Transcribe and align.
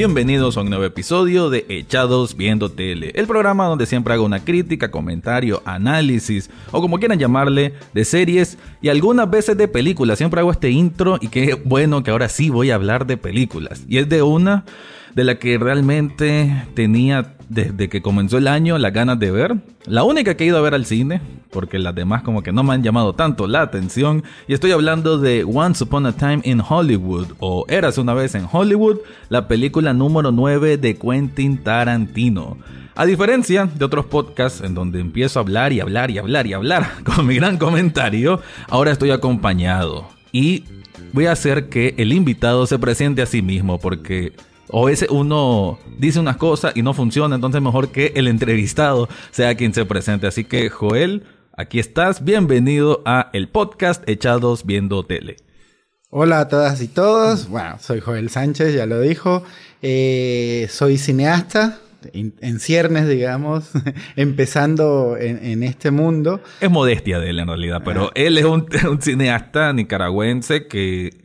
Bienvenidos 0.00 0.56
a 0.56 0.62
un 0.62 0.70
nuevo 0.70 0.86
episodio 0.86 1.50
de 1.50 1.66
Echados 1.68 2.34
Viendo 2.34 2.70
Tele, 2.70 3.12
el 3.14 3.26
programa 3.26 3.66
donde 3.66 3.84
siempre 3.84 4.14
hago 4.14 4.24
una 4.24 4.42
crítica, 4.42 4.90
comentario, 4.90 5.60
análisis 5.66 6.48
o 6.70 6.80
como 6.80 6.98
quieran 6.98 7.18
llamarle, 7.18 7.74
de 7.92 8.06
series 8.06 8.56
y 8.80 8.88
algunas 8.88 9.28
veces 9.28 9.58
de 9.58 9.68
películas. 9.68 10.16
Siempre 10.16 10.40
hago 10.40 10.52
este 10.52 10.70
intro 10.70 11.18
y 11.20 11.28
qué 11.28 11.52
bueno 11.66 12.02
que 12.02 12.12
ahora 12.12 12.30
sí 12.30 12.48
voy 12.48 12.70
a 12.70 12.76
hablar 12.76 13.06
de 13.06 13.18
películas. 13.18 13.84
Y 13.88 13.98
es 13.98 14.08
de 14.08 14.22
una 14.22 14.64
de 15.14 15.24
la 15.24 15.38
que 15.38 15.58
realmente 15.58 16.64
tenía 16.72 17.34
desde 17.50 17.88
que 17.88 18.00
comenzó 18.00 18.38
el 18.38 18.46
año 18.46 18.78
las 18.78 18.92
ganas 18.92 19.18
de 19.18 19.30
ver. 19.30 19.56
La 19.84 20.04
única 20.04 20.36
que 20.36 20.44
he 20.44 20.46
ido 20.46 20.56
a 20.56 20.62
ver 20.62 20.72
al 20.72 20.86
cine, 20.86 21.20
porque 21.50 21.78
las 21.78 21.94
demás 21.94 22.22
como 22.22 22.42
que 22.42 22.52
no 22.52 22.62
me 22.62 22.72
han 22.72 22.82
llamado 22.82 23.12
tanto 23.12 23.48
la 23.48 23.60
atención. 23.60 24.22
Y 24.46 24.54
estoy 24.54 24.70
hablando 24.70 25.18
de 25.18 25.44
Once 25.44 25.82
Upon 25.82 26.06
a 26.06 26.12
Time 26.12 26.40
in 26.44 26.62
Hollywood, 26.66 27.26
o 27.40 27.66
Eras 27.68 27.98
una 27.98 28.14
vez 28.14 28.36
en 28.36 28.46
Hollywood, 28.50 28.98
la 29.28 29.48
película 29.48 29.92
número 29.92 30.30
9 30.30 30.78
de 30.78 30.96
Quentin 30.96 31.58
Tarantino. 31.58 32.56
A 32.94 33.04
diferencia 33.04 33.66
de 33.66 33.84
otros 33.84 34.06
podcasts 34.06 34.62
en 34.62 34.74
donde 34.74 35.00
empiezo 35.00 35.40
a 35.40 35.42
hablar 35.42 35.72
y 35.72 35.80
hablar 35.80 36.10
y 36.12 36.18
hablar 36.18 36.46
y 36.46 36.52
hablar 36.52 36.88
con 37.04 37.26
mi 37.26 37.34
gran 37.34 37.58
comentario, 37.58 38.40
ahora 38.68 38.92
estoy 38.92 39.10
acompañado. 39.10 40.08
Y 40.30 40.64
voy 41.12 41.26
a 41.26 41.32
hacer 41.32 41.68
que 41.68 41.96
el 41.98 42.12
invitado 42.12 42.64
se 42.66 42.78
presente 42.78 43.22
a 43.22 43.26
sí 43.26 43.42
mismo, 43.42 43.80
porque 43.80 44.34
o 44.72 44.88
ese 44.88 45.06
uno 45.10 45.78
dice 45.98 46.20
unas 46.20 46.36
cosas 46.36 46.72
y 46.74 46.82
no 46.82 46.94
funciona, 46.94 47.34
entonces 47.34 47.60
mejor 47.60 47.90
que 47.90 48.12
el 48.16 48.28
entrevistado 48.28 49.08
sea 49.30 49.54
quien 49.54 49.74
se 49.74 49.84
presente. 49.84 50.26
Así 50.26 50.44
que 50.44 50.68
Joel, 50.68 51.24
aquí 51.56 51.78
estás, 51.78 52.24
bienvenido 52.24 53.02
a 53.04 53.30
el 53.32 53.48
podcast 53.48 54.08
Echados 54.08 54.64
Viendo 54.64 55.04
Tele. 55.04 55.36
Hola 56.10 56.40
a 56.40 56.48
todas 56.48 56.82
y 56.82 56.88
todos, 56.88 57.48
bueno, 57.48 57.76
soy 57.78 58.00
Joel 58.00 58.30
Sánchez, 58.30 58.74
ya 58.74 58.86
lo 58.86 59.00
dijo, 59.00 59.44
eh, 59.80 60.66
soy 60.68 60.98
cineasta, 60.98 61.78
en 62.12 62.60
ciernes, 62.60 63.06
digamos, 63.08 63.70
empezando 64.16 65.16
en, 65.18 65.62
este 65.62 65.90
mundo. 65.90 66.40
Es 66.60 66.70
modestia 66.70 67.18
de 67.20 67.30
él 67.30 67.38
en 67.38 67.48
realidad, 67.48 67.82
pero 67.84 68.06
ah. 68.06 68.12
él 68.14 68.38
es 68.38 68.44
un, 68.44 68.66
un, 68.90 69.00
cineasta 69.00 69.72
nicaragüense 69.72 70.66
que 70.66 71.19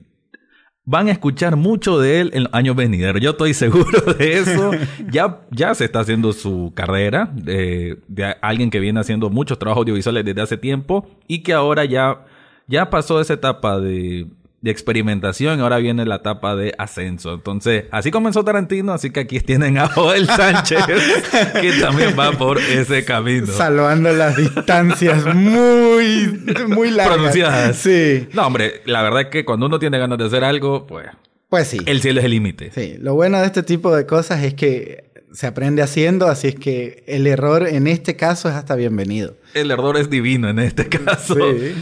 van 0.85 1.07
a 1.07 1.11
escuchar 1.11 1.55
mucho 1.55 1.99
de 1.99 2.21
él 2.21 2.31
en 2.33 2.43
los 2.43 2.53
años 2.53 2.75
venideros. 2.75 3.21
Yo 3.21 3.31
estoy 3.31 3.53
seguro 3.53 4.13
de 4.17 4.37
eso. 4.37 4.71
ya, 5.11 5.41
ya 5.51 5.73
se 5.73 5.85
está 5.85 5.99
haciendo 5.99 6.31
su 6.31 6.71
carrera 6.75 7.29
de, 7.33 7.99
de, 8.07 8.35
alguien 8.41 8.69
que 8.69 8.79
viene 8.79 8.99
haciendo 8.99 9.29
muchos 9.29 9.59
trabajos 9.59 9.81
audiovisuales 9.81 10.23
desde 10.23 10.41
hace 10.41 10.57
tiempo 10.57 11.07
y 11.27 11.39
que 11.39 11.53
ahora 11.53 11.85
ya, 11.85 12.25
ya 12.67 12.89
pasó 12.89 13.19
esa 13.19 13.33
etapa 13.33 13.79
de 13.79 14.27
de 14.65 14.71
experimentación, 14.71 15.61
ahora 15.61 15.77
viene 15.77 16.05
la 16.05 16.15
etapa 16.15 16.55
de 16.55 16.73
ascenso. 16.79 17.35
Entonces, 17.35 17.85
así 17.91 18.09
comenzó 18.09 18.43
Tarantino, 18.43 18.93
así 18.93 19.11
que 19.11 19.19
aquí 19.19 19.39
tienen 19.39 19.77
a 19.77 19.87
Joel 19.87 20.25
Sánchez, 20.25 20.83
que 21.61 21.71
también 21.73 22.15
va 22.17 22.31
por 22.31 22.57
ese 22.57 23.05
camino. 23.05 23.45
Salvando 23.45 24.11
las 24.11 24.35
distancias 24.35 25.35
muy, 25.35 26.41
muy 26.67 26.89
largas. 26.89 27.13
Pronunciadas. 27.13 27.77
Sí. 27.77 28.27
No, 28.33 28.47
hombre, 28.47 28.81
la 28.85 29.03
verdad 29.03 29.21
es 29.21 29.27
que 29.27 29.45
cuando 29.45 29.67
uno 29.67 29.77
tiene 29.77 29.99
ganas 29.99 30.17
de 30.17 30.25
hacer 30.25 30.43
algo, 30.43 30.87
pues... 30.87 31.09
Pues 31.47 31.67
sí. 31.67 31.77
El 31.85 32.01
cielo 32.01 32.19
es 32.19 32.25
el 32.25 32.31
límite. 32.31 32.71
Sí, 32.73 32.95
lo 32.99 33.13
bueno 33.13 33.39
de 33.39 33.45
este 33.45 33.61
tipo 33.61 33.95
de 33.95 34.07
cosas 34.07 34.43
es 34.43 34.55
que 34.55 35.11
se 35.31 35.45
aprende 35.45 35.83
haciendo, 35.83 36.25
así 36.25 36.47
es 36.47 36.55
que 36.55 37.03
el 37.05 37.27
error 37.27 37.67
en 37.67 37.85
este 37.85 38.15
caso 38.15 38.49
es 38.49 38.55
hasta 38.55 38.75
bienvenido. 38.75 39.37
El 39.53 39.69
error 39.69 39.95
es 39.95 40.09
divino 40.09 40.49
en 40.49 40.57
este 40.57 40.89
caso. 40.89 41.35
Sí. 41.35 41.75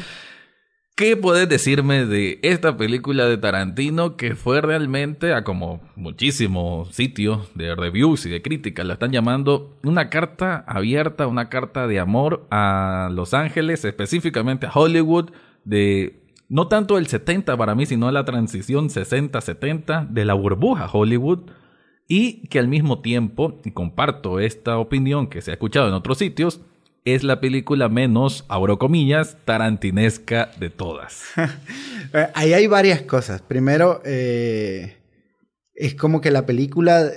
¿Qué 0.96 1.18
puedes 1.18 1.50
decirme 1.50 2.06
de 2.06 2.38
esta 2.44 2.78
película 2.78 3.26
de 3.26 3.40
Tarantino 3.40 4.16
que 4.16 4.36
fue 4.36 4.62
realmente, 4.62 5.34
a 5.34 5.44
como 5.44 5.82
muchísimos 5.96 6.94
sitios 6.94 7.50
de 7.56 7.74
reviews 7.74 8.28
y 8.28 8.30
de 8.30 8.44
críticas 8.44 8.86
la 8.86 8.94
están 8.94 9.12
llamando, 9.12 9.76
una 9.82 10.12
carta 10.12 10.64
abierta, 10.68 11.26
una 11.26 11.50
carta 11.50 11.88
de 11.88 12.00
amor 12.00 12.46
a 12.52 13.10
Los 13.12 13.34
Ángeles, 13.34 13.84
específicamente 13.86 14.68
a 14.68 14.72
Hollywood, 14.72 15.32
de 15.66 16.22
no 16.48 16.68
tanto 16.68 17.00
el 17.00 17.08
70 17.08 17.58
para 17.58 17.74
mí, 17.74 17.88
sino 17.88 18.12
la 18.12 18.24
transición 18.24 18.90
60-70 18.90 20.10
de 20.10 20.26
la 20.26 20.36
burbuja 20.36 20.88
Hollywood? 20.94 21.50
Y 22.08 22.48
que 22.50 22.60
al 22.60 22.68
mismo 22.68 23.02
tiempo, 23.02 23.60
y 23.66 23.72
comparto 23.72 24.40
esta 24.40 24.78
opinión 24.78 25.26
que 25.26 25.42
se 25.42 25.50
ha 25.50 25.54
escuchado 25.56 25.88
en 25.88 25.96
otros 25.96 26.20
sitios, 26.20 26.62
es 27.06 27.24
la 27.24 27.40
película 27.40 27.90
menos, 27.90 28.46
abro 28.48 28.80
comillas, 28.80 29.38
tarantinesca 29.46 30.52
de 30.60 30.70
todas. 30.70 31.24
Ahí 32.34 32.54
hay 32.54 32.68
varias 32.68 33.02
cosas. 33.02 33.42
Primero, 33.42 34.02
eh, 34.06 34.98
es 35.76 35.96
como 35.96 36.22
que 36.22 36.32
la 36.32 36.46
película, 36.46 37.12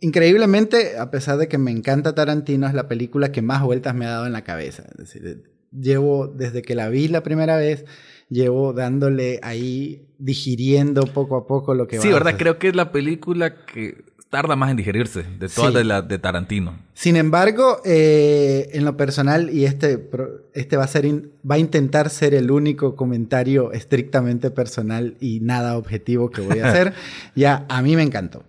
increíblemente, 0.00 0.98
a 0.98 1.10
pesar 1.10 1.38
de 1.38 1.48
que 1.48 1.58
me 1.58 1.70
encanta 1.70 2.14
Tarantino, 2.14 2.66
es 2.66 2.74
la 2.74 2.88
película 2.88 3.30
que 3.30 3.42
más 3.42 3.62
vueltas 3.62 3.94
me 3.94 4.06
ha 4.06 4.10
dado 4.10 4.26
en 4.26 4.32
la 4.32 4.42
cabeza. 4.42 4.84
Es 4.90 4.96
decir, 4.96 5.44
llevo, 5.70 6.26
desde 6.26 6.62
que 6.62 6.74
la 6.74 6.88
vi 6.88 7.08
la 7.08 7.22
primera 7.22 7.56
vez, 7.56 7.84
llevo 8.28 8.72
dándole 8.72 9.38
ahí, 9.42 10.08
digiriendo 10.18 11.04
poco 11.04 11.36
a 11.36 11.46
poco 11.46 11.74
lo 11.74 11.86
que 11.86 11.98
va 11.98 12.02
Sí, 12.02 12.10
¿verdad? 12.10 12.36
Creo 12.36 12.58
que 12.58 12.68
es 12.68 12.74
la 12.74 12.90
película 12.90 13.64
que 13.64 14.04
tarda 14.34 14.56
más 14.56 14.72
en 14.72 14.76
digerirse 14.76 15.22
de 15.38 15.48
todas 15.48 15.72
de 15.72 15.84
las 15.84 16.08
de 16.08 16.18
Tarantino. 16.18 16.76
Sin 16.92 17.14
embargo, 17.14 17.80
eh, 17.84 18.68
en 18.72 18.84
lo 18.84 18.96
personal, 18.96 19.48
y 19.48 19.64
este, 19.64 20.10
este 20.54 20.76
va, 20.76 20.82
a 20.82 20.88
ser 20.88 21.06
va 21.48 21.54
a 21.54 21.58
intentar 21.58 22.10
ser 22.10 22.34
el 22.34 22.50
único 22.50 22.96
comentario 22.96 23.70
estrictamente 23.70 24.50
personal 24.50 25.16
y 25.20 25.38
nada 25.38 25.78
objetivo 25.78 26.32
que 26.32 26.40
voy 26.40 26.58
a 26.58 26.68
hacer, 26.68 26.94
ya 27.36 27.64
a 27.68 27.80
mí 27.80 27.94
me 27.94 28.02
encantó. 28.02 28.42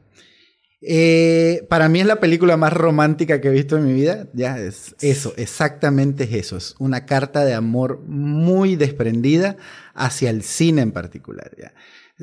Eh, 0.82 1.68
para 1.70 1.88
mí 1.88 2.00
es 2.00 2.08
la 2.08 2.20
película 2.20 2.58
más 2.58 2.74
romántica 2.74 3.40
que 3.40 3.50
he 3.50 3.52
visto 3.52 3.78
en 3.78 3.86
mi 3.86 3.94
vida. 3.94 4.26
Ya 4.34 4.58
es 4.58 4.96
eso, 5.02 5.34
exactamente 5.38 6.24
es 6.24 6.34
eso. 6.34 6.58
Es 6.58 6.74
una 6.80 7.06
carta 7.06 7.46
de 7.46 7.54
amor 7.54 8.00
muy 8.08 8.76
desprendida 8.76 9.56
hacia 9.94 10.32
el 10.32 10.42
cine 10.42 10.82
en 10.82 10.92
particular. 10.92 11.52
¿ya? 11.60 11.74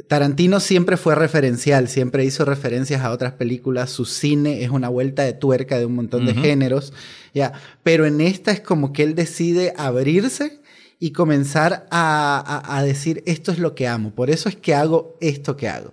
Tarantino 0.08 0.58
siempre 0.58 0.97
fue 0.97 1.14
referencial, 1.14 1.86
siempre 1.86 2.25
hizo 2.25 2.47
referencias 2.47 3.03
a 3.03 3.10
otras 3.10 3.34
películas, 3.34 3.91
su 3.91 4.06
cine 4.06 4.64
es 4.64 4.70
una 4.70 4.88
vuelta 4.88 5.22
de 5.22 5.34
tuerca 5.34 5.78
de 5.78 5.84
un 5.84 5.94
montón 5.94 6.25
de 6.25 6.34
géneros, 6.34 6.94
ya, 7.34 7.53
pero 7.82 8.06
en 8.06 8.22
esta 8.22 8.53
es 8.53 8.60
como 8.60 8.94
que 8.94 9.03
él 9.03 9.14
decide 9.14 9.75
abrirse 9.76 10.60
y 10.98 11.12
comenzar 11.12 11.86
a 11.91 12.82
decir 12.86 13.22
esto 13.26 13.53
es 13.53 13.58
lo 13.58 13.75
que 13.75 13.86
amo, 13.86 14.14
por 14.14 14.30
eso 14.30 14.48
es 14.48 14.56
que 14.56 14.75
hago 14.75 15.19
esto 15.20 15.58
que 15.58 15.69
hago. 15.69 15.92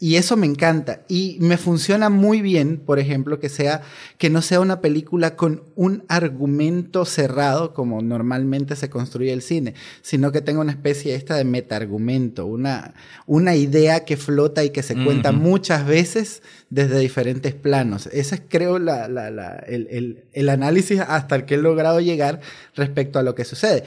Y 0.00 0.16
eso 0.16 0.38
me 0.38 0.46
encanta. 0.46 1.02
Y 1.08 1.36
me 1.40 1.58
funciona 1.58 2.08
muy 2.08 2.40
bien, 2.40 2.78
por 2.78 2.98
ejemplo, 2.98 3.38
que 3.38 3.50
sea, 3.50 3.82
que 4.16 4.30
no 4.30 4.40
sea 4.40 4.60
una 4.60 4.80
película 4.80 5.36
con 5.36 5.62
un 5.76 6.04
argumento 6.08 7.04
cerrado, 7.04 7.74
como 7.74 8.00
normalmente 8.00 8.76
se 8.76 8.88
construye 8.88 9.30
el 9.30 9.42
cine, 9.42 9.74
sino 10.00 10.32
que 10.32 10.40
tenga 10.40 10.60
una 10.60 10.72
especie 10.72 11.14
esta 11.14 11.36
de 11.36 11.44
metaargumento, 11.44 12.46
una, 12.46 12.94
una 13.26 13.56
idea 13.56 14.06
que 14.06 14.16
flota 14.16 14.64
y 14.64 14.70
que 14.70 14.82
se 14.82 14.94
cuenta 15.04 15.32
muchas 15.32 15.86
veces 15.86 16.42
desde 16.70 16.98
diferentes 16.98 17.52
planos. 17.54 18.06
Ese 18.06 18.36
es, 18.36 18.42
creo, 18.48 18.78
la, 18.78 19.06
la, 19.06 19.30
la, 19.30 19.50
el, 19.66 19.86
el, 19.90 20.24
el 20.32 20.48
análisis 20.48 21.00
hasta 21.00 21.36
el 21.36 21.44
que 21.44 21.56
he 21.56 21.58
logrado 21.58 22.00
llegar 22.00 22.40
respecto 22.74 23.18
a 23.18 23.22
lo 23.22 23.34
que 23.34 23.44
sucede. 23.44 23.84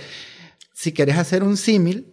Si 0.73 0.93
quieres 0.93 1.17
hacer 1.17 1.43
un 1.43 1.57
símil, 1.57 2.05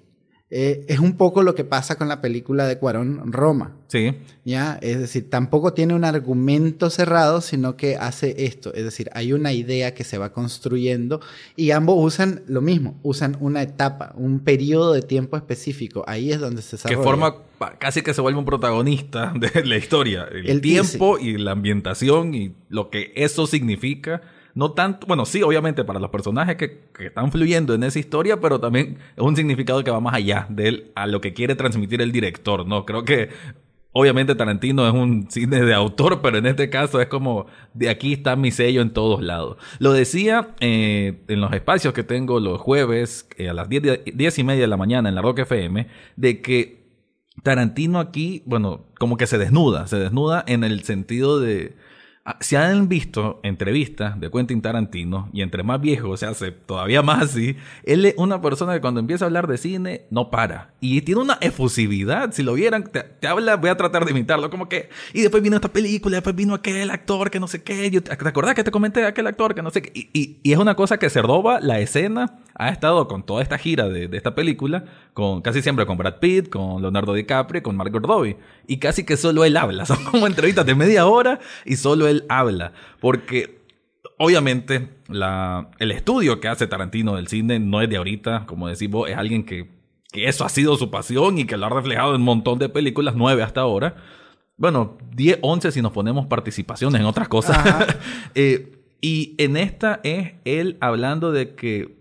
eh, 0.51 0.87
es 0.89 0.99
un 0.99 1.19
poco 1.19 1.43
lo 1.43 1.55
que 1.55 1.65
pasa 1.65 1.97
con 1.97 2.09
la 2.09 2.23
película 2.23 2.67
de 2.67 2.79
Cuarón, 2.79 3.33
Roma. 3.33 3.77
Sí. 3.89 4.15
¿Ya? 4.47 4.79
Es 4.81 4.99
decir, 4.99 5.29
tampoco 5.29 5.75
tiene 5.75 5.95
un 5.95 6.05
argumento 6.05 6.89
cerrado, 6.89 7.43
sino 7.43 7.77
que 7.77 7.97
hace 7.97 8.47
esto. 8.47 8.73
Es 8.73 8.85
decir, 8.85 9.11
hay 9.13 9.35
una 9.35 9.53
idea 9.53 9.93
que 9.93 10.05
se 10.05 10.17
va 10.17 10.33
construyendo 10.33 11.21
y 11.55 11.73
ambos 11.73 11.97
usan 11.99 12.43
lo 12.47 12.63
mismo, 12.63 12.99
usan 13.03 13.37
una 13.41 13.61
etapa, 13.61 14.13
un 14.17 14.41
periodo 14.41 14.95
de 14.95 15.03
tiempo 15.03 15.37
específico. 15.37 16.03
Ahí 16.07 16.33
es 16.33 16.41
donde 16.41 16.63
se 16.63 16.77
desarrolla. 16.77 16.99
Que 16.99 17.05
forma 17.05 17.35
casi 17.79 18.01
que 18.01 18.15
se 18.15 18.23
vuelve 18.23 18.39
un 18.39 18.47
protagonista 18.47 19.35
de 19.37 19.65
la 19.67 19.77
historia. 19.77 20.27
El, 20.33 20.63
tiempo 20.63 21.19
y 21.19 21.37
la 21.37 21.53
ambientación 21.53 22.35
y 22.35 22.55
lo 22.71 22.89
que 22.89 23.13
eso 23.17 23.47
significa 23.47 24.23
no 24.59 24.73
tanto, 24.73 25.07
bueno, 25.07 25.25
sí, 25.25 25.41
obviamente 25.41 25.85
para 25.85 26.01
los 26.01 26.11
personajes 26.11 26.57
que, 26.57 26.81
están 26.99 27.31
fluyendo 27.31 27.75
en 27.75 27.85
esa 27.85 28.01
historia, 28.01 28.41
pero 28.41 28.59
también 28.59 28.99
es 29.17 29.23
un 29.23 29.37
significado 29.37 29.85
que 29.85 29.93
va 29.93 30.01
más 30.01 30.15
allá 30.15 30.47
de 30.49 30.67
él, 30.67 30.91
a 30.97 31.07
lo 31.07 31.21
que 31.21 31.33
quiere 31.33 31.55
transmitir 31.55 32.03
el 32.03 32.11
director, 32.11 32.67
¿no? 32.67 32.85
Creo 32.85 33.05
que 33.05 33.29
obviamente 33.93 34.35
Tarantino 34.35 34.89
es 34.89 34.93
un 34.93 35.31
cine 35.31 35.61
de 35.61 35.75
autor, 35.75 36.21
pero 36.23 36.39
en 36.39 36.47
este 36.47 36.71
caso 36.71 37.01
es 37.01 37.07
como 37.07 37.47
de 37.73 37.89
aquí 37.89 38.15
está 38.15 38.35
mi 38.35 38.51
sello 38.51 38.83
en 38.83 38.91
todos 38.91 39.23
lados. 39.23 39.59
Lo 39.79 39.93
decía 39.93 40.49
eh, 40.59 41.23
en 41.29 41.41
los 41.41 41.53
espacios 41.53 41.95
que 41.95 42.03
tengo 42.03 42.41
los 42.41 42.61
jueves 42.61 43.29
eh, 43.37 43.51
a 43.51 43.55
las 43.55 43.69
10, 43.69 44.39
y 44.39 44.43
media 44.43 44.63
de 44.63 44.67
la 44.67 44.77
mañana 44.77 45.09
en 45.09 45.15
la 45.15 45.23
Rock 45.23 45.39
FM, 45.39 45.87
de 46.17 46.43
que 46.43 46.79
Tarantino 47.45 48.01
aquí, 48.01 48.43
bueno, 48.45 48.87
como 48.99 49.17
que 49.17 49.29
se 49.29 49.39
desnuda, 49.39 49.87
se 49.87 50.01
desnuda 50.01 50.43
en 50.49 50.65
el 50.65 50.83
sentido 50.83 51.39
de 51.39 51.77
Ah, 52.31 52.37
si 52.41 52.57
han 52.57 52.91
visto 52.91 53.41
entrevistas 53.43 54.21
de 54.21 54.31
Quentin 54.31 54.61
Tarantino, 54.61 55.31
y 55.33 55.41
entre 55.41 55.63
más 55.63 55.81
viejo 55.81 56.15
se 56.19 56.27
hace 56.27 56.53
todavía 56.53 57.01
más 57.01 57.23
así, 57.23 57.57
él 57.85 58.05
es 58.05 58.17
una 58.19 58.43
persona 58.43 58.75
que 58.75 58.83
cuando 58.83 59.01
empieza 59.01 59.25
a 59.25 59.29
hablar 59.29 59.47
de 59.47 59.57
cine 59.57 60.03
no 60.11 60.29
para. 60.29 60.75
Y 60.79 61.01
tiene 61.01 61.23
una 61.23 61.39
efusividad, 61.41 62.33
si 62.33 62.43
lo 62.43 62.53
vieran, 62.53 62.85
te, 62.85 63.27
habla, 63.27 63.57
voy 63.57 63.71
a 63.71 63.79
tratar 63.79 64.05
de 64.05 64.11
imitarlo, 64.11 64.51
como 64.51 64.69
que, 64.69 64.91
y 65.15 65.23
después 65.23 65.43
vino 65.43 65.57
esta 65.57 65.73
película, 65.73 66.17
después 66.17 66.37
vino 66.37 66.53
aquel 66.53 66.91
actor 66.91 67.31
que 67.31 67.41
no 67.41 67.49
sé 67.49 67.63
qué, 67.63 67.91
¿te 67.99 68.13
acordás 68.13 68.55
que 68.55 68.63
te 68.63 68.71
comenté 68.71 69.01
de 69.01 69.07
aquel 69.07 69.27
actor 69.27 69.55
que 69.55 69.63
no 69.63 69.71
sé 69.71 69.81
qué? 69.81 69.91
Y, 69.95 70.37
y, 70.43 70.53
es 70.53 70.59
una 70.59 70.75
cosa 70.75 70.99
que 70.99 71.09
se 71.09 71.23
roba 71.23 71.61
la 71.61 71.81
escena, 71.81 72.41
ha 72.59 72.71
estado 72.71 73.07
con 73.07 73.23
toda 73.23 73.41
esta 73.41 73.57
gira 73.57 73.89
de, 73.89 74.09
de 74.09 74.17
esta 74.17 74.35
película, 74.35 74.85
con 75.15 75.43
casi 75.43 75.63
siempre 75.63 75.87
con 75.87 75.97
Brad 75.97 76.17
Pitt, 76.19 76.49
con 76.49 76.83
Leonardo 76.83 77.15
DiCaprio, 77.15 77.63
con 77.63 77.77
Margot 77.77 78.05
Robbie, 78.05 78.37
y 78.67 78.79
casi 78.79 79.05
que 79.05 79.17
solo 79.17 79.45
él 79.45 79.57
habla, 79.57 79.87
son 79.87 80.05
como 80.05 80.27
entrevistas 80.27 80.67
de 80.67 80.75
media 80.75 81.07
hora 81.07 81.39
y 81.65 81.77
solo 81.77 82.09
él 82.09 82.25
habla. 82.29 82.73
Porque 83.01 83.61
obviamente 84.19 84.89
la, 85.09 85.71
el 85.79 85.93
estudio 85.93 86.41
que 86.41 86.49
hace 86.49 86.67
Tarantino 86.67 87.15
del 87.15 87.29
cine 87.29 87.61
no 87.61 87.81
es 87.81 87.89
de 87.89 87.97
ahorita, 87.97 88.45
como 88.47 88.67
decimos, 88.67 89.09
es 89.09 89.17
alguien 89.17 89.45
que, 89.45 89.71
que 90.11 90.29
eso 90.29 90.45
ha 90.45 90.49
sido 90.49 90.77
su 90.77 90.91
pasión 90.91 91.39
y 91.39 91.45
que 91.45 91.57
lo 91.57 91.67
ha 91.67 91.71
reflejado 91.71 92.17
en 92.17 92.23
un 92.23 92.25
montón 92.25 92.59
de 92.59 92.69
películas, 92.69 93.15
nueve 93.17 93.45
hasta 93.45 93.61
ahora. 93.61 93.95
Bueno, 94.57 94.99
10, 95.15 95.39
11 95.43 95.71
si 95.71 95.81
nos 95.81 95.93
ponemos 95.93 96.27
participaciones 96.27 97.01
en 97.01 97.07
otras 97.07 97.29
cosas. 97.29 97.57
eh, 98.35 98.73
y 99.01 99.37
en 99.39 99.57
esta 99.57 100.01
es 100.03 100.33
él 100.45 100.77
hablando 100.81 101.31
de 101.31 101.55
que 101.55 101.98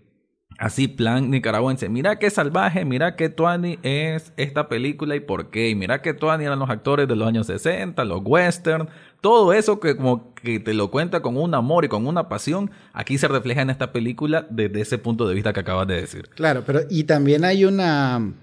Así, 0.57 0.88
plan 0.88 1.30
nicaragüense. 1.30 1.88
Mira 1.88 2.18
qué 2.18 2.31
salvaje, 2.31 2.83
mira 2.83 3.15
qué 3.15 3.30
Tuani 3.30 3.77
es 3.83 4.33
esta 4.38 4.68
película 4.68 5.15
y 5.15 5.19
por 5.19 5.51
qué. 5.51 5.69
Y 5.69 5.75
mira 5.75 6.01
qué 6.01 6.15
Tuani 6.15 6.45
eran 6.45 6.57
los 6.57 6.69
actores 6.69 7.07
de 7.07 7.15
los 7.15 7.27
años 7.27 7.45
60, 7.45 8.04
los 8.06 8.21
western. 8.24 8.89
Todo 9.21 9.54
eso 9.54 9.80
que 9.80 9.95
como 9.95 10.33
que 10.33 10.59
te 10.59 10.74
lo 10.74 10.89
cuenta 10.89 11.21
con 11.21 11.38
un 11.38 11.54
amor 11.54 11.86
y 11.86 11.89
con 11.89 12.07
una 12.07 12.27
pasión, 12.27 12.71
aquí 12.94 13.19
se 13.19 13.27
refleja 13.27 13.62
en 13.62 13.69
esta 13.69 13.92
película 13.92 14.48
desde 14.50 14.81
ese 14.81 14.98
punto 14.98 15.27
de 15.27 15.36
vista 15.36 15.54
que 15.54 15.59
acabas 15.59 15.88
de 15.88 16.01
decir. 16.01 16.27
Claro, 16.30 16.63
pero 16.65 16.81
y 16.89 17.04
también 17.04 17.45
hay 17.45 17.63
una, 17.63 18.33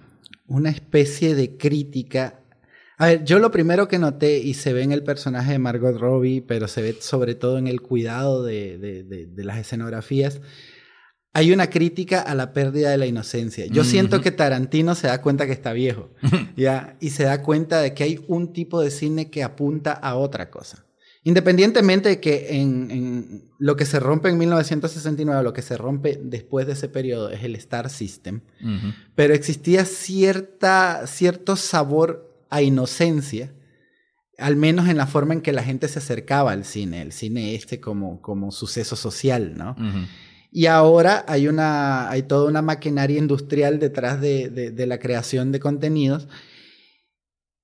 una 0.47 0.71
especie 0.71 1.35
de 1.35 1.57
crítica. 1.57 2.41
A 2.97 3.07
ver, 3.07 3.25
yo 3.25 3.41
lo 3.41 3.51
primero 3.51 3.89
que 3.89 3.99
noté 3.99 4.39
y 4.39 4.55
se 4.55 4.73
ve 4.73 4.83
en 4.83 4.93
el 4.93 5.03
personaje 5.03 5.51
de 5.51 5.59
Margot 5.59 5.99
Robbie, 5.99 6.43
pero 6.43 6.69
se 6.69 6.81
ve 6.81 6.97
sobre 7.01 7.35
todo 7.35 7.59
en 7.59 7.67
el 7.67 7.81
cuidado 7.81 8.45
de, 8.45 8.79
de 8.79 9.45
las 9.45 9.59
escenografías 9.59 10.41
hay 11.37 11.53
una 11.53 11.69
crítica 11.69 12.21
a 12.21 12.35
la 12.37 12.53
pérdida 12.53 12.91
de 12.91 12.97
la 12.97 13.07
inocencia. 13.07 13.67
Yo 13.67 13.83
siento 13.83 14.21
que 14.21 14.31
Tarantino 14.31 14.95
se 14.95 15.09
da 15.09 15.21
cuenta 15.21 15.47
que 15.47 15.53
está 15.53 15.73
viejo, 15.73 16.11
¿ya? 16.57 16.97
Y 17.01 17.11
se 17.11 17.25
da 17.25 17.43
cuenta 17.43 17.81
de 17.81 17.93
que 17.93 18.05
hay 18.05 18.25
un 18.29 18.53
tipo 18.53 18.81
de 18.81 18.93
cine 18.93 19.31
que 19.31 19.43
apunta 19.43 19.93
a 19.93 20.15
otra 20.15 20.49
cosa. 20.49 20.87
Independientemente 21.25 22.09
de 22.09 22.21
que 22.21 22.61
en, 22.61 23.51
lo 23.59 23.75
que 23.75 23.85
se 23.85 23.99
rompe 23.99 24.29
en 24.29 24.39
1969, 24.39 25.43
lo 25.43 25.53
que 25.53 25.63
se 25.63 25.77
rompe 25.77 26.21
después 26.23 26.69
de 26.69 26.75
ese 26.75 26.89
periodo 26.89 27.31
es 27.31 27.43
el 27.43 27.57
Star 27.57 27.91
System, 27.91 28.43
pero 29.17 29.35
existía 29.35 29.87
cierta, 29.87 31.07
cierto 31.09 31.57
sabor 31.57 32.31
a 32.49 32.63
inocencia, 32.63 33.53
al 34.39 34.55
menos 34.55 34.89
en 34.89 34.99
la 34.99 35.07
forma 35.07 35.35
en 35.35 35.41
que 35.41 35.53
la 35.53 35.65
gente 35.65 35.89
se 35.89 35.99
acercaba 35.99 36.53
al 36.53 36.65
cine, 36.65 37.03
el 37.03 37.13
cine 37.13 37.55
este 37.55 37.81
como, 37.81 38.21
como 38.21 38.53
suceso 38.53 38.95
social, 38.95 39.55
¿no? 39.57 39.75
Y 40.56 40.67
ahora 40.67 41.25
hay, 41.27 41.49
una, 41.49 42.09
hay 42.09 42.23
toda 42.23 42.49
una 42.49 42.62
maquinaria 42.62 43.19
industrial 43.19 43.81
detrás 43.81 44.21
de, 44.21 44.73
la 44.87 45.01
creación 45.01 45.51
de 45.51 45.59
contenidos 45.59 46.29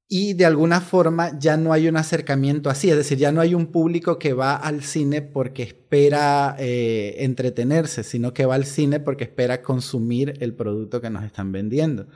y 0.09 0.33
de 0.33 0.45
alguna 0.45 0.81
forma 0.81 1.39
ya 1.39 1.57
no 1.57 1.73
hay 1.73 1.87
un 1.87 1.97
acercamiento 1.97 2.69
así, 2.69 2.91
es 2.91 2.97
decir, 2.97 3.17
ya 3.17 3.31
no 3.31 3.43
hay 3.43 3.55
un 3.55 3.69
público 3.69 4.19
que 4.19 4.33
va 4.33 4.57
al 4.57 4.83
cine 4.83 5.23
porque 5.23 5.63
espera 5.63 6.57
eh, 6.59 7.15
entretenerse, 7.19 8.03
sino 8.03 8.35
que 8.35 8.45
va 8.45 8.57
al 8.57 8.65
cine 8.65 8.99
porque 8.99 9.23
espera 9.23 9.63
consumir 9.63 10.35
el 10.41 10.55
producto 10.55 11.01
que 11.01 11.11
nos 11.11 11.23
están 11.23 11.53
vendiendo. 11.53 12.09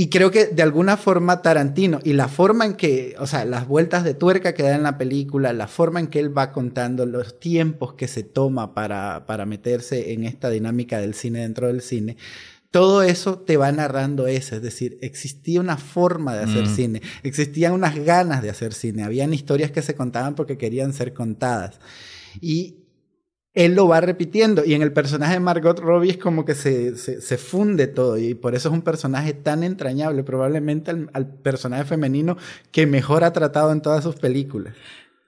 Y 0.00 0.10
creo 0.10 0.30
que 0.30 0.46
de 0.46 0.62
alguna 0.62 0.96
forma 0.96 1.42
Tarantino 1.42 1.98
y 2.04 2.12
la 2.12 2.28
forma 2.28 2.64
en 2.64 2.74
que, 2.74 3.16
o 3.18 3.26
sea, 3.26 3.44
las 3.44 3.66
vueltas 3.66 4.04
de 4.04 4.14
tuerca 4.14 4.54
que 4.54 4.62
da 4.62 4.76
en 4.76 4.84
la 4.84 4.96
película, 4.96 5.52
la 5.52 5.66
forma 5.66 5.98
en 5.98 6.06
que 6.06 6.20
él 6.20 6.38
va 6.38 6.52
contando, 6.52 7.04
los 7.04 7.40
tiempos 7.40 7.94
que 7.94 8.06
se 8.06 8.22
toma 8.22 8.74
para, 8.74 9.26
para 9.26 9.44
meterse 9.44 10.12
en 10.12 10.22
esta 10.22 10.50
dinámica 10.50 11.00
del 11.00 11.14
cine 11.14 11.40
dentro 11.40 11.66
del 11.66 11.82
cine, 11.82 12.16
todo 12.70 13.02
eso 13.02 13.40
te 13.40 13.56
va 13.56 13.72
narrando 13.72 14.28
eso, 14.28 14.54
es 14.54 14.62
decir, 14.62 14.98
existía 15.00 15.58
una 15.58 15.78
forma 15.78 16.36
de 16.36 16.44
hacer 16.44 16.66
mm. 16.66 16.76
cine, 16.76 17.02
existían 17.24 17.72
unas 17.72 17.98
ganas 17.98 18.40
de 18.40 18.50
hacer 18.50 18.74
cine, 18.74 19.02
habían 19.02 19.34
historias 19.34 19.72
que 19.72 19.82
se 19.82 19.96
contaban 19.96 20.36
porque 20.36 20.58
querían 20.58 20.92
ser 20.92 21.12
contadas. 21.12 21.80
Y 22.40 22.84
él 23.58 23.74
lo 23.74 23.88
va 23.88 24.00
repitiendo. 24.00 24.64
Y 24.64 24.74
en 24.74 24.82
el 24.82 24.92
personaje 24.92 25.32
de 25.32 25.40
Margot 25.40 25.80
Robbie 25.80 26.12
es 26.12 26.16
como 26.16 26.44
que 26.44 26.54
se, 26.54 26.96
se, 26.96 27.38
funde 27.38 27.88
todo. 27.88 28.16
Y 28.16 28.34
por 28.34 28.54
eso 28.54 28.68
es 28.68 28.72
un 28.72 28.82
personaje 28.82 29.34
tan 29.34 29.64
entrañable, 29.64 30.22
probablemente 30.22 30.92
al, 30.92 31.26
personaje 31.26 31.84
femenino 31.84 32.36
que 32.70 32.86
mejor 32.86 33.24
ha 33.24 33.32
tratado 33.32 33.72
en 33.72 33.82
todas 33.82 34.04
sus 34.04 34.14
películas. 34.14 34.74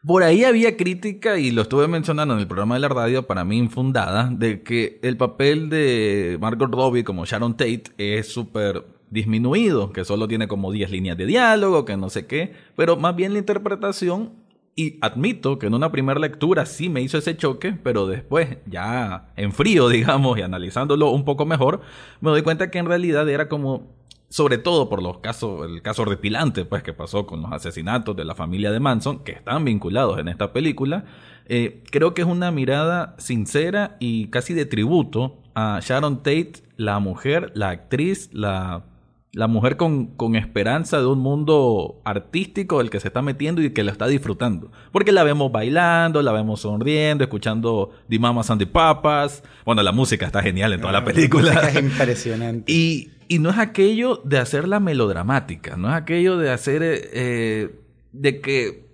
Por 0.07 0.23
ahí 0.23 0.45
había 0.45 0.77
crítica, 0.77 1.41
y 1.41 1.51
lo 1.51 1.63
estuve 1.63 1.89
mencionando 1.89 2.35
en 2.35 2.41
el 2.41 2.47
programa 2.47 2.77
de 2.77 2.81
la 2.81 2.89
radio, 2.89 3.27
para 3.27 3.45
mí 3.45 3.59
infundada, 3.59 4.31
de 4.33 4.63
que 4.63 5.01
el 5.03 5.17
papel 5.17 5.69
de 5.69 6.39
Margot 6.41 6.73
Robbie 6.73 7.03
como 7.03 7.27
Sharon 7.27 7.57
Tate 7.57 7.83
es 7.99 8.29
súper 8.29 8.85
disminuido, 9.11 9.93
que 9.93 10.05
solo 10.05 10.29
tiene 10.29 10.47
como 10.47 10.71
10 10.71 10.91
líneas 10.93 11.19
de 11.19 11.27
diálogo, 11.27 11.85
que 11.85 11.97
no 11.97 12.09
sé 12.09 12.27
qué, 12.27 12.53
pero 12.77 12.97
más 12.97 13.17
bien 13.17 13.33
la 13.33 13.41
interpretación 13.41 14.40
y 14.77 14.99
admito 15.01 15.59
que 15.59 15.67
en 15.67 15.75
una 15.75 15.93
primera 15.93 16.19
lectura 16.19 16.65
sí 16.67 16.89
me 16.89 17.03
hizo 17.03 17.19
ese 17.19 17.37
choque, 17.37 17.73
pero 17.73 18.07
después, 18.07 18.59
ya 18.67 19.31
en 19.37 19.53
frío, 19.53 19.89
digamos, 19.91 20.39
y 20.39 20.43
analizándolo 20.43 21.11
un 21.11 21.25
poco 21.25 21.47
mejor, 21.47 21.81
me 22.21 22.31
doy 22.31 22.43
cuenta 22.43 22.71
que 22.71 22.79
en 22.79 22.87
realidad 22.87 23.29
era 23.29 23.49
como, 23.49 23.89
sobre 24.29 24.59
todo 24.59 24.89
por 24.89 25.03
los 25.03 25.19
casos, 25.19 25.67
el 25.67 25.83
caso 25.83 26.05
repilante, 26.05 26.65
pues, 26.65 26.83
que 26.83 26.93
pasó 26.93 27.27
con 27.27 27.43
los 27.43 27.53
asesinatos 27.53 28.17
de 28.17 28.25
la 28.25 28.35
familia 28.35 28.71
de 28.71 28.81
Manson, 28.81 29.25
que 29.25 29.33
están 29.33 29.65
vinculados 29.65 30.19
en 30.19 30.29
esta 30.29 30.53
película, 30.53 31.05
eh, 31.47 31.83
creo 31.91 32.15
que 32.15 32.23
es 32.23 32.29
una 32.29 32.53
mirada 32.53 33.17
sincera 33.19 33.97
y 33.99 34.29
casi 34.29 34.55
de 34.55 34.67
tributo 34.67 35.39
a 35.55 35.81
Sharon 35.83 36.19
Tate, 36.19 36.53
la 36.77 37.01
mujer, 37.01 37.51
la 37.55 37.71
actriz, 37.71 38.31
la 38.33 38.85
la 39.33 39.47
mujer 39.47 39.77
con, 39.77 40.09
con, 40.17 40.35
esperanza 40.35 40.99
de 40.99 41.07
un 41.07 41.21
mundo 41.21 42.01
artístico 42.05 42.79
del 42.79 42.91
que 42.91 42.99
se 42.99 43.09
está 43.09 43.23
metiendo 43.23 43.63
y 43.63 43.71
que 43.71 43.85
lo 43.85 43.93
está 43.93 44.07
disfrutando. 44.09 44.73
Porque 44.91 45.13
la 45.13 45.23
vemos 45.23 45.53
bailando, 45.53 46.21
la 46.23 46.33
vemos 46.33 46.63
sonriendo, 46.63 47.23
escuchando 47.25 47.93
The 48.09 48.19
Mamas 48.19 48.51
and 48.51 48.61
the 48.61 48.67
Papas. 48.67 49.45
Bueno, 49.65 49.83
la 49.83 49.93
música 49.93 50.27
está 50.27 50.43
genial 50.43 50.73
en 50.73 50.81
toda 50.81 50.93
la 50.93 50.99
ah, 50.99 51.05
película. 51.05 51.53
es 51.69 51.77
impresionante. 51.77 52.73
Y, 52.81 53.11
y, 53.29 53.39
no 53.39 53.51
es 53.51 53.59
aquello 53.59 54.21
de 54.25 54.39
hacerla 54.39 54.81
melodramática, 54.81 55.77
no 55.77 55.89
es 55.89 55.95
aquello 55.95 56.37
de 56.37 56.51
hacer... 56.51 56.83
Eh, 56.85 57.77
de 58.13 58.41
que 58.41 58.91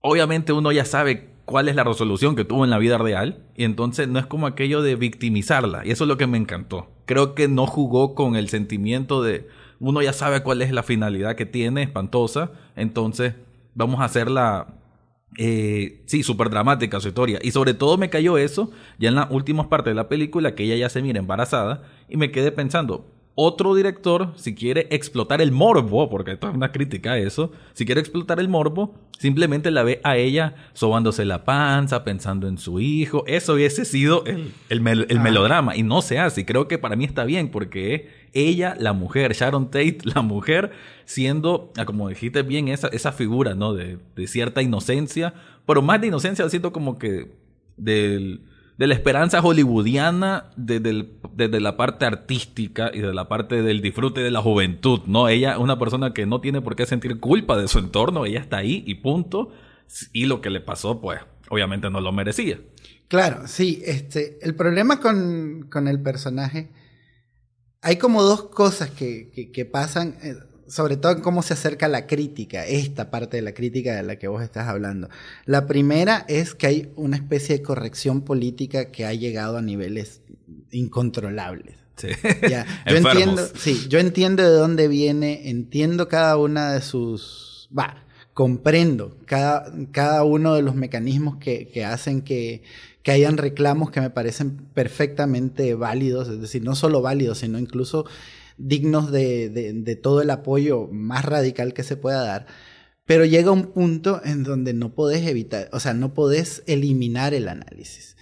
obviamente 0.00 0.52
uno 0.52 0.72
ya 0.72 0.84
sabe 0.84 1.29
cuál 1.50 1.68
es 1.68 1.74
la 1.74 1.82
resolución 1.82 2.36
que 2.36 2.44
tuvo 2.44 2.62
en 2.62 2.70
la 2.70 2.78
vida 2.78 2.96
real 2.96 3.42
y 3.56 3.64
entonces 3.64 4.06
no 4.06 4.20
es 4.20 4.26
como 4.26 4.46
aquello 4.46 4.82
de 4.82 4.94
victimizarla 4.94 5.84
y 5.84 5.90
eso 5.90 6.04
es 6.04 6.08
lo 6.08 6.16
que 6.16 6.28
me 6.28 6.38
encantó. 6.38 6.88
Creo 7.06 7.34
que 7.34 7.48
no 7.48 7.66
jugó 7.66 8.14
con 8.14 8.36
el 8.36 8.48
sentimiento 8.48 9.20
de 9.20 9.48
uno 9.80 10.00
ya 10.00 10.12
sabe 10.12 10.44
cuál 10.44 10.62
es 10.62 10.70
la 10.70 10.84
finalidad 10.84 11.34
que 11.34 11.46
tiene, 11.46 11.82
espantosa, 11.82 12.52
entonces 12.76 13.34
vamos 13.74 14.00
a 14.00 14.04
hacerla 14.04 14.76
eh, 15.38 16.04
sí, 16.06 16.22
súper 16.22 16.50
dramática 16.50 17.00
su 17.00 17.08
historia. 17.08 17.40
Y 17.42 17.50
sobre 17.50 17.74
todo 17.74 17.98
me 17.98 18.10
cayó 18.10 18.38
eso 18.38 18.70
ya 19.00 19.08
en 19.08 19.16
las 19.16 19.28
últimas 19.32 19.66
partes 19.66 19.90
de 19.90 19.96
la 19.96 20.08
película, 20.08 20.54
que 20.54 20.62
ella 20.62 20.76
ya 20.76 20.88
se 20.88 21.02
mira 21.02 21.18
embarazada, 21.18 21.82
y 22.08 22.16
me 22.16 22.30
quedé 22.30 22.52
pensando, 22.52 23.10
otro 23.42 23.74
director, 23.74 24.34
si 24.36 24.54
quiere 24.54 24.86
explotar 24.90 25.40
el 25.40 25.50
morbo, 25.50 26.10
porque 26.10 26.32
esto 26.32 26.46
es 26.46 26.54
una 26.54 26.72
crítica 26.72 27.12
a 27.12 27.18
eso, 27.18 27.52
si 27.72 27.86
quiere 27.86 28.02
explotar 28.02 28.38
el 28.38 28.50
morbo, 28.50 28.94
simplemente 29.18 29.70
la 29.70 29.82
ve 29.82 29.98
a 30.04 30.18
ella 30.18 30.56
sobándose 30.74 31.24
la 31.24 31.46
panza, 31.46 32.04
pensando 32.04 32.48
en 32.48 32.58
su 32.58 32.80
hijo. 32.80 33.24
Eso 33.26 33.54
hubiese 33.54 33.86
sido 33.86 34.24
el, 34.26 34.52
el, 34.68 34.86
ah. 35.16 35.22
melodrama 35.22 35.74
y 35.74 35.82
no 35.82 36.02
se 36.02 36.18
hace. 36.18 36.42
Y 36.42 36.44
creo 36.44 36.68
que 36.68 36.76
para 36.76 36.96
mí 36.96 37.06
está 37.06 37.24
bien 37.24 37.50
porque 37.50 38.10
ella, 38.34 38.76
la 38.78 38.92
mujer, 38.92 39.32
Sharon 39.32 39.70
Tate, 39.70 40.00
la 40.04 40.20
mujer, 40.20 40.72
siendo, 41.06 41.72
ah, 41.78 41.86
como 41.86 42.10
dijiste 42.10 42.42
bien, 42.42 42.68
esa, 42.68 42.88
esa 42.88 43.10
figura, 43.10 43.54
¿no? 43.54 43.72
De, 43.72 43.96
de 44.16 44.26
cierta 44.26 44.60
inocencia, 44.60 45.32
pero 45.64 45.80
más 45.80 45.98
de 46.02 46.08
inocencia, 46.08 46.46
siento 46.50 46.74
como 46.74 46.98
que 46.98 47.32
del 47.78 48.42
de 48.80 48.86
la 48.86 48.94
esperanza 48.94 49.42
hollywoodiana 49.42 50.52
desde, 50.56 51.60
la 51.60 51.76
parte 51.76 52.06
artística 52.06 52.90
y 52.94 53.00
de 53.00 53.12
la 53.12 53.28
parte 53.28 53.60
del 53.60 53.82
disfrute 53.82 54.22
de 54.22 54.30
la 54.30 54.40
juventud, 54.40 55.00
¿no? 55.04 55.28
Ella 55.28 55.52
es 55.52 55.58
una 55.58 55.78
persona 55.78 56.14
que 56.14 56.24
no 56.24 56.40
tiene 56.40 56.62
por 56.62 56.76
qué 56.76 56.86
sentir 56.86 57.20
culpa 57.20 57.58
de 57.58 57.68
su 57.68 57.78
entorno, 57.78 58.24
ella 58.24 58.40
está 58.40 58.56
ahí 58.56 58.82
y 58.86 58.94
punto. 58.94 59.52
Y 60.14 60.24
lo 60.24 60.40
que 60.40 60.48
le 60.48 60.62
pasó, 60.62 60.98
pues, 60.98 61.20
obviamente 61.50 61.90
no 61.90 62.00
lo 62.00 62.10
merecía. 62.10 62.58
Claro, 63.08 63.46
sí, 63.48 63.82
este, 63.84 64.38
el 64.40 64.54
problema 64.54 64.98
con, 64.98 65.68
el 65.86 66.00
personaje, 66.00 66.70
hay 67.82 67.96
como 67.96 68.22
dos 68.22 68.44
cosas 68.44 68.88
que, 68.88 69.68
pasan. 69.70 70.16
Sobre 70.70 70.96
todo 70.96 71.12
en 71.12 71.20
cómo 71.20 71.42
se 71.42 71.54
acerca 71.54 71.88
la 71.88 72.06
crítica, 72.06 72.64
esta 72.64 73.10
parte 73.10 73.36
de 73.36 73.42
la 73.42 73.52
crítica 73.52 73.96
de 73.96 74.04
la 74.04 74.16
que 74.16 74.28
vos 74.28 74.40
estás 74.42 74.68
hablando. 74.68 75.08
La 75.44 75.66
primera 75.66 76.24
es 76.28 76.54
que 76.54 76.68
hay 76.68 76.92
una 76.94 77.16
especie 77.16 77.58
de 77.58 77.62
corrección 77.62 78.22
política 78.22 78.86
que 78.86 79.04
ha 79.04 79.12
llegado 79.12 79.58
a 79.58 79.62
niveles 79.62 80.22
incontrolables. 80.70 81.74
Sí. 81.96 82.08
Ya, 82.48 82.66
Yo 82.88 82.96
entiendo, 82.96 83.48
sí, 83.56 83.86
yo 83.88 83.98
entiendo 83.98 84.42
de 84.42 84.50
dónde 84.50 84.86
viene, 84.88 85.50
entiendo 85.50 86.08
cada 86.08 86.36
una 86.36 86.72
de 86.72 86.82
sus, 86.82 87.68
va, 87.76 88.04
comprendo 88.32 89.18
cada, 89.26 89.70
cada 89.90 90.22
uno 90.22 90.54
de 90.54 90.62
los 90.62 90.76
mecanismos 90.76 91.36
que, 91.36 91.68
que 91.68 91.84
hacen 91.84 92.22
que, 92.22 92.62
que 93.02 93.10
hayan 93.10 93.36
reclamos 93.36 93.90
que 93.90 94.00
me 94.00 94.10
parecen 94.10 94.56
perfectamente 94.72 95.74
válidos, 95.74 96.28
es 96.28 96.40
decir, 96.40 96.62
no 96.62 96.74
solo 96.74 97.02
válidos, 97.02 97.38
sino 97.38 97.58
incluso 97.58 98.06
dignos 98.60 99.10
de, 99.10 99.98
todo 100.02 100.22
el 100.22 100.30
apoyo 100.30 100.88
más 100.92 101.24
radical 101.24 101.72
que 101.72 101.82
se 101.82 101.96
pueda 101.96 102.22
dar. 102.22 102.46
Pero 103.06 103.24
llega 103.24 103.50
un 103.50 103.72
punto 103.72 104.20
en 104.24 104.44
donde 104.44 104.72
no 104.72 104.94
podés 104.94 105.26
evitar, 105.26 105.68
o 105.72 105.80
sea, 105.80 105.94
no 105.94 106.14
podés 106.14 106.62
eliminar 106.66 107.34
el 107.34 107.48
análisis. 107.48 108.16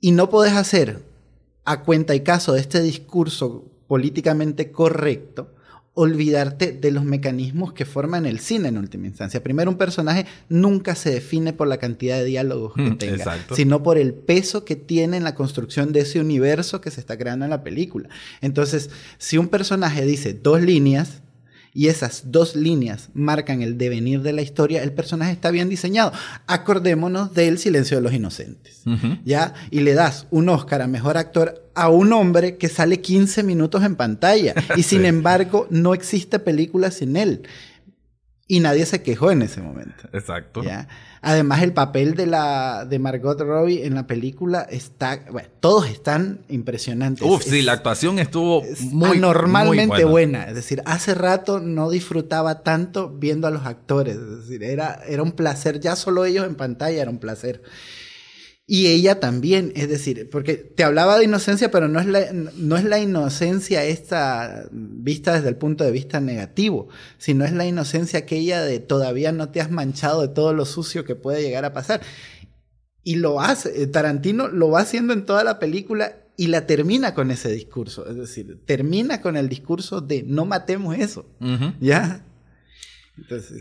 Y 0.00 0.12
no 0.12 0.30
podés 0.30 0.54
hacer 0.54 1.02
a 1.64 1.82
cuenta 1.82 2.14
y 2.14 2.20
caso 2.20 2.54
de 2.54 2.60
este 2.60 2.82
discurso 2.82 3.70
políticamente 3.86 4.72
correcto 4.72 5.54
olvidarte 5.94 6.72
de 6.72 6.90
los 6.92 7.04
mecanismos 7.04 7.72
que 7.72 7.84
forman 7.84 8.24
el 8.24 8.38
cine 8.38 8.68
en 8.68 8.78
última 8.78 9.06
instancia. 9.06 9.42
Primero, 9.42 9.70
un 9.70 9.76
personaje 9.76 10.26
nunca 10.48 10.94
se 10.94 11.10
define 11.10 11.52
por 11.52 11.66
la 11.66 11.78
cantidad 11.78 12.18
de 12.18 12.24
diálogos 12.24 12.74
que 12.74 12.82
mm, 12.82 12.98
tenga, 12.98 13.38
sino 13.54 13.82
por 13.82 13.98
el 13.98 14.14
peso 14.14 14.64
que 14.64 14.76
tiene 14.76 15.16
en 15.16 15.24
la 15.24 15.34
construcción 15.34 15.92
de 15.92 16.00
ese 16.00 16.20
universo 16.20 16.80
que 16.80 16.90
se 16.90 17.00
está 17.00 17.18
creando 17.18 17.44
en 17.44 17.50
la 17.50 17.64
película. 17.64 18.08
Entonces, 18.40 18.90
si 19.18 19.36
un 19.36 19.48
personaje 19.48 20.06
dice 20.06 20.32
dos 20.32 20.62
líneas, 20.62 21.22
y 21.72 21.88
esas 21.88 22.24
dos 22.26 22.56
líneas 22.56 23.10
marcan 23.14 23.62
el 23.62 23.78
devenir 23.78 24.22
de 24.22 24.32
la 24.32 24.42
historia, 24.42 24.82
el 24.82 24.92
personaje 24.92 25.32
está 25.32 25.50
bien 25.50 25.68
diseñado. 25.68 26.12
Acordémonos 26.46 27.32
del 27.32 27.58
Silencio 27.58 27.96
de 27.96 28.02
los 28.02 28.12
Inocentes, 28.12 28.82
¿ya? 29.24 29.54
Y 29.70 29.80
le 29.80 29.94
das 29.94 30.26
un 30.30 30.48
Oscar 30.48 30.82
a 30.82 30.88
Mejor 30.88 31.16
Actor 31.16 31.70
a 31.74 31.88
un 31.88 32.12
hombre 32.12 32.56
que 32.56 32.68
sale 32.68 33.00
15 33.00 33.42
minutos 33.42 33.84
en 33.84 33.96
pantalla 33.96 34.54
y 34.76 34.82
sin 34.84 35.04
embargo 35.04 35.66
no 35.70 35.94
existe 35.94 36.38
película 36.38 36.90
sin 36.90 37.16
él. 37.16 37.42
Y 38.50 38.58
nadie 38.58 38.84
se 38.84 39.00
quejó 39.00 39.30
en 39.30 39.42
ese 39.42 39.62
momento. 39.62 40.08
Exacto. 40.12 40.64
¿ya? 40.64 40.88
Además, 41.22 41.62
el 41.62 41.72
papel 41.72 42.16
de, 42.16 42.26
la, 42.26 42.84
de 42.84 42.98
Margot 42.98 43.40
Robbie 43.40 43.86
en 43.86 43.94
la 43.94 44.08
película 44.08 44.66
está. 44.68 45.20
Bueno, 45.30 45.48
todos 45.60 45.88
están 45.88 46.40
impresionantes. 46.48 47.24
Uf, 47.24 47.44
sí, 47.44 47.62
la 47.62 47.74
actuación 47.74 48.18
estuvo 48.18 48.64
muy. 48.90 49.20
Normalmente 49.20 50.04
buena. 50.04 50.48
Es 50.48 50.56
decir, 50.56 50.82
hace 50.84 51.14
rato 51.14 51.60
no 51.60 51.90
disfrutaba 51.90 52.64
tanto 52.64 53.08
viendo 53.08 53.46
a 53.46 53.52
los 53.52 53.66
actores. 53.66 54.16
Es 54.16 54.40
decir, 54.40 54.64
era, 54.64 55.00
era 55.06 55.22
un 55.22 55.30
placer. 55.30 55.78
Ya 55.78 55.94
solo 55.94 56.24
ellos 56.24 56.44
en 56.44 56.56
pantalla 56.56 57.02
era 57.02 57.10
un 57.12 57.18
placer. 57.18 57.62
Y 58.72 58.86
ella 58.86 59.18
también, 59.18 59.72
es 59.74 59.88
decir, 59.88 60.30
porque 60.30 60.54
te 60.54 60.84
hablaba 60.84 61.18
de 61.18 61.24
inocencia, 61.24 61.72
pero 61.72 61.88
no 61.88 61.98
es 61.98 62.06
la, 62.06 62.32
no 62.32 62.76
es 62.76 62.84
la 62.84 63.00
inocencia 63.00 63.82
esta 63.82 64.68
vista 64.70 65.32
desde 65.34 65.48
el 65.48 65.56
punto 65.56 65.82
de 65.82 65.90
vista 65.90 66.20
negativo, 66.20 66.86
sino 67.18 67.44
es 67.44 67.50
la 67.50 67.66
inocencia 67.66 68.20
aquella 68.20 68.62
de 68.62 68.78
todavía 68.78 69.32
no 69.32 69.48
te 69.48 69.60
has 69.60 69.72
manchado 69.72 70.22
de 70.22 70.28
todo 70.28 70.54
lo 70.54 70.66
sucio 70.66 71.04
que 71.04 71.16
puede 71.16 71.42
llegar 71.42 71.64
a 71.64 71.72
pasar. 71.72 72.00
Y 73.02 73.16
lo 73.16 73.40
hace, 73.40 73.82
eh, 73.82 73.88
Tarantino 73.88 74.46
lo 74.46 74.70
va 74.70 74.82
haciendo 74.82 75.14
en 75.14 75.26
toda 75.26 75.42
la 75.42 75.58
película 75.58 76.18
y 76.36 76.46
la 76.46 76.68
termina 76.68 77.12
con 77.12 77.32
ese 77.32 77.50
discurso, 77.50 78.08
es 78.08 78.14
decir, 78.14 78.60
termina 78.66 79.20
con 79.20 79.36
el 79.36 79.48
discurso 79.48 80.00
de 80.00 80.22
no 80.22 80.44
matemos 80.44 80.96
eso, 80.96 81.26
¿ya? 81.80 82.24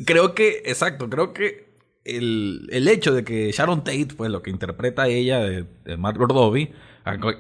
creo 0.05 0.35
que, 0.35 0.61
exacto, 0.65 1.09
creo 1.09 1.33
que 1.33 1.68
el, 2.05 2.87
hecho 2.87 3.13
de 3.13 3.23
que 3.23 3.51
Sharon 3.51 3.83
Tate, 3.83 4.09
pues 4.17 4.31
lo 4.31 4.41
que 4.41 4.49
interpreta 4.49 5.07
ella 5.07 5.39
de, 5.39 5.65
de 5.85 5.97
Margot 5.97 6.31
Robbie, 6.31 6.73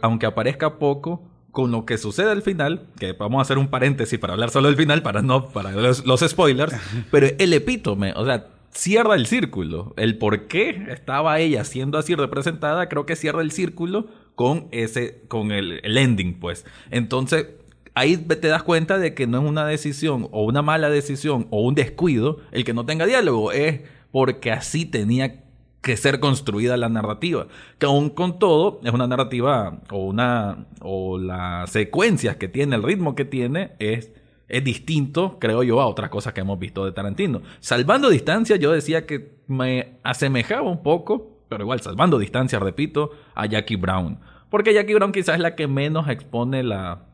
aunque 0.01 0.25
aparezca 0.25 0.77
poco, 0.79 1.29
con 1.51 1.71
lo 1.71 1.85
que 1.85 1.97
sucede 1.97 2.31
al 2.31 2.41
final, 2.41 2.87
que 2.99 3.13
vamos 3.13 3.39
a 3.39 3.41
hacer 3.41 3.57
un 3.57 3.69
paréntesis 3.69 4.19
para 4.19 4.33
hablar 4.33 4.49
solo 4.49 4.67
del 4.67 4.77
final, 4.77 5.01
para 5.01 5.21
no, 5.21 5.49
para 5.49 5.71
los, 5.71 6.19
spoilers, 6.21 6.73
pero 7.11 7.27
el 7.37 7.53
epítome, 7.53 8.13
o 8.15 8.25
sea, 8.25 8.47
cierra 8.71 9.15
el 9.15 9.25
círculo. 9.25 9.93
El 9.97 10.17
por 10.17 10.47
qué 10.47 10.85
estaba 10.89 11.39
ella 11.39 11.63
siendo 11.63 11.97
así 11.97 12.15
representada, 12.15 12.87
creo 12.87 13.05
que 13.05 13.15
cierra 13.15 13.41
el 13.41 13.51
círculo 13.51 14.07
con 14.35 14.67
ese, 14.71 15.23
con 15.27 15.51
el, 15.51 15.79
el 15.83 15.97
ending, 15.97 16.39
pues. 16.39 16.65
Entonces, 16.91 17.47
ahí 17.95 18.15
te 18.15 18.47
das 18.47 18.63
cuenta 18.63 18.99
de 18.99 19.13
que 19.13 19.27
no 19.27 19.39
es 19.41 19.49
una 19.49 19.65
decisión, 19.65 20.27
o 20.31 20.45
una 20.45 20.61
mala 20.61 20.89
decisión, 20.89 21.47
o 21.49 21.61
un 21.61 21.75
descuido, 21.75 22.37
el 22.51 22.63
que 22.63 22.73
no 22.73 22.85
tenga 22.85 23.05
diálogo, 23.05 23.51
es 23.51 23.81
porque 24.11 24.51
así 24.51 24.85
tenía 24.85 25.43
que 25.81 25.97
ser 25.97 26.19
construida 26.19 26.77
la 26.77 26.89
narrativa. 26.89 27.47
Que 27.77 27.85
aún 27.85 28.09
con 28.09 28.39
todo, 28.39 28.81
es 28.83 28.91
una 28.91 29.07
narrativa 29.07 29.79
o 29.91 30.05
una. 30.05 30.65
o 30.81 31.17
las 31.17 31.71
secuencias 31.71 32.35
que 32.37 32.47
tiene, 32.47 32.75
el 32.75 32.83
ritmo 32.83 33.15
que 33.15 33.25
tiene, 33.25 33.71
es, 33.79 34.11
es 34.47 34.63
distinto, 34.63 35.37
creo 35.39 35.63
yo, 35.63 35.81
a 35.81 35.87
otras 35.87 36.09
cosas 36.09 36.33
que 36.33 36.41
hemos 36.41 36.59
visto 36.59 36.85
de 36.85 36.91
Tarantino. 36.91 37.41
Salvando 37.59 38.09
distancia, 38.09 38.55
yo 38.55 38.71
decía 38.71 39.05
que 39.05 39.39
me 39.47 39.99
asemejaba 40.03 40.69
un 40.69 40.83
poco, 40.83 41.39
pero 41.47 41.63
igual, 41.63 41.81
salvando 41.81 42.19
distancia, 42.19 42.59
repito, 42.59 43.11
a 43.35 43.45
Jackie 43.45 43.75
Brown. 43.75 44.19
Porque 44.49 44.73
Jackie 44.73 44.95
Brown 44.95 45.11
quizás 45.11 45.35
es 45.35 45.41
la 45.41 45.55
que 45.55 45.67
menos 45.67 46.09
expone 46.09 46.63
la, 46.63 47.08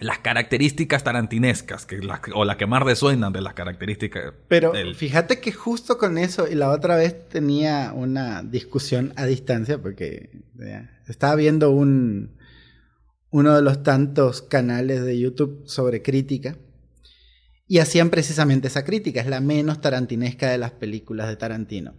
las 0.00 0.18
características 0.18 1.04
tarantinescas, 1.04 1.84
que 1.86 2.00
o 2.34 2.44
las 2.44 2.56
que 2.56 2.66
más 2.66 2.82
resuenan 2.82 3.32
de 3.32 3.42
las 3.42 3.54
características. 3.54 4.32
Pero 4.48 4.72
fíjate 4.94 5.40
que 5.40 5.52
justo 5.52 5.98
con 5.98 6.18
eso, 6.18 6.48
y 6.48 6.54
la 6.54 6.70
otra 6.70 6.96
vez 6.96 7.28
tenía 7.28 7.92
una 7.94 8.42
discusión 8.42 9.12
a 9.16 9.26
distancia, 9.26 9.80
porque 9.80 10.30
estaba 11.06 11.34
viendo 11.34 11.70
un, 11.70 12.36
uno 13.30 13.54
de 13.54 13.62
los 13.62 13.82
tantos 13.82 14.42
canales 14.42 15.04
de 15.04 15.18
YouTube 15.18 15.64
sobre 15.66 16.02
crítica, 16.02 16.56
y 17.66 17.78
hacían 17.78 18.10
precisamente 18.10 18.68
esa 18.68 18.84
crítica, 18.84 19.20
es 19.20 19.28
la 19.28 19.40
menos 19.40 19.80
tarantinesca 19.80 20.50
de 20.50 20.58
las 20.58 20.72
películas 20.72 21.28
de 21.28 21.36
Tarantino. 21.36 21.94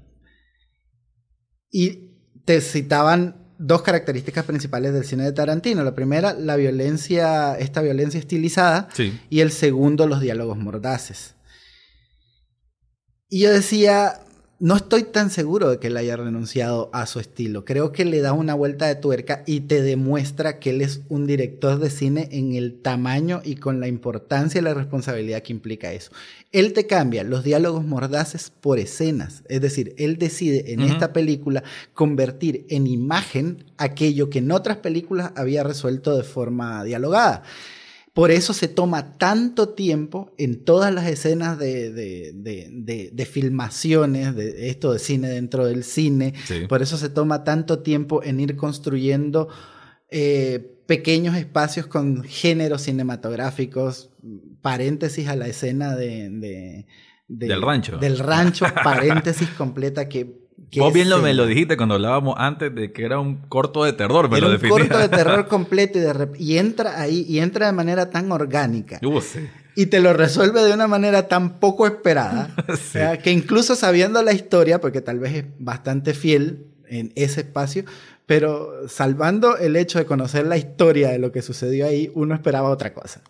Y 1.70 2.12
te 2.43 2.60
citaban 2.60 3.40
dos 3.62 3.84
características 3.84 4.46
principales 4.46 4.94
del 4.94 5.06
cine 5.06 5.24
de 5.24 5.32
Tarantino. 5.32 5.84
La 5.84 5.94
primera, 5.94 6.34
la 6.34 6.56
violencia, 6.56 7.56
esta 7.58 7.82
violencia 7.82 8.20
estilizada. 8.20 8.89
Y 9.30 9.39
el 9.39 9.51
segundo, 9.51 10.08
los 10.08 10.20
diálogos 10.20 10.58
mordaces. 10.58 11.36
Y 13.30 13.41
yo 13.41 13.51
decía, 13.51 14.20
no 14.62 14.75
estoy 14.75 15.01
tan 15.01 15.32
seguro 15.32 15.72
de 15.72 15.80
que 15.80 15.88
él 15.88 15.98
haya 15.98 16.15
renunciado 16.15 16.91
a 16.94 17.08
su 17.08 17.20
estilo. 17.20 17.65
Creo 17.65 17.91
que 17.91 18.06
le 18.06 18.22
da 18.22 18.32
una 18.32 18.53
vuelta 18.53 18.86
de 18.86 18.94
tuerca 18.94 19.41
y 19.48 19.62
te 19.62 19.82
demuestra 19.82 20.60
que 20.60 20.70
él 20.70 20.82
es 20.82 21.01
un 21.10 21.25
director 21.25 21.80
de 21.80 21.89
cine 21.89 22.30
en 22.32 22.53
el 22.53 22.80
tamaño 22.80 23.41
y 23.44 23.56
con 23.56 23.80
la 23.80 23.88
importancia 23.88 24.62
y 24.62 24.63
la 24.63 24.75
responsabilidad 24.75 25.41
que 25.41 25.51
implica 25.51 25.91
eso. 25.94 26.12
Él 26.51 26.74
te 26.74 26.86
cambia 26.86 27.24
los 27.24 27.44
diálogos 27.44 27.84
mordaces 27.84 28.51
por 28.62 28.77
escenas. 28.77 29.41
Es 29.50 29.62
decir, 29.62 29.96
él 29.98 30.20
decide 30.20 30.74
en 30.74 30.82
esta 30.82 31.12
película 31.12 31.63
convertir 31.96 32.68
en 32.70 32.86
imagen 32.86 33.65
aquello 33.77 34.30
que 34.30 34.39
en 34.39 34.51
otras 34.51 34.77
películas 34.77 35.32
había 35.36 35.63
resuelto 35.63 36.15
de 36.15 36.24
forma 36.24 36.84
dialogada. 36.84 37.41
Por 38.13 38.30
eso 38.30 38.53
se 38.53 38.68
toma 38.68 39.18
tanto 39.18 39.70
tiempo 39.70 40.34
en 40.38 40.65
todas 40.65 40.94
las 40.94 41.08
escenas 41.08 41.58
de, 41.58 41.91
de, 41.94 43.25
filmaciones, 43.25 44.36
de 44.36 44.70
esto 44.70 44.91
de 44.91 45.00
cine 45.00 45.30
dentro 45.30 45.65
del 45.65 45.86
cine. 45.86 46.34
Por 46.68 46.82
eso 46.82 46.98
se 46.98 47.10
toma 47.10 47.46
tanto 47.46 47.80
tiempo 47.80 48.22
en 48.22 48.41
ir 48.41 48.58
construyendo 48.58 49.48
eh, 50.10 50.84
pequeños 50.88 51.38
espacios 51.38 51.88
con 51.88 52.24
géneros 52.25 52.82
cinematográficos, 52.82 54.10
paréntesis 54.62 55.30
a 55.30 55.38
la 55.38 55.48
escena 55.48 55.96
de, 55.96 56.86
del 57.30 57.62
rancho. 57.62 57.98
Del 57.98 58.20
rancho, 58.20 58.65
paréntesis 58.84 59.48
completa 59.51 60.10
que 60.10 60.41
Vos 60.77 60.94
bien 60.94 61.10
lo, 61.10 61.20
me 61.20 61.34
lo 61.34 61.46
dijiste 61.46 61.77
cuando 61.77 61.96
hablábamos 61.96 62.36
antes 62.38 62.74
de 62.74 62.91
que 62.91 63.03
era 63.03 63.20
un 63.20 63.38
corto 63.38 63.84
de 63.84 63.94
terror, 63.94 64.30
me 64.30 64.38
era 64.38 64.48
un 64.48 64.58
corto 64.58 64.98
de 64.98 65.10
terror 65.10 65.48
completo 65.48 65.98
y, 65.98 66.01
de 66.01 66.30
y 66.38 66.58
entra 66.58 67.00
ahí 67.00 67.25
y 67.27 67.39
entra 67.39 67.65
de 67.68 67.74
manera 67.74 68.10
tan 68.10 68.32
orgánica. 68.32 69.00
Sí. 69.22 69.39
Y 69.75 69.86
te 69.88 70.01
lo 70.01 70.13
resuelve 70.13 70.62
de 70.63 70.74
una 70.74 70.88
manera 70.88 71.27
tan 71.27 71.60
poco 71.60 71.88
esperada, 71.88 72.53
que 73.24 73.32
incluso 73.32 73.75
sabiendo 73.75 74.22
la 74.22 74.34
historia, 74.34 74.82
porque 74.82 75.01
tal 75.01 75.20
vez 75.20 75.34
es 75.34 75.46
bastante 75.60 76.13
fiel 76.13 76.65
en 76.88 77.13
ese 77.15 77.41
espacio, 77.41 77.86
pero 78.25 78.88
salvando 78.88 79.58
el 79.58 79.75
hecho 79.75 79.98
de 79.98 80.06
conocer 80.06 80.46
la 80.46 80.58
historia 80.58 81.10
de 81.10 81.20
lo 81.20 81.32
que 81.32 81.41
sucedió 81.41 81.86
ahí, 81.86 82.12
uno 82.15 82.34
esperaba 82.34 82.70
otra 82.70 82.94
cosa. 82.94 83.22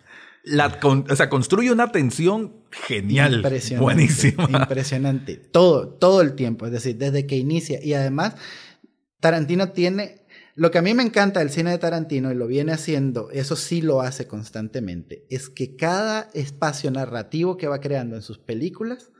La, 0.44 0.78
o 0.82 1.16
sea, 1.16 1.28
construye 1.28 1.70
una 1.70 1.92
tensión 1.92 2.64
genial. 2.70 3.36
Impresionante. 3.36 3.84
Buenísima. 3.84 4.48
Impresionante. 4.50 5.36
Todo, 5.36 5.88
todo 5.88 6.20
el 6.20 6.34
tiempo. 6.34 6.66
Es 6.66 6.72
decir, 6.72 6.96
desde 6.96 7.26
que 7.26 7.36
inicia. 7.36 7.78
Y 7.82 7.94
además, 7.94 8.34
Tarantino 9.20 9.70
tiene 9.70 10.22
lo 10.54 10.70
que 10.70 10.78
a 10.78 10.82
mí 10.82 10.92
me 10.92 11.02
encanta 11.02 11.40
del 11.40 11.50
cine 11.50 11.70
de 11.70 11.78
Tarantino, 11.78 12.30
y 12.30 12.34
lo 12.34 12.46
viene 12.46 12.72
haciendo, 12.72 13.30
eso 13.30 13.56
sí 13.56 13.80
lo 13.80 14.02
hace 14.02 14.26
constantemente, 14.26 15.24
es 15.30 15.48
que 15.48 15.76
cada 15.76 16.28
espacio 16.34 16.90
narrativo 16.90 17.56
que 17.56 17.68
va 17.68 17.80
creando 17.80 18.16
en 18.16 18.22
sus 18.22 18.38
películas 18.38 19.10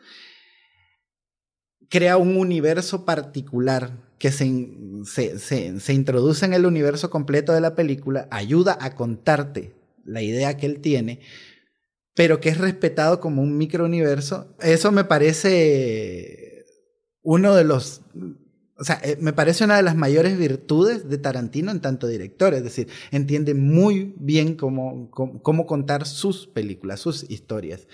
crea 1.88 2.18
un 2.18 2.36
universo 2.36 3.04
particular 3.04 3.98
que 4.18 4.30
se, 4.30 5.38
se, 5.38 5.92
introduce 5.92 6.44
en 6.44 6.52
el 6.52 6.66
universo 6.66 7.10
completo 7.10 7.52
de 7.52 7.60
la 7.60 7.74
película, 7.74 8.28
ayuda 8.30 8.78
a 8.80 8.94
contarte 8.94 9.74
la 10.04 10.22
idea 10.22 10.56
que 10.56 10.66
él 10.66 10.80
tiene, 10.80 11.20
pero 12.14 12.40
que 12.40 12.48
es 12.48 12.58
respetado 12.58 13.20
como 13.20 13.42
un 13.42 13.56
microuniverso. 13.56 14.56
Eso 14.60 14.92
me 14.92 15.04
parece 15.04 16.64
uno 17.22 17.54
de 17.54 17.64
los 17.64 18.02
o 18.82 18.84
sea, 18.84 19.00
eh, 19.04 19.16
me 19.20 19.32
parece 19.32 19.62
una 19.64 19.76
de 19.76 19.84
las 19.84 19.94
mayores 19.94 20.36
virtudes 20.36 21.08
de 21.08 21.16
Tarantino 21.16 21.70
en 21.70 21.80
tanto 21.80 22.08
director, 22.08 22.52
es 22.52 22.64
decir, 22.64 22.88
entiende 23.12 23.54
muy 23.54 24.12
bien 24.18 24.56
cómo, 24.56 25.08
cómo, 25.10 25.66
contar 25.66 26.04
sus 26.04 26.48
películas, 26.48 26.98
sus 26.98 27.30
historias. 27.30 27.86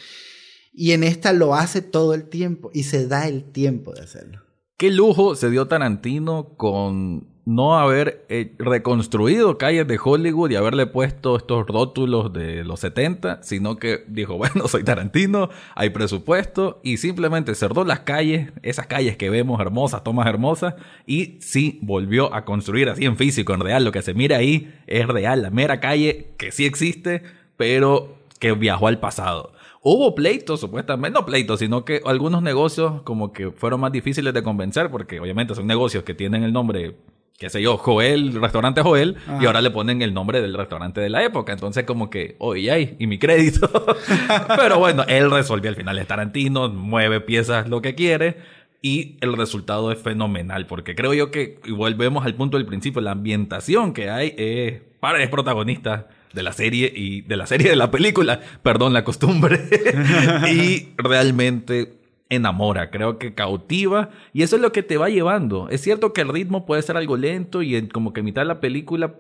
Y 0.73 0.93
en 0.93 1.05
esta 1.05 1.35
lo 1.35 1.55
hace 1.55 1.83
todo 1.83 2.15
el 2.15 2.31
tiempo 2.31 2.71
y 2.73 2.85
se 2.85 3.07
da 3.07 3.29
el 3.29 3.45
tiempo 3.45 3.93
de 3.93 4.01
hacerlo. 4.01 4.41
Qué 4.79 4.91
lujo 4.91 5.35
se 5.35 5.51
dio 5.51 5.69
Tarantino 5.69 6.57
con 6.57 7.38
no 7.49 7.79
haber 7.79 8.27
eh, 8.29 8.53
reconstruido 8.59 9.57
calles 9.57 9.89
de 9.89 9.99
Hollywood 10.03 10.51
y 10.51 10.57
haberle 10.57 10.85
puesto 10.85 11.39
estos 11.39 11.67
rótulos 11.67 12.31
de 12.31 12.63
los 12.63 12.81
70, 12.81 13.43
sino 13.43 13.77
que 13.77 14.05
dijo, 14.07 14.35
bueno, 14.37 14.69
soy 14.69 14.85
Tarantino, 14.85 15.49
hay 15.75 15.89
presupuesto 15.89 16.79
y 16.83 16.99
simplemente 16.99 17.55
cerró 17.55 17.85
las 17.85 18.01
calles, 18.01 18.53
esas 18.63 18.87
calles 18.87 19.17
que 19.17 19.31
vemos 19.31 19.63
hermosas, 19.63 20.05
tomas 20.05 20.27
hermosas, 20.27 20.75
y 21.07 21.39
sí 21.41 21.79
volvió 21.81 22.35
a 22.35 22.45
construir 22.45 22.91
así 22.91 23.07
en 23.07 23.17
físico, 23.17 23.55
en 23.55 23.61
real, 23.61 23.83
lo 23.83 23.93
que 23.93 24.03
se 24.03 24.13
mira 24.13 24.37
ahí 24.37 24.75
es 24.87 25.07
real, 25.07 25.41
la 25.41 25.49
mera 25.49 25.81
calle 25.81 26.35
que 26.37 26.53
sí 26.53 26.67
existe, 26.67 27.23
pero 27.57 28.19
que 28.41 28.53
viajó 28.53 28.89
al 28.89 29.01
pasado. 29.01 29.55
Hubo 29.81 30.15
pleitos, 30.15 30.61
supuestamente, 30.61 31.19
no 31.19 31.25
pleitos, 31.25 31.61
sino 31.61 31.87
que 31.87 32.03
algunos 32.05 32.43
negocios 32.43 33.01
como 33.05 33.33
que 33.33 33.53
fueron 33.53 33.81
más 33.81 33.93
difíciles 33.93 34.35
de 34.35 34.43
convencer, 34.43 34.91
porque 34.91 35.19
obviamente 35.19 35.55
son 35.55 35.67
negocios 35.67 36.05
que 36.05 36.13
tienen 36.13 36.43
el 36.43 36.53
nombre 36.53 36.95
qué 37.39 37.49
sé 37.51 37.63
yo, 37.63 37.79
Joel, 37.79 38.35
restaurante 38.41 38.83
Joel, 38.83 39.17
y 39.41 39.47
ahora 39.47 39.61
le 39.61 39.71
ponen 39.71 40.03
el 40.03 40.13
nombre 40.13 40.43
del 40.43 40.55
restaurante 40.55 41.01
de 41.01 41.09
la 41.09 41.23
época. 41.23 41.53
Entonces, 41.53 41.85
como 41.85 42.11
que, 42.11 42.35
oye, 42.39 42.71
ay, 42.71 42.97
y 42.99 43.07
mi 43.07 43.19
crédito. 43.19 43.71
Pero 44.57 44.79
bueno, 44.81 45.05
él 45.07 45.31
resolvió 45.31 45.71
al 45.71 45.77
final, 45.77 45.99
es 45.99 46.07
Tarantino, 46.09 46.69
mueve 46.69 47.21
piezas 47.21 47.69
lo 47.69 47.81
que 47.81 47.95
quiere. 47.95 48.37
Y 48.83 49.17
el 49.21 49.37
resultado 49.37 49.91
es 49.93 49.99
fenomenal, 49.99 50.67
porque 50.67 50.95
creo 50.95 51.15
yo 51.15 51.31
que, 51.31 51.61
y 51.65 51.73
volvemos 51.73 52.25
al 52.25 52.35
punto 52.35 52.57
del 52.57 52.67
principio, 52.67 53.01
la 53.01 53.13
ambientación 53.13 53.93
que 53.93 54.11
hay 54.11 54.35
es, 54.37 54.83
para, 55.01 55.23
es 55.23 55.29
protagonista 55.29 56.09
de 56.33 56.43
la 56.43 56.53
serie 56.53 56.93
y 56.95 57.23
de 57.23 57.37
la 57.37 57.47
serie 57.47 57.71
de 57.71 57.77
la 57.77 57.91
película, 57.91 58.41
perdón 58.63 58.93
la 58.93 59.05
costumbre. 59.05 59.61
y 60.53 60.89
realmente 60.97 61.98
enamora, 62.29 62.91
creo 62.91 63.19
que 63.19 63.35
cautiva 63.35 64.11
y 64.33 64.43
eso 64.43 64.57
es 64.57 64.63
lo 64.63 64.73
que 64.73 64.83
te 64.83 64.97
va 64.97 65.09
llevando. 65.09 65.69
Es 65.71 65.81
cierto 65.81 66.13
que 66.13 66.21
el 66.21 66.29
ritmo 66.29 66.67
puede 66.67 66.83
ser 66.83 66.97
algo 66.97 67.17
lento 67.17 67.63
y 67.63 67.77
en, 67.77 67.89
como 67.89 68.13
que 68.13 68.23
mitad 68.23 68.43
de 68.43 68.49
la 68.49 68.61
película, 68.61 69.15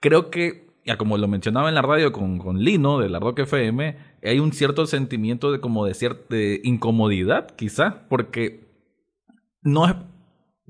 creo 0.00 0.30
que, 0.30 0.68
ya 0.84 0.96
como 0.96 1.18
lo 1.18 1.28
mencionaba 1.28 1.68
en 1.68 1.74
la 1.74 1.82
radio 1.82 2.12
con, 2.12 2.38
con 2.38 2.62
Lino 2.62 2.98
de 2.98 3.08
la 3.08 3.18
Rock 3.18 3.40
FM, 3.40 3.96
hay 4.22 4.40
un 4.40 4.52
cierto 4.52 4.86
sentimiento 4.86 5.52
de 5.52 5.60
como 5.60 5.86
de 5.86 5.94
cierta 5.94 6.36
incomodidad, 6.62 7.54
quizá, 7.56 8.06
porque 8.08 8.64
no 9.62 9.86
es 9.86 9.94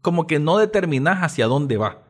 como 0.02 0.26
que 0.26 0.38
no 0.38 0.58
determinas 0.58 1.18
hacia 1.22 1.46
dónde 1.46 1.76
va. 1.76 2.02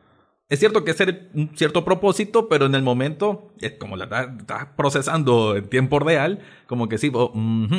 Es 0.51 0.59
cierto 0.59 0.83
que 0.83 0.91
es 0.91 0.99
un 1.33 1.51
cierto 1.55 1.85
propósito, 1.85 2.49
pero 2.49 2.65
en 2.65 2.75
el 2.75 2.81
momento, 2.81 3.53
es 3.61 3.71
como 3.79 3.95
la 3.95 4.03
estás 4.03 4.67
procesando 4.75 5.55
en 5.55 5.69
tiempo 5.69 5.97
real, 5.97 6.39
como 6.67 6.89
que 6.89 6.97
sí, 6.97 7.09
oh, 7.13 7.31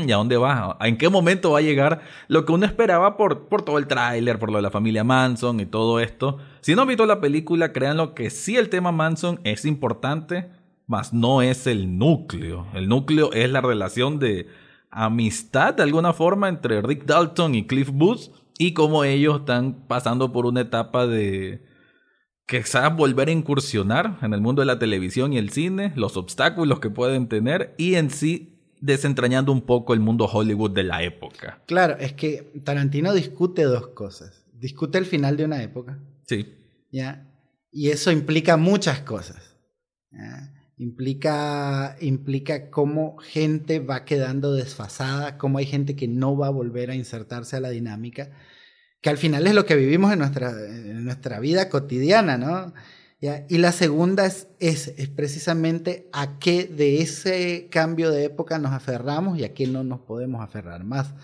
¿y 0.06 0.10
a 0.10 0.16
dónde 0.16 0.38
va? 0.38 0.78
¿En 0.80 0.96
qué 0.96 1.10
momento 1.10 1.50
va 1.50 1.58
a 1.58 1.60
llegar 1.60 2.00
lo 2.28 2.46
que 2.46 2.52
uno 2.52 2.64
esperaba 2.64 3.18
por, 3.18 3.48
por 3.48 3.60
todo 3.60 3.76
el 3.76 3.86
tráiler, 3.86 4.38
por 4.38 4.50
lo 4.50 4.56
de 4.56 4.62
la 4.62 4.70
familia 4.70 5.04
Manson 5.04 5.60
y 5.60 5.66
todo 5.66 6.00
esto? 6.00 6.38
Si 6.62 6.74
no 6.74 6.80
han 6.80 6.88
visto 6.88 7.04
la 7.04 7.20
película, 7.20 7.74
créanlo 7.74 8.14
que 8.14 8.30
sí 8.30 8.56
el 8.56 8.70
tema 8.70 8.90
Manson 8.90 9.40
es 9.44 9.66
importante, 9.66 10.48
mas 10.86 11.12
no 11.12 11.42
es 11.42 11.66
el 11.66 11.98
núcleo. 11.98 12.68
El 12.72 12.88
núcleo 12.88 13.34
es 13.34 13.50
la 13.50 13.60
relación 13.60 14.18
de 14.18 14.48
amistad 14.90 15.74
de 15.74 15.82
alguna 15.82 16.14
forma 16.14 16.48
entre 16.48 16.80
Rick 16.80 17.04
Dalton 17.04 17.54
y 17.54 17.66
Cliff 17.66 17.90
Booth 17.92 18.30
y 18.56 18.72
cómo 18.72 19.04
ellos 19.04 19.40
están 19.40 19.84
pasando 19.86 20.32
por 20.32 20.46
una 20.46 20.62
etapa 20.62 21.06
de 21.06 21.70
quizás 22.52 22.94
volver 22.94 23.28
a 23.28 23.32
incursionar 23.32 24.18
en 24.20 24.34
el 24.34 24.42
mundo 24.42 24.60
de 24.60 24.66
la 24.66 24.78
televisión 24.78 25.32
y 25.32 25.38
el 25.38 25.48
cine, 25.50 25.92
los 25.96 26.18
obstáculos 26.18 26.80
que 26.80 26.90
pueden 26.90 27.26
tener 27.26 27.74
y 27.78 27.94
en 27.94 28.10
sí 28.10 28.58
desentrañando 28.78 29.52
un 29.52 29.62
poco 29.62 29.94
el 29.94 30.00
mundo 30.00 30.26
Hollywood 30.26 30.72
de 30.72 30.82
la 30.82 31.02
época. 31.02 31.62
Claro, 31.66 31.96
es 31.98 32.12
que 32.12 32.52
Tarantino 32.62 33.14
discute 33.14 33.62
dos 33.62 33.88
cosas. 33.88 34.44
Discute 34.52 34.98
el 34.98 35.06
final 35.06 35.38
de 35.38 35.46
una 35.46 35.62
época. 35.62 35.98
Sí. 36.26 36.54
¿Ya? 36.90 37.26
Y 37.70 37.88
eso 37.88 38.10
implica 38.10 38.58
muchas 38.58 39.00
cosas. 39.00 39.56
Implica, 40.76 41.96
implica 42.00 42.68
cómo 42.68 43.16
gente 43.16 43.80
va 43.80 44.04
quedando 44.04 44.52
desfasada, 44.52 45.38
cómo 45.38 45.56
hay 45.56 45.66
gente 45.66 45.96
que 45.96 46.06
no 46.06 46.36
va 46.36 46.48
a 46.48 46.50
volver 46.50 46.90
a 46.90 46.94
insertarse 46.94 47.56
a 47.56 47.60
la 47.60 47.70
dinámica 47.70 48.30
que 49.02 49.10
al 49.10 49.18
final 49.18 49.46
es 49.46 49.54
lo 49.54 49.66
que 49.66 49.76
vivimos 49.76 50.12
en 50.12 50.20
nuestra, 50.20 50.52
nuestra 50.52 51.40
vida 51.40 51.68
cotidiana, 51.68 52.38
¿no? 52.38 52.72
Y 53.48 53.58
la 53.58 53.70
segunda 53.70 54.26
es, 54.26 54.48
es, 54.58 54.90
precisamente 55.14 56.08
a 56.12 56.40
qué 56.40 56.64
de 56.64 57.02
ese 57.02 57.68
cambio 57.70 58.10
de 58.10 58.24
época 58.24 58.58
nos 58.58 58.72
aferramos 58.72 59.38
y 59.38 59.44
a 59.44 59.54
qué 59.54 59.68
no 59.68 59.84
nos 59.84 60.00
podemos 60.00 60.42
aferrar 60.42 60.82
más. 60.82 61.14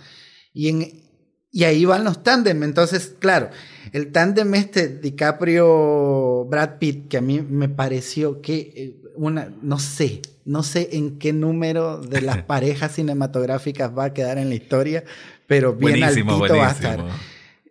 Y, 0.53 0.69
en, 0.69 1.03
y 1.51 1.65
ahí 1.65 1.85
van 1.85 2.05
los 2.05 2.23
tándem. 2.23 2.63
Entonces, 2.63 3.17
claro, 3.19 3.51
el 3.93 4.13
tándem 4.13 4.55
este 4.55 4.89
DiCaprio-Brad 4.89 6.79
Pitt, 6.79 7.09
que 7.09 7.17
a 7.19 7.21
mí 7.21 7.41
me 7.41 7.69
pareció 7.69 8.41
que 8.43 8.73
eh, 8.77 9.03
una, 9.17 9.53
no 9.61 9.81
sé, 9.81 10.23
no 10.45 10.63
sé 10.63 10.91
en 10.93 11.19
qué 11.19 11.33
número 11.33 12.01
de 12.01 12.21
las 12.21 12.43
parejas 12.45 12.95
cinematográficas 12.95 13.91
va 13.97 14.05
a 14.05 14.15
quedar 14.15 14.39
en 14.39 14.51
la 14.51 14.55
historia, 14.55 15.03
pero 15.49 15.75
bien 15.75 16.05
altito 16.05 16.39
va 16.57 16.69
a 16.69 16.73
estar. 16.73 17.05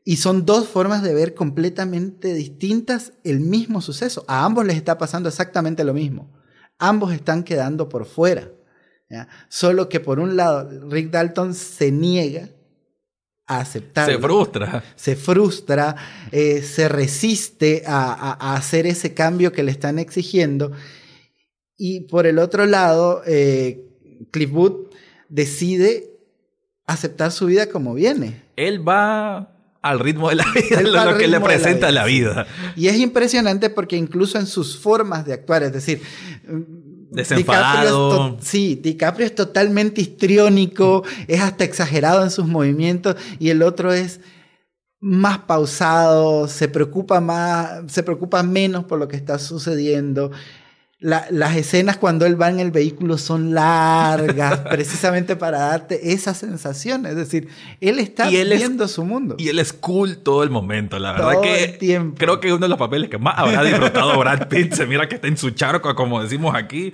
Y 0.10 0.16
son 0.16 0.46
dos 0.46 0.70
formas 0.70 1.04
de 1.04 1.14
ver 1.14 1.34
completamente 1.34 2.34
distintas 2.34 3.12
el 3.26 3.42
mismo 3.42 3.82
suceso. 3.82 4.24
A 4.30 4.46
ambos 4.46 4.66
les 4.66 4.78
está 4.78 4.98
pasando 4.98 5.28
exactamente 5.28 5.84
lo 5.84 5.94
mismo. 5.94 6.32
Ambos 6.80 7.12
están 7.12 7.44
quedando 7.44 7.90
por 7.90 8.06
fuera. 8.06 8.50
Solo 9.50 9.90
que 9.90 10.00
por 10.00 10.22
un 10.22 10.38
lado, 10.38 10.88
Rick 10.90 11.12
Dalton 11.12 11.54
se 11.54 11.92
niega 11.92 12.48
a 13.48 13.60
aceptar. 13.60 14.10
Se 14.10 14.18
frustra. 14.18 14.82
Se 14.96 15.18
frustra, 15.18 15.98
eh, 16.32 16.62
se 16.62 16.88
resiste 16.88 17.84
a, 17.86 18.54
hacer 18.56 18.88
ese 18.88 19.14
cambio 19.14 19.52
que 19.52 19.64
le 19.64 19.72
están 19.72 20.00
exigiendo. 20.00 20.72
Y 21.76 22.08
por 22.08 22.28
el 22.28 22.40
otro 22.40 22.66
lado, 22.66 23.24
eh, 23.26 23.86
Cliff 24.32 24.52
Booth 24.52 24.96
decide 25.28 26.18
aceptar 26.86 27.34
su 27.34 27.48
vida 27.48 27.68
como 27.68 27.94
viene. 27.94 28.42
Él 28.56 28.88
va 28.88 29.57
al 29.90 30.00
ritmo 30.00 30.30
de 30.30 30.36
la 30.36 30.46
vida, 30.54 30.82
lo, 30.82 31.18
que 31.18 31.28
le 31.28 31.40
presenta 31.40 31.92
la 31.92 32.06
vida. 32.06 32.48
Y 32.76 32.88
es 32.88 32.98
impresionante 32.98 33.70
porque 33.70 33.96
incluso 33.96 34.38
en 34.38 34.48
sus 34.48 34.78
formas 34.78 35.26
de 35.26 35.34
actuar, 35.34 35.64
es 35.64 35.74
decir, 35.74 36.02
desenfadado. 37.12 38.38
sí, 38.42 38.80
DiCaprio 38.82 39.26
es 39.26 39.36
totalmente 39.36 40.02
histriónico, 40.02 41.04
es 41.28 41.42
hasta 41.42 41.64
exagerado 41.64 42.24
en 42.24 42.32
sus 42.32 42.48
movimientos 42.48 43.16
y 43.40 43.50
el 43.50 43.64
otro 43.64 43.94
es 43.94 44.20
más 45.00 45.40
pausado, 45.40 46.48
se 46.48 46.68
preocupa 46.68 47.22
más, 47.22 47.92
se 47.92 48.04
preocupa 48.04 48.42
menos 48.44 48.86
por 48.86 49.00
lo 49.00 49.08
que 49.08 49.16
está 49.16 49.38
sucediendo 49.38 50.32
las 51.00 51.56
escenas 51.56 51.98
cuando 51.98 52.26
él 52.26 52.42
va 52.42 52.50
en 52.50 52.60
el 52.60 52.72
vehículo 52.72 53.18
son 53.20 53.54
largas, 53.54 54.60
precisamente 54.70 55.36
para 55.36 55.60
darte 55.60 56.14
esa 56.14 56.34
sensación. 56.34 57.06
Es 57.06 57.16
decir, 57.16 57.50
él 57.82 58.00
está 58.00 58.30
viendo 58.30 58.88
su 58.88 59.04
mundo. 59.06 59.36
Y 59.38 59.50
él 59.50 59.60
es 59.60 59.74
cool 59.74 60.18
todo 60.18 60.44
el 60.44 60.50
momento, 60.50 60.98
la 60.98 61.14
verdad 61.14 61.42
que 61.42 62.14
creo 62.18 62.40
que 62.40 62.52
uno 62.52 62.66
de 62.66 62.70
los 62.70 62.80
papeles 62.80 63.10
que 63.10 63.18
más 63.18 63.38
habrá 63.38 63.64
disfrutado 63.64 64.18
Brad 64.18 64.48
Pitt 64.48 64.74
se 64.74 64.88
mira 64.88 65.08
que 65.08 65.16
está 65.16 65.28
en 65.28 65.38
su 65.38 65.52
charco, 65.52 65.94
como 65.96 66.22
decimos 66.22 66.56
aquí. 66.56 66.94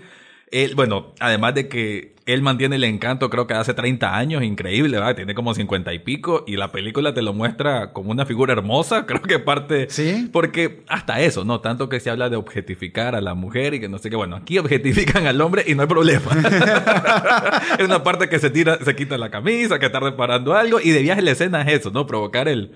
Él, 0.54 0.76
bueno, 0.76 1.14
además 1.20 1.56
de 1.56 1.68
que 1.68 2.14
él 2.26 2.42
mantiene 2.42 2.78
el 2.78 2.86
encanto, 2.86 3.30
creo 3.30 3.48
que 3.48 3.54
hace 3.54 3.74
30 3.74 4.16
años, 4.16 4.44
increíble, 4.44 4.98
¿verdad? 4.98 5.16
Tiene 5.16 5.34
como 5.36 5.54
50 5.54 5.94
y 5.94 6.00
pico 6.00 6.46
y 6.48 6.56
la 6.56 6.72
película 6.72 7.14
te 7.14 7.22
lo 7.22 7.34
muestra 7.34 7.92
como 7.92 8.12
una 8.12 8.26
figura 8.26 8.54
hermosa, 8.54 9.06
creo 9.08 9.22
que 9.22 9.40
parte... 9.40 9.88
Sí. 9.90 10.30
Porque 10.32 10.84
hasta 10.88 11.20
eso, 11.20 11.44
¿no? 11.44 11.60
Tanto 11.60 11.90
que 11.90 12.00
se 12.00 12.10
habla 12.10 12.30
de 12.30 12.38
objetificar 12.38 13.16
a 13.16 13.20
la 13.22 13.34
mujer 13.34 13.74
y 13.74 13.80
que 13.82 13.90
no 13.90 13.98
sé 13.98 14.10
qué, 14.10 14.16
bueno, 14.16 14.36
aquí 14.38 14.58
objetifican 14.60 15.28
al 15.28 15.42
hombre 15.42 15.66
y 15.68 15.76
no 15.76 15.82
hay 15.82 15.88
problema. 15.90 16.32
es 17.80 17.84
una 17.86 18.04
parte 18.04 18.30
que 18.30 18.40
se 18.40 18.50
tira, 18.50 18.78
se 18.86 18.96
quita 18.96 19.18
la 19.18 19.30
camisa, 19.32 19.80
que 19.80 19.88
está 19.88 20.00
reparando 20.00 20.54
algo 20.56 20.80
y 20.80 20.92
de 20.92 21.02
viaje 21.02 21.22
la 21.24 21.32
escena 21.32 21.62
es 21.64 21.80
eso, 21.82 21.92
¿no? 21.92 22.06
Provocar 22.08 22.48
el... 22.48 22.72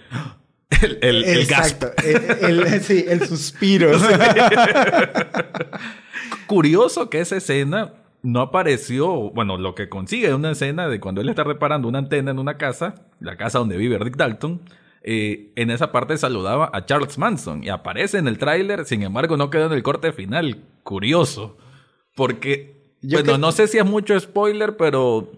El, 0.81 0.97
el, 1.01 1.23
el 1.23 1.45
gasp. 1.45 1.81
Exacto. 1.83 2.45
El, 2.45 2.61
el- 2.67 2.81
sí, 2.81 3.05
el 3.07 3.25
suspiro. 3.25 3.91
Curioso 6.47 7.09
que 7.09 7.19
esa 7.19 7.37
escena 7.37 7.93
no 8.23 8.41
apareció, 8.41 9.07
bueno, 9.31 9.57
lo 9.57 9.75
que 9.75 9.89
consigue 9.89 10.27
es 10.27 10.33
una 10.33 10.51
escena 10.51 10.87
de 10.87 10.99
cuando 10.99 11.21
él 11.21 11.29
está 11.29 11.43
reparando 11.43 11.87
una 11.87 11.99
antena 11.99 12.31
en 12.31 12.39
una 12.39 12.57
casa, 12.57 12.95
la 13.19 13.37
casa 13.37 13.59
donde 13.59 13.77
vive 13.77 13.97
Rick 13.99 14.17
Dalton. 14.17 14.61
eh, 15.09 15.53
en 15.55 15.69
esa 15.71 15.91
parte 15.93 16.17
saludaba 16.17 16.69
a 16.73 16.85
Charles 16.85 17.17
Manson 17.17 17.63
y 17.63 17.69
aparece 17.69 18.17
en 18.17 18.27
el 18.27 18.37
tráiler, 18.37 18.83
sin 18.85 19.03
embargo 19.03 19.37
no 19.37 19.49
quedó 19.49 19.67
en 19.67 19.73
el 19.73 19.83
corte 19.83 20.11
final. 20.11 20.63
Curioso. 20.83 21.57
Porque, 22.15 22.93
Yo 23.01 23.19
bueno, 23.19 23.33
que- 23.33 23.37
no 23.39 23.51
sé 23.53 23.67
si 23.67 23.77
es 23.77 23.85
mucho 23.85 24.19
spoiler, 24.19 24.75
pero 24.75 25.31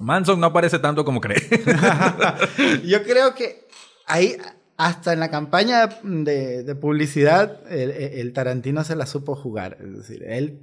Manson 0.00 0.38
no 0.40 0.48
aparece 0.48 0.78
tanto 0.78 1.04
como 1.04 1.20
cree. 1.20 1.38
Yo 2.84 3.02
creo 3.04 3.34
que 3.34 3.66
ahí, 4.06 4.36
hasta 4.78 5.12
en 5.12 5.20
la 5.20 5.30
campaña 5.30 5.88
de, 6.02 6.62
de 6.62 6.74
publicidad, 6.74 7.60
el, 7.70 7.90
el 7.90 8.32
Tarantino 8.32 8.84
se 8.84 8.96
la 8.96 9.04
supo 9.06 9.34
jugar. 9.34 9.76
Es 9.80 9.96
decir, 9.98 10.22
él 10.24 10.60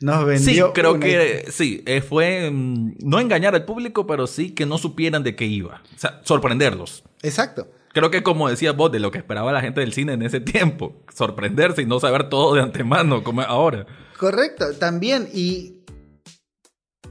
nos 0.00 0.20
Sí, 0.40 0.46
vendió. 0.46 0.72
creo 0.72 0.92
una- 0.94 1.00
que 1.04 1.44
sí, 1.50 1.82
eh, 1.86 2.00
fue 2.00 2.50
mm, 2.50 2.96
no 3.04 3.20
engañar 3.20 3.54
al 3.54 3.64
público, 3.64 4.06
pero 4.06 4.26
sí 4.26 4.52
que 4.54 4.64
no 4.66 4.78
supieran 4.78 5.22
de 5.22 5.36
qué 5.36 5.44
iba. 5.44 5.82
O 5.94 5.98
sea, 5.98 6.20
sorprenderlos. 6.24 7.04
Exacto. 7.22 7.68
Creo 7.92 8.10
que 8.10 8.22
como 8.22 8.48
decías 8.48 8.76
vos, 8.76 8.90
de 8.92 9.00
lo 9.00 9.10
que 9.10 9.18
esperaba 9.18 9.50
la 9.52 9.60
gente 9.60 9.80
del 9.80 9.92
cine 9.92 10.12
en 10.14 10.22
ese 10.22 10.40
tiempo, 10.40 11.02
sorprenderse 11.14 11.82
y 11.82 11.86
no 11.86 12.00
saber 12.00 12.28
todo 12.28 12.54
de 12.54 12.62
antemano 12.62 13.22
como 13.24 13.42
ahora. 13.42 13.86
Correcto, 14.18 14.72
también. 14.78 15.28
Y, 15.34 15.82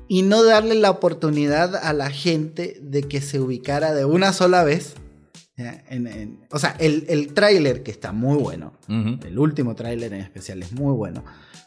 y 0.07 0.21
no 0.21 0.43
darle 0.43 0.75
la 0.75 0.89
oportunidad 0.91 1.75
a 1.75 1.93
la 1.93 2.09
gente 2.09 2.77
de 2.81 3.03
que 3.03 3.21
se 3.21 3.39
ubicara 3.39 3.93
de 3.93 4.05
una 4.05 4.33
sola 4.33 4.63
vez. 4.63 4.95
¿Ya? 5.57 5.83
En- 5.89 6.07
en- 6.07 6.39
o 6.51 6.59
sea, 6.59 6.75
el, 6.79 7.05
el 7.09 7.33
tráiler 7.33 7.83
que 7.83 7.91
está 7.91 8.11
muy 8.11 8.37
bueno. 8.37 8.73
El 8.87 9.37
último 9.39 9.75
tráiler 9.75 10.13
en 10.13 10.21
especial 10.21 10.61
es 10.63 10.71
muy 10.71 10.93
bueno. 10.93 11.23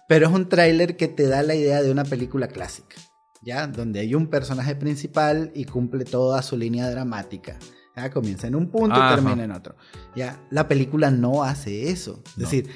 Pero 0.08 0.26
es 0.28 0.32
un 0.32 0.48
tráiler 0.48 0.96
que 0.96 1.08
te 1.08 1.26
da 1.28 1.42
la 1.42 1.54
idea 1.54 1.82
de 1.82 1.90
una 1.90 2.04
película 2.04 2.48
clásica. 2.48 2.96
¿Ya? 3.42 3.66
Donde 3.66 4.00
hay 4.00 4.14
un 4.14 4.26
personaje 4.28 4.74
principal 4.76 5.50
y 5.54 5.64
cumple 5.64 6.04
toda 6.04 6.42
su 6.42 6.56
línea 6.58 6.90
dramática. 6.90 7.58
¿ya? 7.96 8.10
Comienza 8.10 8.46
en 8.46 8.54
un 8.54 8.70
punto 8.70 8.96
Ajá. 8.96 9.12
y 9.12 9.14
termina 9.16 9.44
en 9.44 9.52
otro. 9.52 9.76
¿ya? 10.14 10.40
La 10.50 10.68
película 10.68 11.10
no 11.10 11.42
hace 11.42 11.90
eso. 11.90 12.22
Es 12.26 12.36
No. 12.38 12.44
decir, 12.44 12.68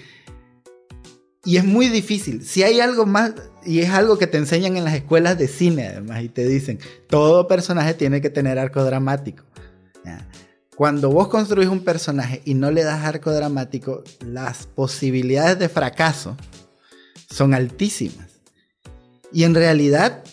y 1.45 1.59
es 1.59 1.65
muy 1.65 1.89
difícil. 1.89 2.43
Si 2.43 2.63
hay 2.63 2.81
algo 2.81 3.05
más, 3.05 3.35
y 3.67 3.81
es 3.81 3.91
algo 3.91 4.17
que 4.17 4.27
te 4.27 4.39
enseñan 4.39 4.79
en 4.79 4.85
las 4.85 4.95
escuelas 4.95 5.37
de 5.39 5.47
cine, 5.49 5.89
además, 5.89 6.23
y 6.23 6.31
te 6.31 6.47
dicen, 6.49 6.79
todo 7.09 7.47
personaje 7.47 7.93
tiene 7.93 8.23
que 8.23 8.31
tener 8.31 8.59
arco 8.59 8.83
dramático. 8.83 9.45
¿ya? 10.07 10.27
Cuando 10.77 11.11
vos 11.11 11.29
construís 11.29 11.69
un 11.69 11.85
personaje 11.85 12.43
y 12.45 12.55
no 12.55 12.71
le 12.71 12.83
das 12.83 13.05
arco 13.05 13.33
dramático, 13.33 14.03
las 14.27 14.67
posibilidades 14.67 15.59
de 15.59 15.69
fracaso 15.69 16.37
son 17.31 17.55
altísimas. 17.55 18.29
Y 19.33 19.45
en 19.45 19.55
realidad, 19.55 20.25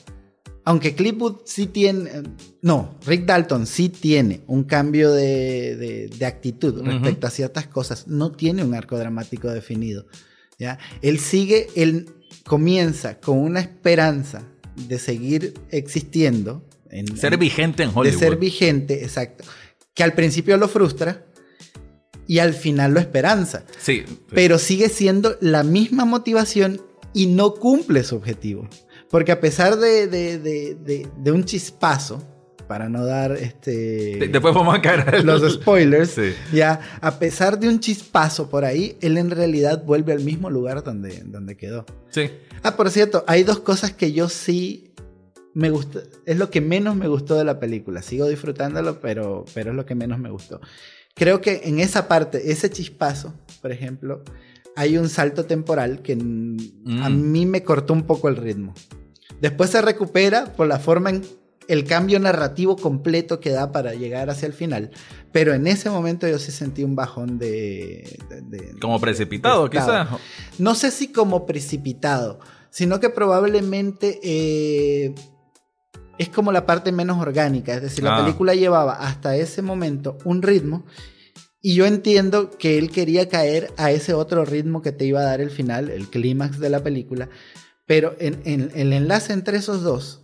aunque 0.66 0.96
Clipwood 0.96 1.42
sí 1.46 1.68
tiene, 1.68 2.10
eh, 2.10 2.24
no, 2.62 2.98
Rick 3.06 3.26
Dalton 3.26 3.68
sí 3.68 3.90
tiene 3.90 4.42
un 4.48 4.64
cambio 4.64 5.12
de, 5.12 5.76
de- 5.76 6.08
de 6.08 6.26
actitud 6.26 6.82
respecto 6.84 7.28
a 7.28 7.30
ciertas 7.32 7.68
cosas, 7.68 8.08
no 8.08 8.32
tiene 8.32 8.64
un 8.64 8.74
arco 8.74 8.98
dramático 8.98 9.48
definido. 9.50 10.06
¿ya? 10.58 10.80
Él 11.04 11.20
sigue, 11.20 11.68
él 11.76 12.10
comienza 12.46 13.20
con 13.20 13.38
una 13.38 13.60
esperanza 13.60 14.44
de 14.88 14.98
seguir 15.00 15.54
existiendo. 15.70 16.68
En, 16.90 17.16
Ser 17.18 17.34
en- 17.34 17.40
vigente 17.40 17.84
en 17.84 17.90
de 17.92 17.96
Hollywood. 18.00 18.20
ser 18.20 18.36
vigente, 18.38 19.04
exacto. 19.04 19.44
Que 19.94 20.04
al 20.04 20.14
principio 20.14 20.58
lo 20.58 20.68
frustra 20.68 21.26
y 22.28 22.40
al 22.40 22.54
final 22.54 22.94
lo 22.94 23.00
esperanza. 23.00 23.66
Sí. 23.80 24.04
Pero 24.34 24.58
sigue 24.58 24.90
siendo 24.90 25.38
la 25.42 25.64
misma 25.64 26.06
motivación 26.06 26.82
y 27.14 27.26
no 27.28 27.56
cumple 27.56 28.04
su 28.04 28.16
objetivo. 28.16 28.70
Porque 29.10 29.34
a 29.34 29.42
pesar 29.42 29.78
de, 29.78 30.08
de- 30.08 30.40
de- 30.40 31.08
de- 31.18 31.32
un 31.32 31.44
chispazo, 31.44 32.26
para 32.70 32.88
no 32.88 33.04
dar 33.06 33.34
este, 33.34 33.72
De- 34.18 34.28
Después 34.30 34.54
vamos 34.56 34.74
a 34.74 34.82
caer 34.82 35.26
los 35.26 35.42
spoilers, 35.56 36.12
Sí. 36.12 36.34
ya, 36.54 36.80
a 37.02 37.20
pesar 37.20 37.60
de 37.60 37.68
un 37.68 37.82
chispazo 37.82 38.50
por 38.50 38.64
ahí, 38.64 38.96
él 39.02 39.18
en 39.18 39.30
realidad 39.30 39.84
vuelve 39.84 40.14
al 40.14 40.22
mismo 40.24 40.50
lugar 40.50 40.82
donde, 40.84 41.24
donde 41.26 41.58
quedó. 41.58 41.86
Sí. 42.12 42.30
Ah, 42.64 42.78
por 42.78 42.90
cierto, 42.90 43.26
hay 43.28 43.44
dos 43.44 43.60
cosas 43.60 43.92
que 43.92 44.14
yo 44.14 44.30
sí 44.30 44.91
me 45.54 45.70
gustó. 45.70 46.02
Es 46.26 46.38
lo 46.38 46.50
que 46.50 46.62
menos 46.62 46.96
me 46.96 47.08
gustó 47.08 47.36
de 47.36 47.44
la 47.44 47.60
película. 47.60 48.02
Sigo 48.02 48.28
disfrutándolo, 48.28 49.00
pero, 49.00 49.46
pero 49.54 49.72
es 49.72 49.76
lo 49.76 49.86
que 49.86 49.96
menos 49.96 50.20
me 50.20 50.30
gustó. 50.30 50.60
Creo 51.16 51.42
que 51.42 51.62
en 51.66 51.80
esa 51.80 52.08
parte, 52.08 52.52
ese 52.52 52.70
chispazo, 52.70 53.34
por 53.62 53.72
ejemplo, 53.72 54.24
hay 54.76 54.98
un 54.98 55.10
salto 55.10 55.46
temporal 55.46 56.02
que 56.02 56.16
mm, 56.16 57.02
a 57.04 57.10
Mm. 57.10 57.32
mí 57.32 57.46
me 57.46 57.64
cortó 57.64 57.94
un 57.94 58.04
poco 58.04 58.30
el 58.30 58.38
ritmo. 58.38 58.74
Después 59.42 59.70
se 59.72 59.82
recupera 59.82 60.46
por 60.54 60.68
la 60.68 60.80
forma 60.80 61.10
en 61.10 61.22
el 61.68 61.84
cambio 61.86 62.20
narrativo 62.20 62.76
completo 62.76 63.40
que 63.40 63.50
da 63.50 63.72
para 63.72 63.94
llegar 63.94 64.30
hacia 64.30 64.46
el 64.46 64.54
final. 64.54 64.92
Pero 65.32 65.54
en 65.54 65.68
ese 65.68 65.90
momento 65.90 66.28
yo 66.28 66.38
sí 66.40 66.52
sentí 66.52 66.84
un 66.84 66.96
bajón 66.96 67.38
de... 67.38 68.18
de- 68.30 68.42
de- 68.42 68.80
Como 68.80 69.00
precipitado, 69.00 69.70
Precipitado. 69.70 70.18
quizás. 70.18 70.60
no 70.60 70.76
sé 70.76 70.92
si 70.92 71.12
como 71.12 71.46
precipitado, 71.46 72.40
sino 72.70 73.00
que 73.00 73.10
probablemente 73.10 74.20
eh, 74.24 75.14
es 76.22 76.30
como 76.30 76.52
la 76.52 76.66
parte 76.66 76.92
menos 76.92 77.20
orgánica. 77.20 77.74
Es 77.74 77.82
decir, 77.82 78.04
la 78.04 78.18
Ah. 78.18 78.24
película 78.24 78.54
llevaba 78.56 78.94
hasta 78.94 79.36
ese 79.36 79.62
momento 79.62 80.18
un 80.24 80.42
ritmo 80.42 80.86
y 81.62 81.74
yo 81.76 81.86
entiendo 81.86 82.50
que 82.52 82.78
él 82.78 82.90
quería 82.92 83.28
caer 83.30 83.72
a 83.78 83.92
ese 83.92 84.14
otro 84.14 84.46
ritmo 84.46 84.82
que 84.82 84.92
te 84.92 85.06
iba 85.06 85.20
a 85.22 85.24
dar 85.24 85.42
el 85.42 85.50
final, 85.52 85.90
el 85.90 86.08
clímax 86.10 86.60
de 86.60 86.70
la 86.70 86.82
película, 86.84 87.30
pero 87.86 88.16
en, 88.20 88.40
en- 88.46 88.72
el 88.76 88.94
enlace 88.94 89.34
entre 89.34 89.58
esos 89.58 89.82
dos, 89.84 90.22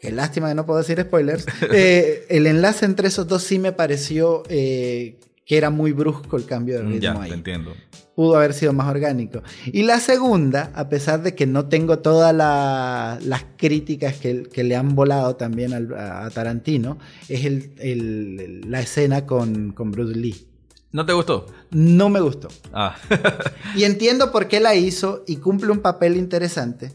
qué 0.00 0.10
lástima 0.12 0.48
que 0.48 0.54
no 0.54 0.64
puedo 0.66 0.78
decir 0.78 1.00
spoilers, 1.00 1.46
eh, 1.72 2.24
el 2.30 2.46
enlace 2.46 2.84
entre 2.86 3.08
esos 3.08 3.26
dos 3.28 3.42
sí 3.42 3.58
me 3.58 3.72
pareció 3.72 4.42
eh, 4.48 5.18
que 5.44 5.56
era 5.56 5.70
muy 5.70 5.92
brusco 5.92 6.36
el 6.36 6.44
cambio 6.46 6.76
de 6.76 6.82
ritmo 6.82 6.96
Mm, 6.96 7.00
Ya, 7.00 7.22
ahí 7.22 7.28
te 7.30 7.34
entiendo. 7.34 7.72
pudo 8.14 8.36
haber 8.36 8.52
sido 8.54 8.72
más 8.72 8.88
orgánico. 8.88 9.42
Y 9.66 9.82
la 9.82 9.98
segunda, 9.98 10.70
a 10.74 10.88
pesar 10.88 11.22
de 11.22 11.34
que 11.34 11.46
no 11.46 11.66
tengo 11.68 11.98
todas 12.00 12.34
la- 12.34 13.18
las 13.22 13.44
críticas 13.56 14.16
que, 14.16 14.44
que 14.44 14.62
le 14.62 14.76
han 14.76 14.94
volado 14.94 15.36
también 15.36 15.72
al- 15.72 15.94
a, 15.94 16.24
a 16.26 16.30
Tarantino, 16.30 16.98
es 17.28 17.44
el- 17.46 17.72
el- 17.78 18.70
la 18.70 18.80
escena 18.80 19.26
con, 19.26 19.72
con 19.72 19.90
Bruce 19.90 20.14
Lee. 20.16 20.46
¿No 20.92 21.06
te 21.06 21.12
gustó? 21.12 21.46
No 21.70 22.08
me 22.10 22.20
gustó. 22.20 22.48
Ah. 22.72 22.96
Y 23.76 23.84
entiendo 23.84 24.30
por 24.32 24.48
qué 24.48 24.60
la 24.60 24.74
hizo 24.74 25.22
y 25.26 25.36
cumple 25.36 25.70
un 25.72 25.78
papel 25.80 26.16
interesante, 26.16 26.92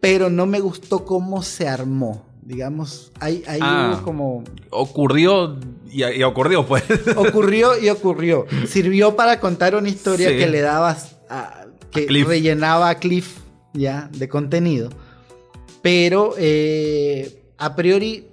pero 0.00 0.30
no 0.30 0.46
me 0.46 0.60
gustó 0.60 1.04
cómo 1.04 1.42
se 1.42 1.68
armó. 1.68 2.26
Digamos, 2.44 3.10
hay, 3.20 3.42
hay 3.46 3.58
Ah. 3.62 4.00
como... 4.04 4.44
ocurrió 4.70 5.56
y, 5.90 6.04
y 6.04 6.22
ocurrió, 6.22 6.66
pues. 6.66 6.82
Ocurrió 7.16 7.78
y 7.80 7.88
ocurrió. 7.88 8.46
Sirvió 8.66 9.16
para 9.16 9.40
contar 9.40 9.74
una 9.74 9.88
historia 9.88 10.28
Sí. 10.28 10.36
que 10.36 10.46
le 10.48 10.60
daba, 10.60 10.96
a- 11.30 11.64
que 11.90 12.06
A 12.08 12.24
rellenaba 12.28 12.90
a 12.90 12.98
Cliff 12.98 13.38
ya 13.72 14.10
de 14.12 14.28
contenido. 14.28 14.90
Pero 15.80 16.34
eh, 16.38 17.42
a 17.58 17.74
priori 17.76 18.28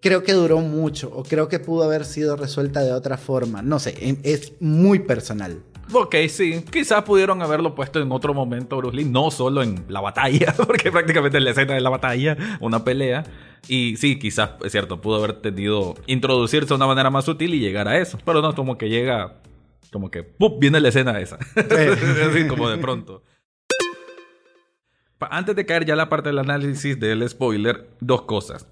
creo 0.00 0.22
que 0.22 0.32
duró 0.32 0.60
mucho 0.60 1.10
o 1.14 1.22
creo 1.24 1.48
que 1.48 1.58
pudo 1.58 1.84
haber 1.84 2.04
sido 2.04 2.36
resuelta 2.36 2.80
de 2.82 2.92
otra 2.92 3.16
forma. 3.18 3.60
No 3.62 3.78
sé, 3.78 3.94
es 4.22 4.52
muy 4.60 5.00
personal. 5.00 5.58
Ok, 5.92 6.16
sí. 6.28 6.64
Quizás 6.70 7.02
pudieron 7.04 7.40
haberlo 7.42 7.74
puesto 7.74 8.00
en 8.00 8.10
otro 8.10 8.34
momento, 8.34 8.76
Bruce 8.76 8.96
Lee, 8.96 9.04
no 9.04 9.30
solo 9.30 9.62
en 9.62 9.84
la 9.88 10.00
batalla, 10.00 10.54
porque 10.66 10.90
prácticamente 10.90 11.38
en 11.38 11.44
la 11.44 11.50
escena 11.50 11.74
de 11.74 11.80
la 11.80 11.90
batalla, 11.90 12.36
una 12.60 12.84
pelea. 12.84 13.24
Y 13.68 13.96
sí, 13.96 14.18
quizás, 14.18 14.50
es 14.64 14.72
cierto, 14.72 15.00
pudo 15.00 15.16
haber 15.16 15.34
tenido 15.34 15.94
introducirse 16.06 16.68
de 16.68 16.74
una 16.74 16.86
manera 16.86 17.10
más 17.10 17.24
sutil 17.24 17.54
y 17.54 17.60
llegar 17.60 17.88
a 17.88 17.98
eso. 17.98 18.18
Pero 18.24 18.42
no, 18.42 18.54
como 18.54 18.78
que 18.78 18.88
llega, 18.88 19.40
como 19.92 20.10
que, 20.10 20.22
¡pum! 20.22 20.58
viene 20.58 20.80
la 20.80 20.88
escena 20.88 21.18
esa. 21.20 21.38
Así 22.28 22.46
como 22.48 22.68
de 22.68 22.78
pronto. 22.78 23.22
Antes 25.18 25.56
de 25.56 25.64
caer 25.64 25.86
ya 25.86 25.96
la 25.96 26.08
parte 26.08 26.28
del 26.28 26.38
análisis 26.38 27.00
del 27.00 27.26
spoiler, 27.28 27.88
dos 28.00 28.22
cosas. 28.22 28.68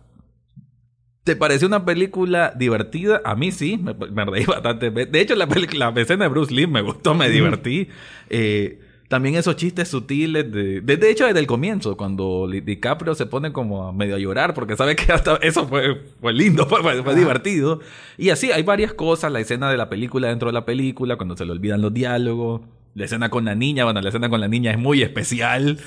¿Te 1.24 1.36
pareció 1.36 1.66
una 1.66 1.86
película 1.86 2.52
divertida? 2.54 3.22
A 3.24 3.34
mí 3.34 3.50
sí, 3.50 3.78
me, 3.78 3.94
me 3.94 4.24
reí 4.26 4.44
bastante. 4.46 4.90
De 4.90 5.20
hecho, 5.20 5.34
la, 5.34 5.48
película, 5.48 5.90
la 5.90 6.00
escena 6.00 6.24
de 6.24 6.28
Bruce 6.28 6.54
Lee 6.54 6.66
me 6.66 6.82
gustó, 6.82 7.14
me 7.14 7.30
divertí. 7.30 7.88
Eh, 8.28 8.78
también 9.08 9.34
esos 9.34 9.56
chistes 9.56 9.88
sutiles 9.88 10.50
de, 10.50 10.80
de, 10.80 10.96
de 10.96 11.10
hecho 11.10 11.26
desde 11.26 11.38
el 11.38 11.46
comienzo 11.46 11.96
cuando 11.96 12.48
DiCaprio 12.48 13.14
se 13.14 13.26
pone 13.26 13.52
como 13.52 13.86
a 13.86 13.92
medio 13.92 14.16
a 14.16 14.18
llorar 14.18 14.54
porque 14.54 14.76
sabe 14.76 14.96
que 14.96 15.12
hasta 15.12 15.36
eso 15.36 15.68
fue, 15.68 16.02
fue 16.20 16.32
lindo 16.32 16.66
fue, 16.66 16.82
fue, 16.82 17.02
fue 17.02 17.12
Ajá. 17.12 17.20
divertido 17.20 17.80
y 18.16 18.30
así 18.30 18.50
hay 18.50 18.62
varias 18.62 18.94
cosas 18.94 19.30
la 19.30 19.40
escena 19.40 19.70
de 19.70 19.76
la 19.76 19.88
película 19.90 20.28
dentro 20.28 20.48
de 20.48 20.54
la 20.54 20.64
película 20.64 21.16
cuando 21.16 21.36
se 21.36 21.44
le 21.44 21.52
olvidan 21.52 21.82
los 21.82 21.92
diálogos 21.92 22.62
la 22.94 23.04
escena 23.04 23.28
con 23.28 23.44
la 23.44 23.54
niña 23.54 23.84
bueno 23.84 24.00
la 24.00 24.08
escena 24.08 24.30
con 24.30 24.40
la 24.40 24.48
niña 24.48 24.72
es 24.72 24.78
muy 24.78 25.02
especial 25.02 25.78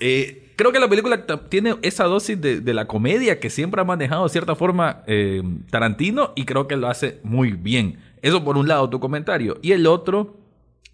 eh, 0.00 0.43
creo 0.56 0.72
que 0.72 0.80
la 0.80 0.88
película 0.88 1.24
tiene 1.48 1.76
esa 1.82 2.04
dosis 2.04 2.40
de, 2.40 2.74
la 2.74 2.86
comedia 2.86 3.40
que 3.40 3.50
siempre 3.50 3.80
ha 3.80 3.84
manejado 3.84 4.24
de 4.24 4.30
cierta 4.30 4.54
forma 4.54 5.02
eh, 5.06 5.42
Tarantino 5.70 6.32
y 6.36 6.44
creo 6.44 6.68
que 6.68 6.76
lo 6.76 6.88
hace 6.88 7.20
muy 7.22 7.52
bien. 7.52 7.98
Eso 8.22 8.44
por 8.44 8.56
un 8.56 8.68
lado 8.68 8.90
tu 8.90 9.00
comentario. 9.00 9.58
Y 9.62 9.72
el 9.72 9.86
otro, 9.86 10.36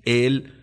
el 0.05 0.55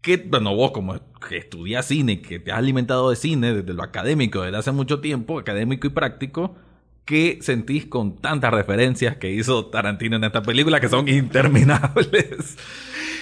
que, 0.00 0.16
bueno, 0.16 0.54
vos 0.54 0.72
como 0.72 1.00
que 1.28 1.38
estudias 1.38 1.86
cine, 1.86 2.20
que 2.20 2.40
te 2.40 2.50
has 2.50 2.58
alimentado 2.58 3.10
de 3.10 3.16
cine 3.16 3.54
desde 3.54 3.72
lo 3.72 3.82
académico 3.82 4.42
desde 4.42 4.56
hace 4.56 4.72
mucho 4.72 5.00
tiempo, 5.00 5.38
académico 5.38 5.86
y 5.86 5.90
práctico, 5.90 6.56
¿qué 7.04 7.38
sentís 7.40 7.86
con 7.86 8.16
tantas 8.16 8.52
referencias 8.52 9.16
que 9.16 9.30
hizo 9.30 9.66
Tarantino 9.66 10.16
en 10.16 10.24
esta 10.24 10.42
película 10.42 10.80
que 10.80 10.88
son 10.88 11.08
interminables? 11.08 12.56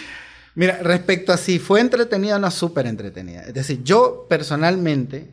Mira, 0.60 0.80
respecto 0.82 1.32
a 1.32 1.38
si 1.38 1.58
fue 1.58 1.80
entretenida 1.80 2.36
o 2.36 2.38
no, 2.38 2.50
súper 2.50 2.86
entretenida. 2.86 3.40
Es 3.44 3.54
decir, 3.54 3.82
yo 3.82 4.26
personalmente, 4.28 5.30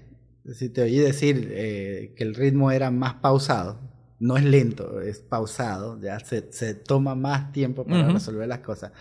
si 0.53 0.69
te 0.69 0.81
oí 0.81 0.97
decir 0.99 1.49
eh, 1.51 2.13
que 2.15 2.23
el 2.23 2.33
ritmo 2.33 2.71
era 2.71 2.91
más 2.91 3.15
pausado, 3.15 3.77
no 4.19 4.37
es 4.37 4.45
lento, 4.45 5.01
es 5.01 5.19
pausado, 5.19 5.99
ya 5.99 6.17
se, 6.21 6.41
toma 6.75 7.13
más 7.15 7.51
tiempo 7.51 7.85
para 7.85 8.07
resolver 8.07 8.47
las 8.47 8.59
cosas. 8.59 8.93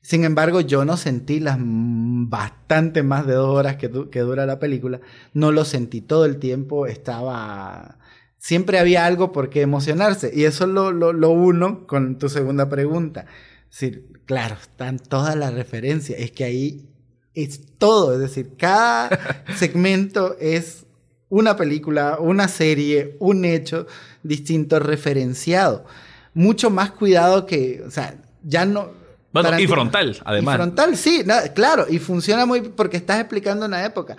Sin 0.00 0.22
embargo, 0.22 0.60
yo 0.60 0.84
no 0.84 0.96
sentí 0.96 1.40
las 1.40 1.58
bastante 1.58 3.02
más 3.02 3.26
de 3.26 3.34
dos 3.34 3.48
horas 3.48 3.74
que, 3.74 3.90
que 4.12 4.20
dura 4.20 4.46
la 4.46 4.60
película. 4.60 5.00
No 5.32 5.50
lo 5.50 5.64
sentí 5.64 6.02
todo 6.02 6.24
el 6.24 6.36
tiempo, 6.36 6.86
estaba 6.86 7.98
siempre 8.38 8.78
había 8.78 9.06
algo 9.06 9.32
por 9.32 9.50
qué 9.50 9.62
emocionarse. 9.62 10.30
Y 10.32 10.44
eso 10.44 10.68
lo, 10.68 10.92
lo, 10.92 11.30
uno 11.30 11.84
con 11.88 12.16
tu 12.20 12.28
segunda 12.28 12.68
pregunta. 12.68 13.26
Es 13.72 13.92
claro, 14.26 14.56
están 14.60 14.98
todas 14.98 15.36
las 15.36 15.54
referencias. 15.54 16.18
Es 16.20 16.30
que 16.30 16.44
ahí 16.44 16.86
es 17.34 17.60
todo. 17.78 18.14
Es 18.14 18.20
decir, 18.20 18.52
cada 18.56 19.44
segmento 19.56 20.36
es 20.38 20.84
una 21.28 21.56
película, 21.56 22.18
una 22.20 22.48
serie, 22.48 23.16
un 23.18 23.44
hecho 23.44 23.86
distinto 24.22 24.78
referenciado. 24.78 25.84
Mucho 26.32 26.70
más 26.70 26.92
cuidado 26.92 27.46
que, 27.46 27.82
o 27.86 27.90
sea, 27.90 28.14
ya 28.42 28.64
no... 28.66 29.04
Bueno, 29.32 29.58
y 29.58 29.66
frontal, 29.66 30.16
además. 30.24 30.54
Y 30.54 30.56
frontal, 30.58 30.96
sí, 30.96 31.24
claro, 31.54 31.86
y 31.90 31.98
funciona 31.98 32.46
muy 32.46 32.60
porque 32.60 32.96
estás 32.96 33.18
explicando 33.18 33.66
una 33.66 33.84
época. 33.84 34.16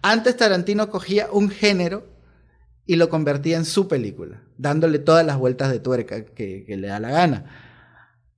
Antes 0.00 0.38
Tarantino 0.38 0.88
cogía 0.88 1.28
un 1.30 1.50
género 1.50 2.06
y 2.86 2.96
lo 2.96 3.08
convertía 3.08 3.56
en 3.56 3.64
su 3.64 3.88
película, 3.88 4.40
dándole 4.56 4.98
todas 4.98 5.24
las 5.24 5.36
vueltas 5.36 5.70
de 5.70 5.80
tuerca 5.80 6.24
que, 6.24 6.64
le 6.66 6.86
da 6.86 7.00
la 7.00 7.10
gana. 7.10 7.44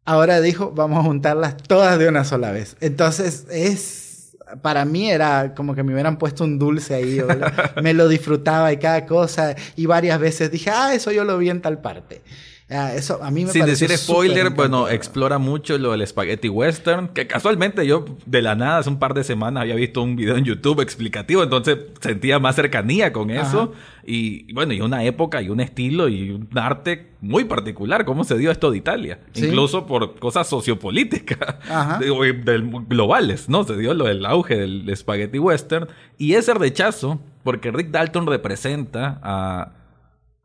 Ahora 0.07 0.41
dijo, 0.41 0.71
vamos 0.71 1.01
a 1.01 1.03
juntarlas 1.03 1.57
todas 1.57 1.99
de 1.99 2.09
una 2.09 2.25
sola 2.25 2.53
vez. 2.53 2.77
Entonces 2.81 3.45
es, 3.51 4.37
para 4.63 4.85
mí 4.85 5.11
era 5.11 5.53
como 5.55 5.75
que 5.75 5.83
me 5.83 5.93
hubieran 5.93 6.17
puesto 6.17 6.45
un 6.45 6.61
dulce 6.61 6.95
ahí, 6.95 7.21
me 7.83 7.93
lo 7.93 8.09
disfrutaba 8.09 8.73
y 8.73 8.77
cada 8.77 9.05
cosa, 9.05 9.57
y 9.75 9.87
varias 9.87 10.21
veces 10.21 10.51
dije, 10.51 10.71
ah, 10.71 10.95
eso 10.95 11.11
yo 11.11 11.25
lo 11.25 11.37
vi 11.39 11.51
en 11.51 11.61
tal 11.61 11.81
parte. 11.81 12.23
Ah, 12.69 12.93
eso 12.95 13.23
a 13.23 13.31
mí 13.31 13.45
me 13.45 13.53
Sin 13.53 13.65
decir 13.65 13.97
spoiler, 13.97 14.51
bueno, 14.51 14.89
explora 14.89 15.39
mucho 15.39 15.79
lo 15.79 15.93
del 15.93 16.05
spaghetti 16.05 16.49
western, 16.49 17.09
que 17.09 17.29
casualmente 17.29 17.87
yo 17.87 18.05
de 18.27 18.43
la 18.43 18.57
nada 18.57 18.79
hace 18.79 18.91
un 18.91 18.99
par 18.99 19.15
de 19.15 19.23
semanas 19.23 19.61
había 19.63 19.77
visto 19.77 20.03
un 20.03 20.17
video 20.17 20.37
en 20.37 20.45
YouTube 20.45 20.81
explicativo, 20.81 21.45
entonces 21.45 21.79
sentía 22.01 22.41
más 22.41 22.57
cercanía 22.57 23.13
con 23.13 23.31
eso. 23.31 23.73
Y 24.05 24.53
bueno, 24.53 24.73
y 24.73 24.81
una 24.81 25.05
época 25.05 25.43
y 25.43 25.49
un 25.49 25.61
estilo 25.61 26.09
y 26.09 26.31
un 26.31 26.49
arte 26.57 27.13
muy 27.21 27.45
particular, 27.45 28.05
cómo 28.05 28.25
se 28.25 28.37
dio 28.37 28.51
esto 28.51 28.73
de 28.73 28.79
Italia. 28.79 29.21
Incluso 29.35 29.87
por 29.87 30.19
cosas 30.19 30.49
sociopolíticas 30.49 31.57
globales, 32.89 33.49
¿no? 33.49 33.63
Se 33.63 33.77
dio 33.77 33.95
lo 33.95 34.07
del 34.07 34.27
auge 34.27 34.57
del 34.57 34.97
spaghetti 34.97 35.39
western. 35.39 35.87
Y 36.19 36.35
ese 36.35 36.53
rechazo, 36.53 37.21
porque 37.45 37.71
Rick 37.71 37.91
Dalton 37.91 38.27
representa 38.27 39.21
a 39.23 39.71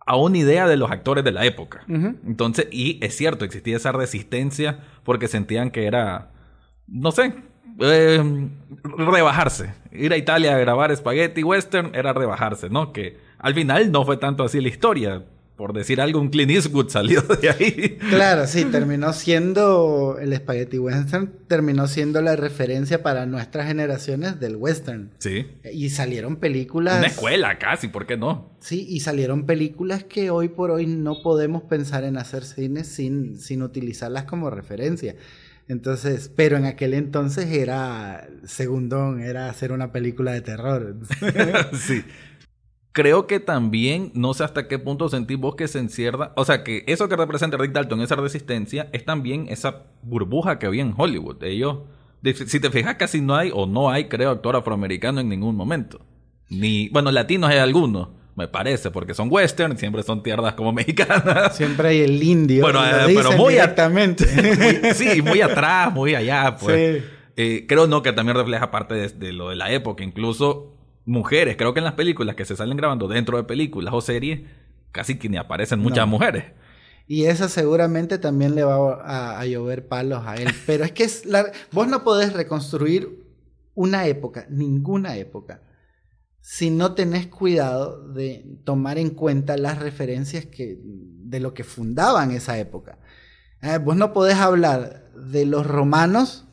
a 0.06 0.16
una 0.16 0.38
idea 0.38 0.68
de 0.68 0.78
los 0.78 0.92
actores 0.92 1.24
de 1.24 1.32
la 1.32 1.46
época. 1.46 1.84
Entonces, 1.88 2.68
y 2.72 3.00
es 3.04 3.16
cierto, 3.16 3.46
existía 3.46 3.78
esa 3.78 3.92
resistencia 3.92 4.80
porque 5.04 5.28
sentían 5.28 5.72
que 5.72 5.86
era, 5.86 6.32
no 6.88 7.12
sé, 7.12 7.34
eh, 7.80 8.50
rebajarse. 8.98 9.74
Ir 9.92 10.14
a 10.14 10.18
Italia 10.18 10.56
a 10.56 10.60
grabar 10.60 10.96
Spaghetti 10.96 11.44
Western 11.44 11.92
era 11.94 12.14
rebajarse, 12.14 12.70
¿no? 12.70 12.92
Que 12.94 13.18
al 13.38 13.54
final 13.54 13.92
no 13.92 14.06
fue 14.06 14.18
tanto 14.18 14.44
así 14.44 14.60
la 14.60 14.70
historia 14.70 15.24
por 15.62 15.74
decir 15.74 16.02
algo, 16.02 16.20
un 16.20 16.30
Clint 16.30 16.50
Eastwood 16.50 16.90
salió 16.90 17.22
de 17.22 17.52
ahí. 17.52 18.00
Claro, 18.10 18.48
sí, 18.48 18.66
terminó 18.66 19.14
siendo 19.14 20.18
el 20.20 20.36
Spaghetti 20.36 20.80
Western, 20.80 21.32
terminó 21.48 21.88
siendo 21.88 22.20
la 22.20 22.36
referencia 22.36 23.04
para 23.04 23.28
nuestras 23.28 23.68
generaciones 23.68 24.40
del 24.40 24.56
western. 24.56 25.12
Sí. 25.20 25.46
Y 25.72 25.92
salieron 25.92 26.38
películas... 26.38 26.98
Una 26.98 27.10
escuela 27.10 27.60
casi, 27.60 27.90
¿por 27.90 28.08
qué 28.08 28.18
no? 28.18 28.50
Sí, 28.60 28.88
y 28.90 29.02
salieron 29.02 29.46
películas 29.46 30.04
que 30.04 30.32
hoy 30.32 30.50
por 30.50 30.72
hoy 30.72 30.88
no 30.88 31.22
podemos 31.22 31.62
pensar 31.62 32.06
en 32.06 32.18
hacer 32.18 32.44
cine 32.44 32.84
sin, 32.84 33.38
sin 33.38 33.62
utilizarlas 33.62 34.24
como 34.24 34.50
referencia. 34.50 35.16
Entonces, 35.68 36.32
pero 36.36 36.58
en 36.58 36.66
aquel 36.66 36.96
entonces 36.96 37.46
era 37.52 38.28
segundón, 38.46 39.22
era 39.22 39.48
hacer 39.48 39.72
una 39.74 39.92
película 39.92 40.32
de 40.32 40.42
terror. 40.42 40.96
sí 41.74 42.04
creo 42.92 43.28
que 43.28 43.40
también, 43.40 44.12
no 44.14 44.34
sé 44.34 44.44
hasta 44.44 44.68
qué 44.68 44.80
punto 44.80 45.10
sentís 45.10 45.38
vos 45.38 45.56
que 45.56 45.68
se 45.68 45.80
encierra, 45.80 46.34
o 46.36 46.46
sea, 46.46 46.64
que 46.64 46.84
eso 46.88 47.08
que 47.08 47.16
representa 47.16 47.58
Rick 47.58 47.72
Dalton, 47.72 48.02
esa 48.02 48.16
resistencia, 48.16 48.90
es 48.92 49.06
también 49.06 49.48
esa 49.50 49.84
burbuja 50.02 50.60
que 50.60 50.66
había 50.66 50.82
en 50.82 50.94
Hollywood. 50.96 51.44
Ellos, 51.44 51.80
si 52.24 52.60
te 52.60 52.70
fijas, 52.70 52.96
casi 52.96 53.22
no 53.22 53.36
hay, 53.36 53.52
o 53.54 53.66
no 53.66 53.90
hay, 53.90 54.06
creo, 54.06 54.32
actor 54.32 54.56
afroamericano 54.56 55.22
en 55.22 55.30
ningún 55.30 55.56
momento. 55.56 56.02
Ni, 56.50 56.90
bueno, 56.90 57.12
latinos 57.12 57.50
hay 57.50 57.58
algunos. 57.60 58.10
Me 58.36 58.48
parece, 58.48 58.92
porque 58.92 59.14
son 59.14 59.28
western, 59.30 59.78
siempre 59.78 60.04
son 60.04 60.24
tierras 60.24 60.54
como 60.54 60.72
mexicanas. 60.74 61.56
Siempre 61.56 61.90
hay 61.90 62.02
el 62.02 62.22
indio. 62.24 62.64
Bueno, 62.64 62.84
eh, 62.86 63.14
pero 63.14 63.34
muy 63.34 63.56
exactamente. 63.56 64.94
sí, 64.94 65.22
muy 65.22 65.42
atrás, 65.42 65.94
muy 65.94 66.16
allá, 66.16 66.56
pues. 66.60 67.04
Eh, 67.38 67.66
creo 67.68 67.88
no 67.88 68.02
que 68.02 68.14
también 68.14 68.38
refleja 68.38 68.72
parte 68.72 69.10
de, 69.10 69.34
lo 69.34 69.50
de 69.50 69.56
la 69.56 69.72
época. 69.72 70.04
Incluso 70.04 70.74
mujeres. 71.12 71.58
Creo 71.58 71.74
que 71.74 71.80
en 71.80 71.86
las 71.86 71.94
películas 71.94 72.36
que 72.36 72.46
se 72.46 72.56
salen 72.56 72.78
grabando 72.78 73.08
dentro 73.08 73.38
de 73.38 73.44
películas 73.44 73.94
o 73.94 74.02
series, 74.02 74.42
casi 74.92 75.20
que 75.20 75.30
ni 75.30 75.38
aparecen 75.38 75.80
muchas 75.80 76.08
mujeres. 76.08 76.46
Y 77.08 77.26
eso 77.26 77.50
seguramente 77.50 78.18
también 78.18 78.56
le 78.56 78.64
va 78.64 79.38
a, 79.40 79.46
llover 79.46 79.88
palos 79.88 80.24
a 80.26 80.36
él. 80.36 80.50
Pero 80.66 80.86
es 80.86 80.92
que 80.92 81.04
es 81.04 81.24
vos 81.72 81.88
no 81.88 82.04
podés 82.04 82.34
reconstruir 82.34 83.26
una 83.76 84.08
época, 84.08 84.46
ninguna 84.50 85.18
época, 85.18 85.62
si 86.40 86.70
no 86.70 86.94
tenés 86.94 87.28
cuidado 87.28 88.08
de 88.14 88.46
tomar 88.64 88.98
en 88.98 89.12
cuenta 89.12 89.58
las 89.58 89.80
referencias 89.80 90.46
que, 90.46 90.80
de 90.82 91.40
lo 91.40 91.54
que 91.54 91.64
fundaban 91.64 92.32
esa 92.32 92.58
época. 92.58 92.98
Eh, 93.62 93.78
vos 93.78 93.96
no 93.96 94.14
podés 94.14 94.38
hablar 94.38 95.12
de 95.16 95.46
los 95.46 95.68
romanos 95.68 96.48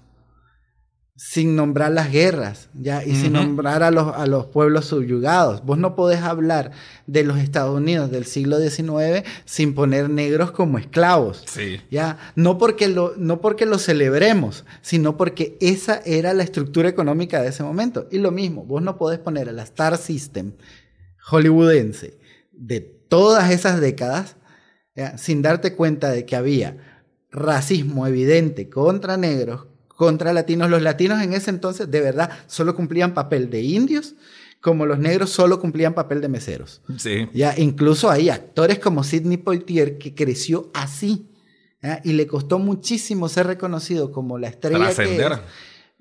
sin 1.18 1.56
nombrar 1.56 1.90
las 1.90 2.12
guerras, 2.12 2.68
¿ya? 2.74 3.04
Y 3.04 3.16
sin 3.16 3.32
nombrar 3.32 3.82
a 3.82 3.90
los, 3.90 4.14
a 4.14 4.24
los 4.26 4.46
pueblos 4.46 4.84
subyugados. 4.84 5.64
Vos 5.64 5.76
no 5.76 5.96
podés 5.96 6.20
hablar 6.20 6.70
de 7.08 7.24
los 7.24 7.38
Estados 7.38 7.76
Unidos 7.76 8.12
del 8.12 8.24
siglo 8.24 8.60
XIX 8.60 9.28
sin 9.44 9.74
poner 9.74 10.10
negros 10.10 10.52
como 10.52 10.78
esclavos, 10.78 11.42
sí. 11.44 11.80
¿ya? 11.90 12.18
No 12.36 12.56
porque, 12.56 12.86
lo, 12.86 13.14
no 13.16 13.40
porque 13.40 13.66
lo 13.66 13.80
celebremos, 13.80 14.64
sino 14.80 15.16
porque 15.16 15.58
esa 15.60 16.00
era 16.06 16.34
la 16.34 16.44
estructura 16.44 16.88
económica 16.88 17.42
de 17.42 17.48
ese 17.48 17.64
momento. 17.64 18.06
Y 18.12 18.18
lo 18.18 18.30
mismo, 18.30 18.64
vos 18.64 18.80
no 18.80 18.96
podés 18.96 19.18
poner 19.18 19.48
a 19.48 19.52
la 19.52 19.64
Star 19.64 19.98
System 19.98 20.52
hollywoodense 21.18 22.16
de 22.52 22.80
todas 22.80 23.50
esas 23.50 23.80
décadas 23.80 24.36
sin 25.16 25.42
darte 25.42 25.74
cuenta 25.74 26.10
de 26.10 26.24
que 26.24 26.36
había 26.36 26.76
racismo 27.32 28.06
evidente 28.06 28.68
contra 28.68 29.16
negros, 29.16 29.66
contra 29.98 30.32
latinos. 30.32 30.70
Los 30.70 30.80
latinos 30.80 31.20
en 31.20 31.32
ese 31.32 31.50
entonces 31.50 31.90
de 31.90 32.00
verdad 32.00 32.30
solo 32.46 32.76
cumplían 32.76 33.14
papel 33.14 33.50
de 33.50 33.62
indios, 33.62 34.14
como 34.60 34.86
los 34.86 35.00
negros 35.00 35.30
solo 35.30 35.60
cumplían 35.60 35.92
papel 35.92 36.20
de 36.20 36.28
meseros. 36.28 36.82
Sí. 36.98 37.28
Ya, 37.34 37.52
incluso 37.58 38.08
hay 38.08 38.30
actores 38.30 38.78
como 38.78 39.02
Sidney 39.02 39.38
Poitier 39.38 39.98
que 39.98 40.14
creció 40.14 40.70
así. 40.72 41.32
Y 42.04 42.12
le 42.12 42.28
costó 42.28 42.60
muchísimo 42.60 43.28
ser 43.28 43.48
reconocido 43.48 44.12
como 44.12 44.38
la 44.38 44.46
estrella 44.48 44.94
que 44.94 45.30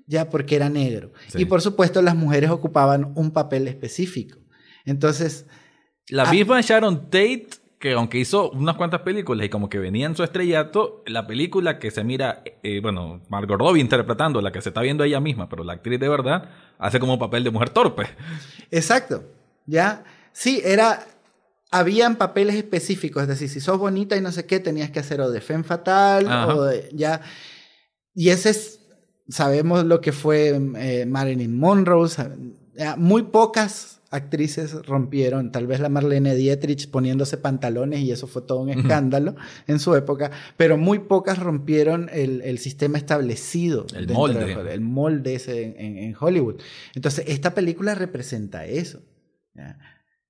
ya 0.06 0.30
porque 0.30 0.54
era 0.54 0.70
negro. 0.70 1.12
Y 1.34 1.46
por 1.46 1.60
supuesto 1.60 2.00
las 2.00 2.14
mujeres 2.14 2.50
ocupaban 2.50 3.12
un 3.16 3.32
papel 3.32 3.66
específico. 3.66 4.38
Entonces... 4.84 5.44
La 6.08 6.30
misma 6.30 6.60
Sharon 6.60 7.10
Tate 7.10 7.48
que 7.78 7.92
aunque 7.92 8.18
hizo 8.18 8.50
unas 8.50 8.76
cuantas 8.76 9.02
películas 9.02 9.46
y 9.46 9.48
como 9.48 9.68
que 9.68 9.78
venía 9.78 10.06
en 10.06 10.16
su 10.16 10.24
estrellato, 10.24 11.02
la 11.06 11.26
película 11.26 11.78
que 11.78 11.90
se 11.90 12.02
mira, 12.02 12.42
eh, 12.62 12.80
bueno, 12.80 13.20
Margot 13.28 13.58
Robbie 13.58 13.80
interpretando, 13.80 14.40
la 14.40 14.50
que 14.50 14.60
se 14.60 14.70
está 14.70 14.80
viendo 14.80 15.04
ella 15.04 15.20
misma, 15.20 15.48
pero 15.48 15.62
la 15.62 15.74
actriz 15.74 16.00
de 16.00 16.08
verdad, 16.08 16.50
hace 16.78 16.98
como 16.98 17.18
papel 17.18 17.44
de 17.44 17.50
mujer 17.50 17.70
torpe. 17.70 18.06
Exacto, 18.70 19.22
¿ya? 19.66 20.04
Sí, 20.32 20.60
era, 20.64 21.06
habían 21.70 22.16
papeles 22.16 22.56
específicos, 22.56 23.22
es 23.22 23.28
decir, 23.28 23.48
si 23.48 23.60
sos 23.60 23.78
bonita 23.78 24.16
y 24.16 24.20
no 24.20 24.32
sé 24.32 24.44
qué, 24.44 24.58
tenías 24.58 24.90
que 24.90 24.98
hacer 24.98 25.20
o 25.20 25.30
de 25.30 25.40
femme 25.40 25.64
fatal, 25.64 26.26
o 26.26 26.64
de, 26.64 26.88
ya, 26.92 27.20
y 28.12 28.30
ese 28.30 28.50
es, 28.50 28.80
sabemos 29.28 29.84
lo 29.84 30.00
que 30.00 30.10
fue 30.10 30.60
eh, 30.76 31.06
Marilyn 31.06 31.56
Monroe, 31.56 32.08
Muy 32.96 33.22
pocas 33.22 33.97
actrices 34.10 34.74
rompieron, 34.86 35.52
tal 35.52 35.66
vez 35.66 35.80
la 35.80 35.88
Marlene 35.88 36.34
Dietrich 36.34 36.90
poniéndose 36.90 37.36
pantalones 37.36 38.00
y 38.00 38.10
eso 38.10 38.26
fue 38.26 38.42
todo 38.42 38.60
un 38.60 38.70
escándalo 38.70 39.36
en 39.66 39.78
su 39.78 39.94
época, 39.94 40.30
pero 40.56 40.76
muy 40.78 41.00
pocas 41.00 41.38
rompieron 41.38 42.08
el, 42.12 42.40
el 42.42 42.58
sistema 42.58 42.96
establecido. 42.98 43.86
El 43.94 44.08
molde. 44.08 44.54
de 44.64 44.74
el 44.74 44.80
molde 44.80 45.34
ese 45.34 45.62
en, 45.64 45.74
en- 45.78 45.98
en 45.98 46.16
Hollywood. 46.18 46.56
Entonces, 46.94 47.24
esta 47.28 47.54
película 47.54 47.94
representa 47.94 48.64
eso. 48.66 49.02
¿ya? 49.54 49.78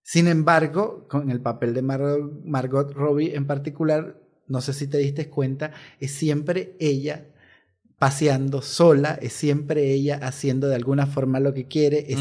Sin 0.02 0.26
embargo, 0.26 1.06
con 1.08 1.30
el 1.30 1.40
papel 1.40 1.74
de 1.74 1.82
Mar- 1.82 2.18
Margot 2.44 2.92
Robbie 2.92 3.34
en 3.36 3.46
particular, 3.46 4.20
no 4.46 4.60
sé 4.60 4.72
si 4.72 4.86
te 4.88 4.98
diste 4.98 5.28
cuenta, 5.28 5.72
es 6.00 6.10
siempre 6.12 6.74
ella 6.80 7.26
paseando 7.98 8.62
sola, 8.62 9.18
es 9.20 9.32
siempre 9.32 9.92
ella 9.92 10.18
haciendo 10.22 10.68
de 10.68 10.76
alguna 10.76 11.06
forma 11.06 11.40
lo 11.40 11.52
que 11.54 11.66
quiere, 11.66 12.06
es- 12.08 12.18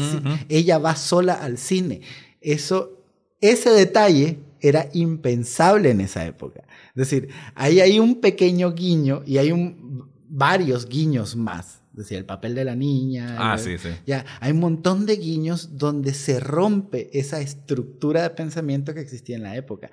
ella 0.48 0.78
va 0.78 0.96
sola 0.96 1.34
al 1.34 1.56
cine. 1.58 2.00
Eso, 2.40 2.98
ese 3.40 3.70
detalle 3.70 4.38
era 4.60 4.88
impensable 4.92 5.90
en 5.90 6.00
esa 6.00 6.26
época. 6.26 6.62
Es 6.88 6.94
decir, 7.10 7.28
ahí 7.54 7.80
hay 7.80 8.00
un 8.00 8.20
pequeño 8.20 8.72
guiño 8.72 9.22
y 9.24 9.38
hay 9.38 9.52
un, 9.52 10.08
varios 10.28 10.88
guiños 10.88 11.36
más. 11.36 11.80
Es 11.92 11.98
decir, 12.04 12.18
el 12.18 12.24
papel 12.24 12.54
de 12.54 12.64
la 12.64 12.74
niña. 12.76 13.36
Ah, 13.38 13.54
el- 13.54 13.60
sí, 13.60 13.78
sí. 13.78 13.88
ya, 14.06 14.24
hay 14.40 14.52
un 14.52 14.60
montón 14.60 15.06
de 15.06 15.16
guiños 15.16 15.78
donde 15.78 16.12
se 16.14 16.38
rompe 16.40 17.08
esa 17.16 17.40
estructura 17.40 18.22
de 18.22 18.30
pensamiento 18.30 18.94
que 18.94 19.00
existía 19.00 19.36
en 19.36 19.42
la 19.44 19.56
época. 19.56 19.90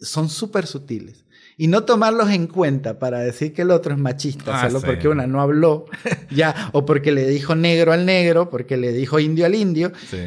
Son 0.00 0.28
súper 0.28 0.66
sutiles. 0.66 1.24
Y 1.58 1.68
no 1.68 1.84
tomarlos 1.84 2.30
en 2.30 2.46
cuenta 2.48 2.98
para 2.98 3.20
decir 3.20 3.54
que 3.54 3.62
el 3.62 3.70
otro 3.70 3.92
es 3.94 3.98
machista 3.98 4.60
Ah, 4.62 4.66
solo 4.66 4.80
sí. 4.80 4.86
porque 4.86 5.08
una 5.08 5.26
no 5.26 5.40
habló, 5.40 5.86
ya, 6.30 6.68
o 6.72 6.84
porque 6.84 7.12
le 7.12 7.26
dijo 7.26 7.54
negro 7.54 7.92
al 7.92 8.04
negro, 8.04 8.50
porque 8.50 8.76
le 8.76 8.92
dijo 8.92 9.18
indio 9.18 9.46
al 9.46 9.54
indio, 9.54 9.92
Sí. 10.10 10.18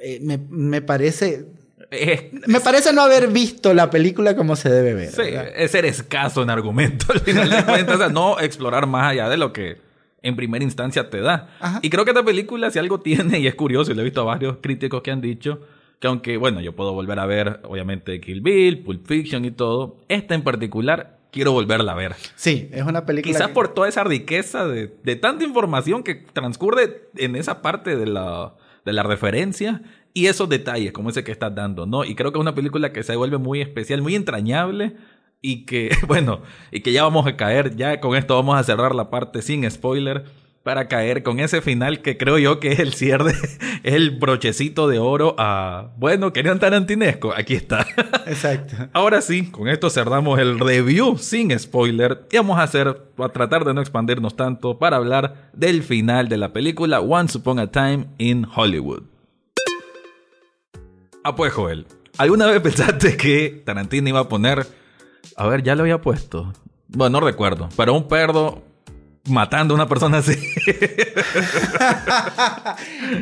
eh, 0.00 0.18
me, 0.22 0.38
me 0.48 0.82
parece. 0.82 1.46
Es, 1.90 2.22
Me 2.48 2.60
parece 2.60 2.92
no 2.92 3.02
haber 3.02 3.28
visto 3.28 3.72
la 3.74 3.88
película 3.90 4.34
como 4.36 4.56
se 4.56 4.68
debe 4.68 4.94
ver. 4.94 5.10
sí, 5.10 5.22
¿verdad? 5.22 5.48
es 5.56 5.70
ser 5.70 5.84
escaso 5.84 6.42
en 6.42 6.50
argumento 6.50 7.06
al 7.12 7.20
final 7.20 7.48
de 7.50 7.64
cuentas. 7.64 7.96
o 7.96 7.98
sea, 7.98 8.08
no 8.08 8.40
explorar 8.40 8.86
más 8.86 9.12
allá 9.12 9.28
de 9.28 9.36
lo 9.36 9.52
que 9.52 9.76
en 10.22 10.36
primera 10.36 10.64
instancia 10.64 11.10
te 11.10 11.20
da. 11.20 11.50
Ajá. 11.60 11.80
Y 11.82 11.90
creo 11.90 12.04
que 12.04 12.12
esta 12.12 12.24
película, 12.24 12.70
si 12.70 12.78
algo 12.78 13.00
tiene, 13.00 13.38
y 13.40 13.46
es 13.46 13.54
curioso, 13.54 13.92
y 13.92 13.94
lo 13.94 14.00
he 14.00 14.04
visto 14.04 14.22
a 14.22 14.24
varios 14.24 14.56
críticos 14.60 15.02
que 15.02 15.10
han 15.10 15.20
dicho, 15.20 15.60
que 16.00 16.06
aunque, 16.06 16.36
bueno, 16.36 16.60
yo 16.60 16.74
puedo 16.74 16.92
volver 16.92 17.18
a 17.18 17.26
ver, 17.26 17.60
obviamente, 17.64 18.20
Kill 18.20 18.40
Bill, 18.40 18.80
Pulp 18.82 19.06
Fiction 19.06 19.44
y 19.44 19.50
todo, 19.50 19.98
esta 20.08 20.34
en 20.34 20.42
particular 20.42 21.18
quiero 21.32 21.52
volverla 21.52 21.92
a 21.92 21.96
ver. 21.96 22.14
Sí, 22.36 22.68
es 22.72 22.82
una 22.84 23.06
película. 23.06 23.32
Quizás 23.32 23.48
que- 23.48 23.54
por 23.54 23.68
toda 23.74 23.88
esa 23.88 24.04
riqueza 24.04 24.66
de, 24.68 24.94
de 25.02 25.16
tanta 25.16 25.44
información 25.44 26.02
que 26.02 26.14
transcurre 26.14 27.08
en 27.16 27.36
esa 27.36 27.60
parte 27.62 27.96
de 27.96 28.06
la, 28.06 28.54
de 28.84 28.92
la 28.92 29.02
referencia 29.02 29.82
y 30.12 30.26
esos 30.26 30.48
detalles 30.48 30.92
como 30.92 31.10
ese 31.10 31.24
que 31.24 31.32
estás 31.32 31.54
dando, 31.54 31.86
¿no? 31.86 32.04
Y 32.04 32.14
creo 32.14 32.30
que 32.32 32.38
es 32.38 32.42
una 32.42 32.54
película 32.54 32.92
que 32.92 33.02
se 33.02 33.16
vuelve 33.16 33.38
muy 33.38 33.60
especial, 33.60 34.00
muy 34.02 34.14
entrañable 34.14 34.94
y 35.40 35.64
que, 35.66 35.90
bueno, 36.06 36.42
y 36.70 36.80
que 36.80 36.92
ya 36.92 37.02
vamos 37.02 37.26
a 37.26 37.36
caer, 37.36 37.74
ya 37.76 37.98
con 38.00 38.16
esto 38.16 38.36
vamos 38.36 38.56
a 38.56 38.62
cerrar 38.62 38.94
la 38.94 39.10
parte 39.10 39.42
sin 39.42 39.68
spoiler 39.70 40.24
para 40.64 40.88
caer 40.88 41.22
con 41.22 41.40
ese 41.40 41.60
final 41.60 42.00
que 42.00 42.16
creo 42.16 42.38
yo 42.38 42.58
que 42.58 42.72
es 42.72 42.80
el 42.80 42.94
cierre, 42.94 43.32
es 43.32 43.58
el 43.94 44.12
brochecito 44.12 44.88
de 44.88 44.98
oro 44.98 45.36
a, 45.38 45.92
bueno, 45.98 46.32
querían 46.32 46.58
tarantinesco, 46.58 47.32
aquí 47.36 47.54
está. 47.54 47.86
Exacto. 48.26 48.88
Ahora 48.94 49.20
sí, 49.20 49.50
con 49.50 49.68
esto 49.68 49.90
cerramos 49.90 50.40
el 50.40 50.58
review 50.58 51.18
sin 51.18 51.56
spoiler 51.56 52.26
y 52.32 52.38
vamos 52.38 52.58
a 52.58 52.62
hacer, 52.62 53.08
a 53.18 53.28
tratar 53.28 53.64
de 53.66 53.74
no 53.74 53.82
expandirnos 53.82 54.36
tanto 54.36 54.78
para 54.78 54.96
hablar 54.96 55.50
del 55.52 55.82
final 55.82 56.28
de 56.28 56.38
la 56.38 56.54
película 56.54 57.00
Once 57.00 57.36
Upon 57.36 57.58
a 57.58 57.70
Time 57.70 58.06
in 58.16 58.46
Hollywood. 58.56 59.02
Ah, 61.22 61.36
pues 61.36 61.52
Joel, 61.52 61.86
¿alguna 62.16 62.46
vez 62.46 62.60
pensaste 62.62 63.18
que 63.18 63.62
Tarantino 63.66 64.08
iba 64.08 64.20
a 64.20 64.28
poner, 64.30 64.66
a 65.36 65.46
ver, 65.46 65.62
ya 65.62 65.74
lo 65.74 65.82
había 65.82 66.00
puesto, 66.00 66.54
bueno, 66.88 67.20
no 67.20 67.26
recuerdo, 67.26 67.68
pero 67.76 67.92
un 67.92 68.08
perro 68.08 68.73
matando 69.26 69.74
a 69.74 69.76
una 69.76 69.88
persona 69.88 70.18
así? 70.18 70.34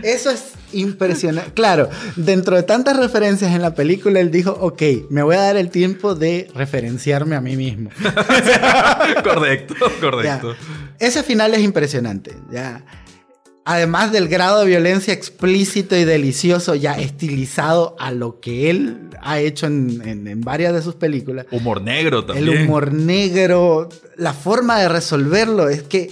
Eso 0.02 0.30
es 0.30 0.52
impresionante. 0.72 1.52
Claro, 1.52 1.88
dentro 2.16 2.56
de 2.56 2.62
tantas 2.62 2.96
referencias 2.96 3.54
en 3.54 3.62
la 3.62 3.74
película, 3.74 4.20
él 4.20 4.30
dijo, 4.30 4.52
ok, 4.60 4.82
me 5.10 5.22
voy 5.22 5.36
a 5.36 5.40
dar 5.42 5.56
el 5.56 5.70
tiempo 5.70 6.14
de 6.14 6.50
referenciarme 6.54 7.36
a 7.36 7.40
mí 7.40 7.56
mismo. 7.56 7.90
correcto, 9.24 9.74
Ya. 9.94 10.00
correcto. 10.00 10.54
Ese 10.98 11.22
final 11.22 11.54
es 11.54 11.60
impresionante. 11.60 12.36
Ya. 12.50 12.82
Además 13.64 14.10
del 14.10 14.26
grado 14.28 14.60
de 14.60 14.66
violencia 14.66 15.14
explícito 15.14 15.96
y 15.96 16.04
delicioso, 16.04 16.74
ya 16.74 16.94
estilizado 16.94 17.94
a 18.00 18.10
lo 18.10 18.40
que 18.40 18.70
él 18.70 19.08
ha 19.20 19.38
hecho 19.38 19.66
en, 19.66 20.02
en- 20.04 20.26
en 20.26 20.40
varias 20.40 20.72
de 20.74 20.82
sus 20.82 20.96
películas. 20.96 21.46
Humor 21.52 21.80
negro 21.80 22.24
también. 22.24 22.48
El 22.48 22.64
humor 22.64 22.92
negro, 22.92 23.88
la 24.16 24.32
forma 24.32 24.80
de 24.80 24.88
resolverlo 24.88 25.68
es 25.68 25.82
que 25.84 26.10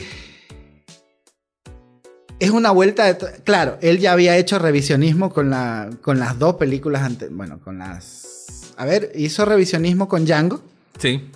es 2.38 2.50
una 2.50 2.70
vuelta 2.70 3.12
de... 3.12 3.18
Claro, 3.42 3.78
él 3.82 3.98
ya 3.98 4.12
había 4.12 4.36
hecho 4.36 4.58
revisionismo 4.58 5.30
con, 5.32 5.50
la, 5.50 5.90
con 6.02 6.18
las 6.18 6.38
dos 6.38 6.54
películas 6.54 7.02
antes, 7.02 7.30
bueno, 7.34 7.60
con 7.60 7.78
las... 7.78 8.72
A 8.76 8.86
ver, 8.86 9.12
hizo 9.14 9.44
revisionismo 9.44 10.08
con 10.08 10.24
Django 10.24 10.62
Sí, 10.98 11.28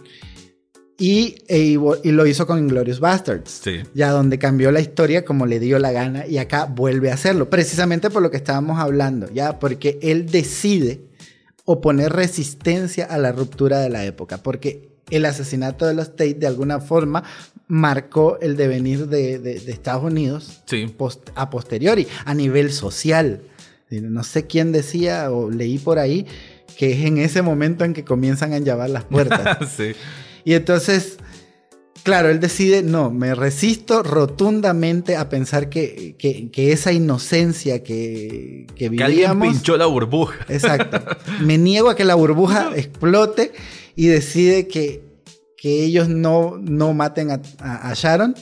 y, 0.98 1.37
e 1.48 1.76
y 2.04 2.12
lo 2.12 2.26
hizo 2.26 2.46
con 2.46 2.59
Inglorious 2.59 3.00
Bastards. 3.00 3.61
sí. 3.64 3.80
Ya 3.94 4.11
donde 4.11 4.38
cambió 4.38 4.70
la 4.70 4.80
historia 4.80 5.24
como 5.24 5.46
le 5.46 5.59
dio 5.59 5.78
la 5.78 5.90
gana 5.92 6.26
y 6.26 6.38
acá 6.38 6.66
vuelve 6.66 7.11
a 7.11 7.14
hacerlo, 7.14 7.50
precisamente 7.50 8.11
por 8.11 8.22
lo 8.22 8.30
que 8.30 8.37
estábamos 8.37 8.78
hablando, 8.78 9.28
ya, 9.33 9.59
porque 9.59 9.98
él 10.02 10.26
decide 10.26 11.00
oponer 11.64 12.12
resistencia 12.12 13.07
a 13.07 13.18
la 13.18 13.33
ruptura 13.33 13.78
de 13.80 13.88
la 13.90 14.04
época, 14.04 14.38
porque 14.42 14.88
el 15.11 15.24
asesinato 15.24 15.87
de 15.87 15.94
los 15.94 16.11
Tate 16.11 16.35
de 16.35 16.46
alguna 16.46 16.78
forma 16.80 17.24
marcó 17.66 18.38
el 18.40 18.57
devenir 18.57 19.09
de, 19.09 19.38
de- 19.38 19.59
de 19.61 19.72
Estados 19.72 20.04
Unidos 20.04 20.62
Sí. 20.66 20.87
post- 20.96 21.30
a 21.35 21.50
posteriori, 21.50 22.07
a 22.24 22.35
nivel 22.35 22.70
social. 22.72 23.40
No 23.90 24.22
sé 24.24 24.46
quién 24.46 24.72
decía 24.72 25.30
o 25.30 25.50
leí 25.50 25.78
por 25.78 25.98
ahí 25.98 26.26
que 26.76 26.92
es 26.92 27.04
en 27.07 27.18
ese 27.18 27.42
momento 27.42 27.85
en 27.85 27.94
que 27.94 28.04
comienzan 28.04 28.52
a 28.52 28.59
llavar 28.59 28.90
las 28.90 29.04
puertas. 29.04 29.59
sí. 29.76 29.92
Y 30.44 30.54
entonces, 30.54 31.16
claro, 32.02 32.28
él 32.28 32.38
decide, 32.40 32.83
no, 32.83 33.11
me 33.11 33.35
resisto 33.35 34.02
rotundamente 34.02 35.16
a 35.16 35.28
pensar 35.28 35.68
que, 35.68 36.16
que- 36.18 36.50
que 36.50 36.72
esa 36.72 36.92
inocencia 36.92 37.83
que, 37.83 38.66
que 38.76 38.88
vivíamos... 38.88 39.48
pinchó 39.48 39.76
la 39.76 39.87
burbuja. 39.87 40.44
Exacto. 40.48 41.00
Me 41.40 41.57
niego 41.59 41.88
a 41.90 41.96
que 41.96 42.04
la 42.04 42.14
burbuja 42.14 42.72
explote 42.76 43.52
y 43.96 44.07
decide 44.09 44.68
que, 44.68 45.02
que 45.57 45.85
ellos 45.85 46.09
no, 46.09 46.59
no 46.61 46.92
maten 46.94 47.30
a, 47.30 47.40
a- 47.61 47.90
a 47.90 47.94
Sharon. 47.94 48.35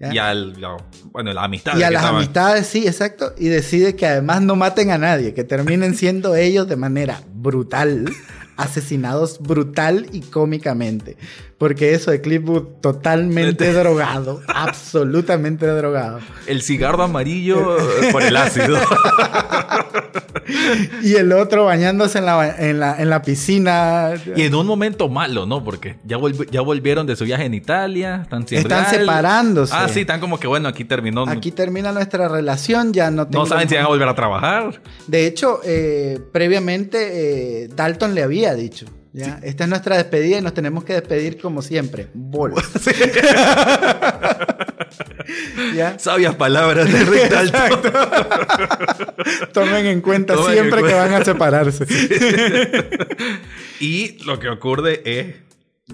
¿ya? 0.00 0.12
Y 0.12 0.18
al, 0.18 0.60
la- 0.60 0.76
bueno, 1.12 1.32
la 1.32 1.44
amistad. 1.44 1.76
Y 1.78 1.82
a 1.84 1.90
las 1.90 2.02
estaban- 2.02 2.16
amistades, 2.16 2.66
sí, 2.66 2.86
exacto. 2.88 3.34
Y 3.38 3.46
decide 3.48 3.94
que 3.94 4.06
además 4.06 4.42
no 4.42 4.56
maten 4.56 4.90
a 4.90 4.98
nadie, 4.98 5.32
que 5.32 5.44
terminen 5.44 5.94
siendo 5.94 6.34
ellos 6.34 6.66
de 6.68 6.74
manera 6.76 7.22
brutal, 7.34 8.10
asesinados 8.56 9.38
brutal 9.40 10.06
y 10.12 10.20
cómicamente. 10.20 11.16
Porque 11.58 11.94
eso 11.94 12.10
de 12.10 12.20
Clipwood 12.20 12.64
totalmente 12.82 13.72
drogado, 13.72 14.42
absolutamente 14.46 15.66
drogado. 15.66 16.18
El 16.46 16.60
cigarro 16.60 17.02
amarillo 17.02 17.78
por 18.12 18.22
el 18.22 18.36
ácido. 18.36 18.76
Y 21.02 21.14
el 21.14 21.32
otro 21.32 21.64
bañándose 21.64 22.18
en 22.18 22.26
la, 22.26 22.56
en 22.56 22.78
la, 22.78 23.00
en 23.00 23.10
la 23.10 23.22
piscina. 23.22 24.12
y 24.36 24.42
en 24.42 24.54
un 24.54 24.66
momento 24.66 25.08
malo, 25.08 25.44
¿no? 25.46 25.64
Porque 25.64 25.96
ya, 26.04 26.18
volvi- 26.18 26.48
ya 26.50 26.60
volvieron 26.60 27.06
de 27.06 27.16
su 27.16 27.24
viaje 27.24 27.44
en 27.44 27.54
Italia. 27.54 28.20
Están, 28.22 28.46
sin 28.46 28.58
Están 28.58 28.84
real. 28.84 29.00
separándose. 29.00 29.72
Ah, 29.76 29.88
sí, 29.88 30.00
están 30.00 30.20
como 30.20 30.38
que 30.38 30.46
bueno, 30.46 30.68
aquí 30.68 30.84
terminó. 30.84 31.24
Aquí 31.28 31.50
termina 31.50 31.90
nuestra 31.92 32.28
relación, 32.28 32.92
ya 32.92 33.10
no 33.10 33.26
tengo... 33.26 33.44
no 33.44 33.46
saben 33.48 33.68
si 33.68 33.74
van 33.74 33.84
a 33.84 33.88
volver 33.88 34.08
a 34.08 34.14
trabajar. 34.14 34.80
De 35.08 35.26
hecho, 35.26 35.60
eh, 35.64 36.20
previamente 36.32 37.64
eh, 37.64 37.68
Dalton 37.74 38.14
le 38.14 38.22
había 38.22 38.54
dicho, 38.54 38.86
¿ya? 39.16 39.40
Esta 39.42 39.64
es 39.64 39.70
nuestra 39.70 39.96
despedida 39.96 40.38
y 40.38 40.42
nos 40.42 40.54
tenemos 40.54 40.84
que 40.84 40.92
despedir 40.94 41.40
como 41.40 41.62
siempre. 41.62 42.08
Bol. 42.14 42.54
¿Ya? 45.74 45.98
Sabias 45.98 46.34
palabras 46.36 46.90
de 46.92 47.04
Rick. 47.04 47.32
Tomen 49.52 49.86
en 49.86 50.00
cuenta 50.00 50.34
Tomen 50.34 50.50
en 50.50 50.56
siempre 50.64 50.82
que 50.82 50.94
van 50.94 51.14
a 51.14 51.24
separarse. 51.24 51.86
Y 53.80 54.22
lo 54.24 54.38
que 54.38 54.48
ocurre 54.48 55.02
es 55.04 55.34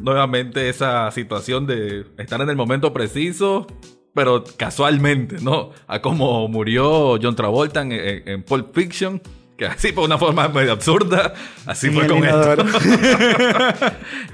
nuevamente 0.00 0.68
esa 0.68 1.10
situación 1.10 1.66
de 1.66 2.06
estar 2.16 2.40
en 2.40 2.48
el 2.48 2.54
momento 2.54 2.92
preciso, 2.92 3.66
pero 4.14 4.44
casualmente, 4.56 5.38
¿no? 5.40 5.70
A 5.88 6.00
cómo 6.00 6.46
murió 6.46 7.18
John 7.20 7.34
Travolta 7.34 7.82
en, 7.82 7.90
en- 7.90 8.28
en 8.28 8.42
Pulp 8.44 8.72
Fiction, 8.72 9.20
que 9.62 9.74
así 9.74 9.92
por 9.92 10.04
una 10.04 10.18
forma 10.18 10.48
medio 10.48 10.72
absurda, 10.72 11.34
así 11.66 11.90
fue 11.90 12.06
con 12.06 12.24
esto. 12.24 12.64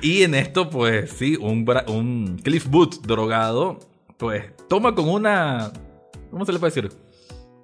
y 0.02 0.22
en 0.22 0.34
esto, 0.34 0.70
pues 0.70 1.10
sí, 1.10 1.36
un, 1.36 1.68
un 1.88 2.40
Cliff 2.42 2.66
Booth 2.66 3.02
drogado, 3.02 3.78
pues 4.16 4.44
toma 4.68 4.94
con 4.94 5.08
una... 5.08 5.72
¿Cómo 6.30 6.44
se 6.44 6.52
le 6.52 6.58
puede 6.58 6.72
decir? 6.74 6.90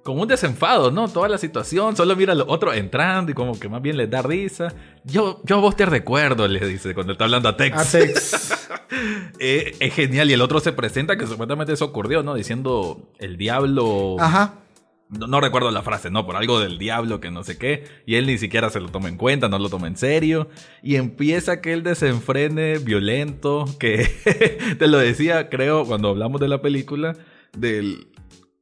como 0.03 0.21
un 0.21 0.27
desenfado, 0.27 0.91
¿no? 0.91 1.07
Toda 1.07 1.27
la 1.27 1.39
situación, 1.39 1.95
solo 1.95 2.15
mira 2.15 2.33
a 2.33 2.35
los 2.35 2.45
otros 2.47 2.75
entrando 2.75 3.31
y 3.31 3.33
como 3.33 3.59
que 3.59 3.67
más 3.67 3.81
bien 3.81 3.97
les 3.97 4.07
da 4.07 4.21
risa. 4.21 4.71
Yo, 5.03 5.41
yo 5.43 5.57
a 5.57 5.59
vos 5.59 5.75
te 5.75 5.83
recuerdo, 5.83 6.47
le 6.47 6.59
dice, 6.59 6.93
cuando 6.93 7.13
está 7.13 7.23
hablando 7.23 7.49
a 7.49 7.57
Tex. 7.57 7.77
A 7.77 7.99
Tex. 7.99 8.69
Eh, 9.39 9.75
es 9.79 9.93
genial. 9.93 10.29
Y 10.29 10.33
el 10.33 10.41
otro 10.41 10.59
se 10.59 10.71
presenta, 10.71 11.17
que 11.17 11.25
supuestamente 11.25 11.73
eso 11.73 11.85
ocurrió, 11.85 12.21
¿no? 12.21 12.35
Diciendo 12.35 13.09
el 13.17 13.35
diablo. 13.35 14.15
Ajá. 14.19 14.53
No, 15.09 15.27
no 15.27 15.39
recuerdo 15.39 15.69
la 15.71 15.83
frase, 15.83 16.09
¿no? 16.09 16.25
Por 16.25 16.35
algo 16.35 16.59
del 16.59 16.77
diablo 16.77 17.19
que 17.19 17.31
no 17.31 17.43
sé 17.43 17.57
qué. 17.57 17.83
Y 18.05 18.15
él 18.15 18.25
ni 18.25 18.37
siquiera 18.37 18.69
se 18.69 18.79
lo 18.79 18.89
toma 18.89 19.09
en 19.09 19.17
cuenta, 19.17 19.49
no 19.49 19.59
lo 19.59 19.69
toma 19.69 19.87
en 19.87 19.97
serio. 19.97 20.49
Y 20.81 20.95
empieza 20.95 21.53
aquel 21.53 21.83
desenfrene 21.83 22.79
violento 22.79 23.65
que 23.79 24.07
te 24.79 24.87
lo 24.87 24.97
decía, 24.97 25.49
creo, 25.49 25.85
cuando 25.85 26.09
hablamos 26.09 26.41
de 26.41 26.47
la 26.47 26.61
película, 26.61 27.15
del 27.55 28.07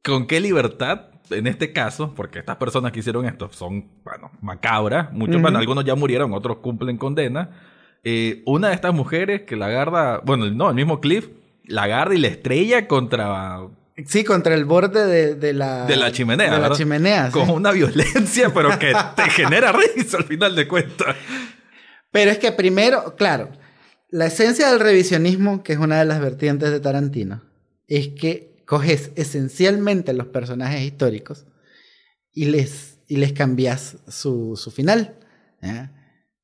con 0.02 0.26
qué 0.26 0.40
libertad 0.40 1.06
en 1.30 1.46
este 1.46 1.72
caso, 1.72 2.12
porque 2.14 2.38
estas 2.38 2.56
personas 2.56 2.92
que 2.92 3.00
hicieron 3.00 3.24
esto 3.24 3.48
son, 3.50 3.88
bueno, 4.04 4.30
macabras, 4.40 5.12
muchos, 5.12 5.40
bueno, 5.40 5.58
algunos 5.58 5.84
ya 5.84 5.94
murieron, 5.94 6.32
otros 6.34 6.58
cumplen 6.58 6.98
condena. 6.98 7.50
Eh, 8.02 8.42
una 8.44 8.68
de 8.68 8.74
estas 8.74 8.92
mujeres 8.92 9.42
que 9.42 9.56
la 9.56 9.66
agarra, 9.66 10.20
bueno, 10.24 10.50
no, 10.50 10.68
el 10.68 10.74
mismo 10.74 11.00
Cliff, 11.00 11.30
la 11.64 11.84
agarra 11.84 12.14
y 12.14 12.18
la 12.18 12.28
estrella 12.28 12.86
contra... 12.86 13.62
Sí, 14.06 14.24
contra 14.24 14.54
el 14.54 14.64
borde 14.64 15.06
de, 15.06 15.34
de 15.36 15.52
la... 15.52 15.86
De 15.86 15.96
la 15.96 16.10
chimenea, 16.10 16.46
De 16.46 16.52
la 16.52 16.58
¿verdad? 16.62 16.76
chimenea, 16.76 17.26
sí. 17.26 17.32
Con 17.32 17.50
una 17.50 17.70
violencia, 17.70 18.52
pero 18.52 18.76
que 18.78 18.92
te 19.14 19.30
genera 19.30 19.72
risa 19.72 20.16
al 20.16 20.24
final 20.24 20.56
de 20.56 20.66
cuentas. 20.66 21.14
Pero 22.10 22.30
es 22.30 22.38
que 22.38 22.50
primero, 22.52 23.14
claro, 23.16 23.50
la 24.10 24.26
esencia 24.26 24.70
del 24.70 24.80
revisionismo, 24.80 25.62
que 25.62 25.74
es 25.74 25.78
una 25.78 25.98
de 25.98 26.04
las 26.04 26.20
vertientes 26.20 26.70
de 26.70 26.80
Tarantino, 26.80 27.42
es 27.86 28.08
que 28.08 28.62
coges 28.66 29.10
esencialmente 29.14 30.12
los 30.12 30.26
personajes 30.28 30.82
históricos 30.82 31.46
y 32.32 32.46
les, 32.46 32.98
y 33.08 33.16
les 33.16 33.32
cambias 33.32 33.96
su, 34.08 34.56
su 34.56 34.70
final. 34.70 35.16
¿ya? 35.62 35.92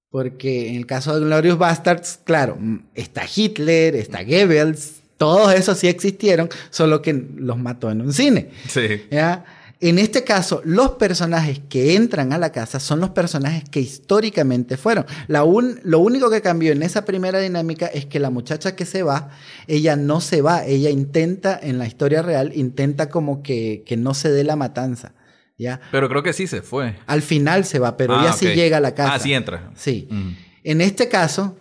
Porque 0.08 0.68
en 0.68 0.76
el 0.76 0.86
caso 0.86 1.18
de 1.18 1.24
Glorious 1.24 1.58
Bastards, 1.58 2.20
claro, 2.24 2.56
mm, 2.58 2.90
está 2.94 3.22
Hitler, 3.34 3.94
está 3.96 4.22
Goebbels, 4.22 4.99
todos 5.20 5.52
esos 5.52 5.76
sí 5.76 5.86
existieron, 5.86 6.48
solo 6.70 7.02
que 7.02 7.12
los 7.36 7.58
mató 7.58 7.90
en 7.90 8.00
un 8.00 8.14
cine. 8.14 8.48
Sí. 8.66 9.02
¿ya? 9.10 9.44
En 9.78 9.98
este 9.98 10.24
caso, 10.24 10.62
los 10.64 10.92
personajes 10.92 11.60
que 11.68 11.94
entran 11.94 12.32
a 12.32 12.38
la 12.38 12.52
casa 12.52 12.80
son 12.80 13.00
los 13.00 13.10
personajes 13.10 13.64
que 13.68 13.80
históricamente 13.80 14.78
fueron. 14.78 15.04
La 15.28 15.44
un- 15.44 15.78
lo 15.84 15.98
único 15.98 16.30
que 16.30 16.40
cambió 16.40 16.72
en 16.72 16.82
esa 16.82 17.04
primera 17.04 17.38
dinámica 17.38 17.84
es 17.86 18.06
que 18.06 18.18
la 18.18 18.30
muchacha 18.30 18.74
que 18.74 18.86
se 18.86 19.02
va, 19.02 19.28
ella 19.66 19.94
no 19.96 20.22
se 20.22 20.40
va, 20.40 20.64
ella 20.64 20.88
intenta, 20.88 21.58
en 21.62 21.78
la 21.78 21.86
historia 21.86 22.22
real, 22.22 22.52
intenta 22.54 23.10
como 23.10 23.42
que, 23.42 23.82
que 23.86 23.98
no 23.98 24.14
se 24.14 24.30
dé 24.30 24.42
la 24.42 24.56
matanza. 24.56 25.12
¿ya? 25.58 25.82
Pero 25.92 26.08
creo 26.08 26.22
que 26.22 26.32
sí 26.32 26.46
se 26.46 26.62
fue. 26.62 26.96
Al 27.06 27.20
final 27.20 27.66
se 27.66 27.78
va, 27.78 27.98
pero 27.98 28.14
Ah, 28.16 28.22
ella 28.22 28.32
sí 28.32 28.46
llega 28.54 28.78
a 28.78 28.80
la 28.80 28.94
casa. 28.94 29.14
Ah, 29.14 29.18
sí 29.18 29.34
entra. 29.34 29.70
Sí. 29.76 30.08
Mm. 30.10 30.30
En 30.64 30.80
este 30.80 31.08
caso, 31.10 31.56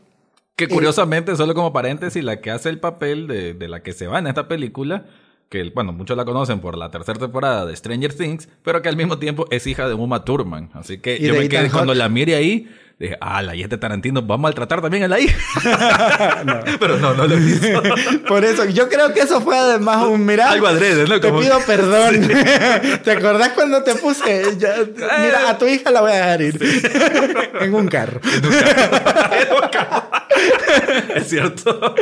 Que 0.60 0.68
curiosamente, 0.68 1.36
solo 1.38 1.54
como 1.54 1.72
paréntesis, 1.72 2.24
la 2.24 2.42
que 2.42 2.52
hace 2.52 2.70
el 2.70 2.80
papel 2.80 3.28
de, 3.28 3.54
de 3.54 3.68
la 3.70 3.82
que 3.82 3.94
se 3.94 4.08
va 4.08 4.20
en 4.20 4.28
esta 4.28 4.48
película, 4.48 5.06
que 5.50 5.72
bueno, 5.74 5.94
muchos 5.94 6.16
la 6.16 6.26
conocen 6.26 6.60
por 6.60 6.78
la 6.78 6.92
tercera 6.92 7.18
temporada 7.18 7.66
de 7.66 7.76
Stranger 7.76 8.14
Things, 8.14 8.50
pero 8.62 8.82
que 8.82 8.90
al 8.90 8.98
mismo 8.98 9.18
tiempo 9.18 9.48
es 9.52 9.66
hija 9.68 9.88
de 9.88 9.94
Uma 9.94 10.26
Thurman. 10.26 10.70
Así 10.74 11.00
que 11.00 11.18
yo 11.20 11.34
me 11.34 11.50
quedé 11.50 11.70
cuando 11.72 11.94
la 11.94 12.10
mire 12.10 12.36
ahí, 12.36 12.68
dije, 13.00 13.18
ah, 13.22 13.42
la 13.42 13.54
este 13.54 13.78
Tarantino 13.78 14.26
va 14.26 14.36
a 14.36 14.38
maltratar 14.38 14.82
también 14.82 15.04
a 15.04 15.08
la 15.08 15.20
hija. 15.20 15.38
Pero 16.80 16.98
no, 16.98 17.14
no 17.14 17.28
lo 17.28 17.38
hizo. 17.38 17.82
por 18.28 18.44
eso, 18.44 18.66
yo 18.66 18.90
creo 18.90 19.14
que 19.14 19.22
eso 19.22 19.42
fue 19.42 19.58
además 19.58 20.06
un 20.06 20.26
mirar. 20.26 20.50
Algo 20.50 20.68
adrede, 20.68 21.08
¿no? 21.08 21.20
Te 21.20 21.32
pido 21.32 21.60
perdón. 21.66 22.30
¿Te 23.04 23.12
acordás 23.12 23.50
cuando 23.50 23.84
te 23.84 23.96
puse? 23.96 24.58
Mira, 25.22 25.50
a 25.50 25.58
tu 25.58 25.66
hija 25.66 25.92
la 25.92 26.02
voy 26.02 26.12
a 26.12 26.16
dejar 26.16 26.42
ir. 26.42 26.60
en 27.62 27.74
un 27.74 27.88
carro. 27.88 28.20
es 31.16 31.28
cierto. 31.28 31.96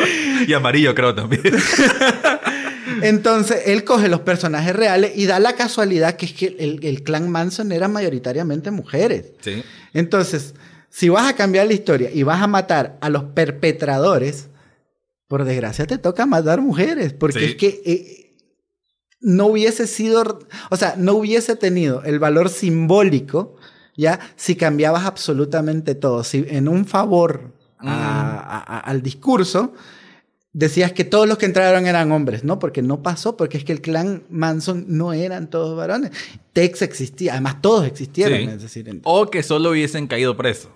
Y 0.47 0.53
amarillo 0.53 0.95
creo 0.95 1.13
también. 1.13 1.43
Entonces, 3.01 3.63
él 3.67 3.83
coge 3.83 4.07
los 4.07 4.21
personajes 4.21 4.75
reales 4.75 5.11
y 5.15 5.27
da 5.27 5.39
la 5.39 5.53
casualidad 5.53 6.15
que 6.15 6.25
es 6.25 6.33
que 6.33 6.55
el, 6.57 6.79
el 6.83 7.03
clan 7.03 7.29
Manson 7.29 7.71
era 7.71 7.87
mayoritariamente 7.87 8.71
mujeres. 8.71 9.25
Sí. 9.41 9.63
Entonces, 9.93 10.55
si 10.97 11.09
vas 11.09 11.29
a 11.29 11.35
cambiar 11.35 11.67
la 11.67 11.73
historia 11.73 12.09
y 12.11 12.23
vas 12.23 12.41
a 12.41 12.47
matar 12.47 12.97
a 13.01 13.09
los 13.09 13.23
perpetradores, 13.25 14.49
por 15.27 15.43
desgracia 15.43 15.85
te 15.85 15.97
toca 15.97 16.25
matar 16.25 16.61
mujeres, 16.61 17.13
porque 17.13 17.39
Sí. 17.39 17.45
es 17.45 17.55
que 17.55 17.81
eh, 17.85 18.35
no 19.19 19.47
hubiese 19.47 19.85
sido, 19.87 20.39
o 20.71 20.75
sea, 20.75 20.95
no 20.97 21.13
hubiese 21.13 21.55
tenido 21.55 22.01
el 22.03 22.17
valor 22.19 22.49
simbólico, 22.49 23.55
ya, 23.95 24.19
si 24.35 24.55
cambiabas 24.55 25.05
absolutamente 25.05 25.95
todo, 25.95 26.23
si 26.23 26.45
en 26.49 26.67
un 26.67 26.85
favor 26.85 27.53
a- 27.79 27.93
a- 28.39 28.77
a- 28.77 28.79
al 28.79 29.01
discurso 29.03 29.73
decías 30.53 30.91
que 30.93 31.03
todos 31.03 31.27
los 31.27 31.37
que 31.37 31.45
entraron 31.45 31.85
eran 31.85 32.11
hombres, 32.11 32.43
¿no? 32.43 32.57
Porque 32.57 32.81
no 32.81 33.03
pasó, 33.03 33.37
porque 33.37 33.57
es 33.59 33.63
que 33.63 33.73
el 33.73 33.81
clan 33.81 34.23
Manson 34.29 34.85
no 34.87 35.13
eran 35.13 35.49
todos 35.51 35.77
varones. 35.77 36.09
Tex 36.53 36.81
existía, 36.81 37.33
además 37.33 37.61
todos 37.61 37.85
existieron, 37.85 38.39
Sí. 38.39 38.45
es 38.45 38.61
decir, 38.63 39.01
O 39.03 39.29
que 39.29 39.43
solo 39.43 39.69
hubiesen 39.71 40.07
caído 40.07 40.35
presos. 40.37 40.71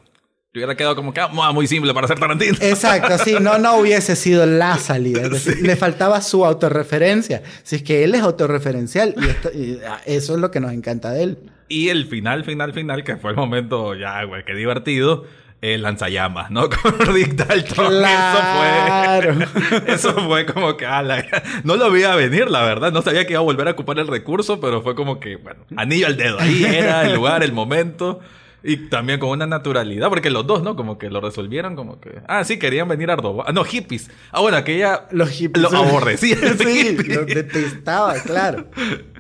Hubiera 0.54 0.76
quedado 0.76 0.98
como 0.98 1.14
que 1.14 1.22
ah, 1.22 1.30
muy 1.54 1.66
simple 1.66 1.94
para 1.94 2.08
ser 2.10 2.20
Tarantino. 2.20 2.58
Exacto, 2.60 3.18
sí, 3.24 3.38
no, 3.40 3.58
no 3.58 3.78
hubiese 3.78 4.18
sido 4.18 4.46
la 4.46 4.78
salida. 4.78 5.22
Es 5.22 5.30
decir, 5.32 5.62
le 5.66 5.78
faltaba 5.78 6.20
su 6.22 6.46
autorreferencia. 6.46 7.42
Si 7.64 7.78
es 7.78 7.84
que 7.84 8.04
él 8.04 8.16
es 8.16 8.22
autorreferencial 8.22 9.16
y, 9.18 9.28
esto- 9.30 9.50
y, 9.54 9.80
ah, 9.88 10.02
eso 10.06 10.34
es 10.36 10.42
lo 10.42 10.52
que 10.52 10.60
nos 10.60 10.74
encanta 10.74 11.12
de 11.12 11.24
él. 11.24 11.38
Y 11.70 11.88
el 11.88 12.06
final, 12.06 12.44
final, 12.44 12.74
final, 12.74 13.06
que 13.06 13.16
fue 13.16 13.32
el 13.32 13.38
momento 13.38 13.96
ya, 13.96 14.26
güey, 14.26 14.44
qué 14.44 14.54
divertido. 14.54 15.24
El 15.62 15.84
lanzallamas, 15.84 16.50
¿no? 16.52 16.68
Con 16.70 17.00
Rick 17.14 17.36
Dalton. 17.36 17.88
Claro. 17.88 19.32
Eso 19.32 19.48
fue. 19.48 19.84
Eso 19.94 20.14
fue 20.28 20.46
como 20.48 20.76
que. 20.76 20.86
ah, 20.86 21.02
la- 21.02 21.24
no 21.64 21.78
lo 21.78 21.90
veía 21.92 22.14
venir, 22.16 22.50
la 22.52 22.64
verdad. 22.64 22.92
No 22.92 23.02
sabía 23.04 23.26
que 23.26 23.34
iba 23.34 23.40
a 23.40 23.44
volver 23.44 23.70
a 23.70 23.72
ocupar 23.72 24.00
el 24.00 24.08
recurso, 24.08 24.60
pero 24.60 24.82
fue 24.82 24.96
como 24.96 25.20
que, 25.22 25.38
bueno, 25.38 25.62
anillo 25.78 26.08
al 26.08 26.18
dedo. 26.18 26.40
Ahí 26.42 26.66
era 26.66 27.06
el 27.06 27.14
lugar, 27.14 27.42
el 27.42 27.54
momento. 27.54 28.20
Y 28.64 28.90
también 28.90 29.20
con 29.20 29.30
una 29.30 29.48
naturalidad, 29.48 30.10
porque 30.10 30.30
los 30.30 30.46
dos, 30.46 30.62
¿no? 30.62 30.76
Como 30.76 30.98
que 30.98 31.10
lo 31.10 31.20
resolvieron, 31.20 31.76
como 31.76 32.00
que. 32.00 32.22
Ah, 32.28 32.44
sí, 32.44 32.60
querían 32.60 32.88
venir 32.88 33.10
a 33.10 33.16
robar. 33.16 33.48
Ah, 33.50 33.52
no, 33.54 33.64
hippies. 33.64 34.10
Ah, 34.32 34.42
bueno, 34.42 34.64
que 34.64 34.76
ella. 34.76 35.08
Los 35.12 35.30
hippies. 35.30 35.72
Lo 35.72 35.78
aborrecía. 35.78 36.38
Sí, 36.60 36.96
los 37.08 37.26
detestaba, 37.26 38.14
claro. 38.22 38.68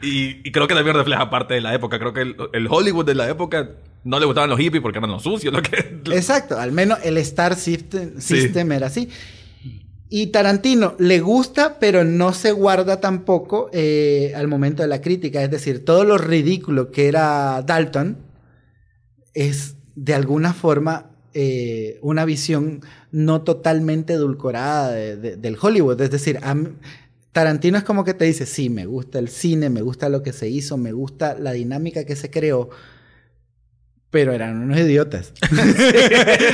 Y, 0.02 0.48
y 0.48 0.52
creo 0.52 0.68
que 0.68 0.76
también 0.76 0.96
refleja 0.96 1.30
parte 1.30 1.56
de 1.56 1.62
la 1.62 1.74
época. 1.74 1.98
Creo 1.98 2.14
que 2.14 2.22
el, 2.22 2.36
el 2.54 2.68
Hollywood 2.70 3.06
de 3.06 3.16
la 3.16 3.30
época 3.30 3.70
no 4.04 4.20
le 4.20 4.26
gustaban 4.26 4.50
los 4.50 4.60
hippies 4.60 4.82
porque 4.82 5.00
eran 5.00 5.10
los 5.12 5.24
sucios. 5.24 5.54
Lo 5.54 5.62
que, 5.62 6.02
Exacto, 6.16 6.60
al 6.60 6.72
menos 6.72 7.00
el 7.04 7.18
Star 7.18 7.56
System, 7.56 8.20
Sí. 8.20 8.42
System 8.42 8.72
era 8.72 8.88
así. 8.88 9.10
Y 10.10 10.28
Tarantino 10.28 10.96
le 11.00 11.20
gusta, 11.22 11.80
pero 11.80 12.04
no 12.04 12.34
se 12.34 12.52
guarda 12.52 13.00
tampoco 13.00 13.70
eh, 13.72 14.34
al 14.36 14.48
momento 14.48 14.84
de 14.84 14.90
la 14.90 15.02
crítica. 15.02 15.42
Es 15.42 15.50
decir, 15.50 15.86
todo 15.86 16.04
lo 16.04 16.18
ridículo 16.18 16.92
que 16.92 17.08
era 17.08 17.62
Dalton 17.62 18.18
es 19.34 19.76
de 19.96 20.14
alguna 20.14 20.54
forma 20.54 21.08
eh, 21.34 21.98
una 22.02 22.26
visión 22.26 22.82
no 23.12 23.42
totalmente 23.44 24.14
edulcorada 24.14 24.92
de- 24.92 25.16
de- 25.16 25.36
del 25.38 25.58
Hollywood. 25.62 26.02
Es 26.02 26.12
decir, 26.12 26.40
mí- 26.56 26.70
Tarantino 27.32 27.78
es 27.78 27.86
como 27.86 28.04
que 28.04 28.14
te 28.14 28.26
dice, 28.26 28.46
sí, 28.46 28.70
me 28.70 28.86
gusta 28.86 29.18
el 29.20 29.30
cine, 29.30 29.70
me 29.70 29.82
gusta 29.82 30.10
lo 30.10 30.22
que 30.24 30.34
se 30.34 30.50
hizo, 30.50 30.76
me 30.78 30.92
gusta 30.92 31.36
la 31.40 31.54
dinámica 31.54 32.04
que 32.04 32.18
se 32.18 32.30
creó, 32.30 32.70
pero 34.10 34.34
eran 34.34 34.58
unos 34.62 34.78
idiotas. 34.80 35.32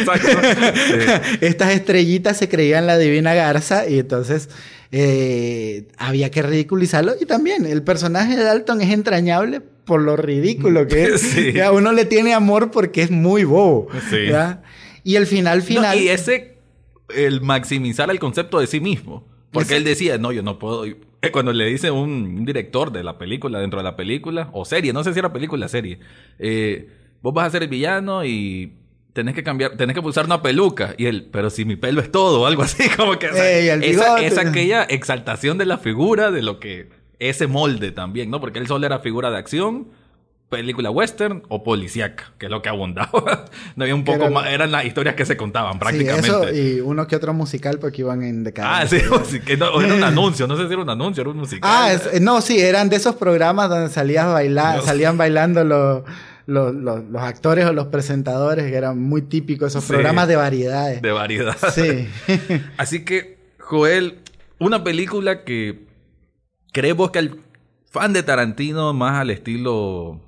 Sí. 0.07 1.37
Estas 1.41 1.71
estrellitas 1.71 2.37
se 2.37 2.47
creían 2.49 2.85
la 2.87 2.97
divina 2.97 3.33
garza 3.33 3.87
y 3.89 3.99
entonces 3.99 4.49
eh, 4.91 5.87
había 5.97 6.29
que 6.31 6.41
ridiculizarlo. 6.43 7.13
Y 7.19 7.25
también 7.25 7.65
el 7.65 7.81
personaje 7.83 8.35
de 8.37 8.43
Dalton 8.43 8.81
es 8.81 8.91
entrañable 8.91 9.61
por 9.87 10.01
lo 10.01 10.15
ridículo 10.15 10.85
que 10.85 11.05
es. 11.05 11.21
Sí. 11.33 11.53
Ya, 11.53 11.71
uno 11.71 11.91
le 11.91 12.05
tiene 12.05 12.33
amor 12.35 12.69
porque 12.69 13.01
es 13.01 13.09
muy 13.09 13.43
bobo. 13.45 13.87
Sí. 14.11 14.27
¿ya? 14.29 14.61
Y 15.03 15.15
el 15.15 15.25
final 15.25 15.59
No, 15.59 15.65
final... 15.65 15.97
y 15.99 16.09
ese, 16.09 16.57
el 17.15 17.41
maximizar 17.41 18.11
el 18.11 18.19
concepto 18.19 18.59
de 18.59 18.67
sí 18.67 18.79
mismo. 18.79 19.25
Porque 19.51 19.69
Ese- 19.69 19.77
él 19.77 19.83
decía, 19.85 20.17
no, 20.19 20.31
yo 20.31 20.43
no 20.43 20.59
puedo. 20.59 20.83
Cuando 21.31 21.51
le 21.51 21.65
dice 21.65 21.89
un, 21.89 22.45
director 22.45 22.91
de 22.91 23.03
la 23.03 23.17
película, 23.17 23.59
dentro 23.59 23.79
de 23.79 23.83
la 23.83 23.95
película, 23.95 24.49
o 24.53 24.65
serie, 24.65 24.93
no 24.93 25.03
sé 25.03 25.13
si 25.13 25.19
era 25.19 25.33
película 25.33 25.65
o 25.65 25.69
serie, 25.69 25.99
eh, 26.37 26.89
vos 27.23 27.33
vas 27.33 27.47
a 27.47 27.51
ser 27.51 27.63
el 27.63 27.69
villano 27.69 28.23
y 28.23 28.73
tenés 29.13 29.33
que 29.33 29.41
cambiar, 29.43 29.75
tenés 29.77 29.95
que 29.95 30.01
pulsar 30.01 30.25
una 30.25 30.41
peluca. 30.43 30.93
Y 30.97 31.05
él, 31.05 31.27
pero 31.31 31.49
si 31.49 31.65
mi 31.65 31.75
pelo 31.75 32.01
es 32.01 32.11
todo, 32.11 32.41
o 32.41 32.45
algo 32.45 32.61
así, 32.61 32.83
como 32.97 33.17
que. 33.17 33.27
Ey, 33.27 33.69
el 33.69 33.83
esa, 33.83 34.15
bigote. 34.17 34.25
es 34.27 34.37
aquella 34.37 34.83
exaltación 34.83 35.57
de 35.57 35.65
la 35.65 35.77
figura, 35.79 36.29
de 36.29 36.41
lo 36.43 36.59
que. 36.59 36.89
Ese 37.19 37.47
molde 37.47 37.91
también, 37.91 38.29
¿no? 38.29 38.39
Porque 38.39 38.59
él 38.59 38.67
solo 38.67 38.85
era 38.85 38.99
figura 38.99 39.31
de 39.31 39.37
acción. 39.37 39.87
película 40.49 40.89
western 40.91 41.43
o 41.49 41.63
policíaca, 41.63 42.31
que 42.37 42.45
es 42.45 42.51
lo 42.51 42.61
que 42.61 42.69
abundaba. 42.69 43.45
no 43.75 43.83
había 43.83 43.95
un 43.95 44.05
poco 44.05 44.29
más, 44.29 44.47
eran 44.47 44.71
las 44.71 44.85
historias 44.85 45.15
que 45.15 45.25
se 45.25 45.35
contaban 45.35 45.79
prácticamente. 45.79 46.27
Sí, 46.27 46.29
eso 46.29 46.53
y 46.53 46.79
uno 46.79 47.07
que 47.07 47.15
otro 47.15 47.33
musical 47.33 47.79
porque 47.79 48.01
iban 48.01 48.23
en 48.23 48.43
decadencia. 48.43 49.01
Ah, 49.11 49.23
sí, 49.25 49.39
que 49.45 49.57
no, 49.57 49.81
era 49.81 49.93
un 49.93 50.03
anuncio, 50.03 50.47
no 50.47 50.55
sé 50.55 50.67
si 50.67 50.73
era 50.73 50.81
un 50.81 50.89
anuncio, 50.89 51.21
era 51.21 51.31
un 51.31 51.37
musical. 51.37 51.69
Ah, 51.69 51.97
no, 52.21 52.39
sí, 52.41 52.59
eran 52.59 52.87
de 52.89 52.97
esos 52.97 53.15
programas 53.15 53.69
donde 53.69 53.89
salías 53.89 54.27
bailar, 54.27 54.83
salían 54.83 55.17
bailando 55.17 55.63
los, 55.63 56.03
los, 56.45 56.73
los, 56.73 57.21
actores 57.21 57.65
o 57.65 57.73
los 57.73 57.87
presentadores, 57.87 58.69
que 58.69 58.75
eran 58.75 58.99
muy 59.01 59.23
típicos 59.23 59.71
esos 59.71 59.85
programas 59.85 60.27
de 60.27 60.35
variedades. 60.35 61.01
De 61.01 61.11
variedad. 61.11 61.57
Sí. 61.73 62.07
Así 62.77 63.03
que, 63.03 63.37
Joel, 63.59 64.19
una 64.59 64.83
película 64.83 65.43
que 65.43 65.86
creemos 66.71 67.11
que 67.11 67.19
el 67.19 67.41
fan 67.89 68.13
de 68.13 68.23
Tarantino, 68.23 68.93
más 68.93 69.15
al 69.15 69.29
estilo 69.29 70.21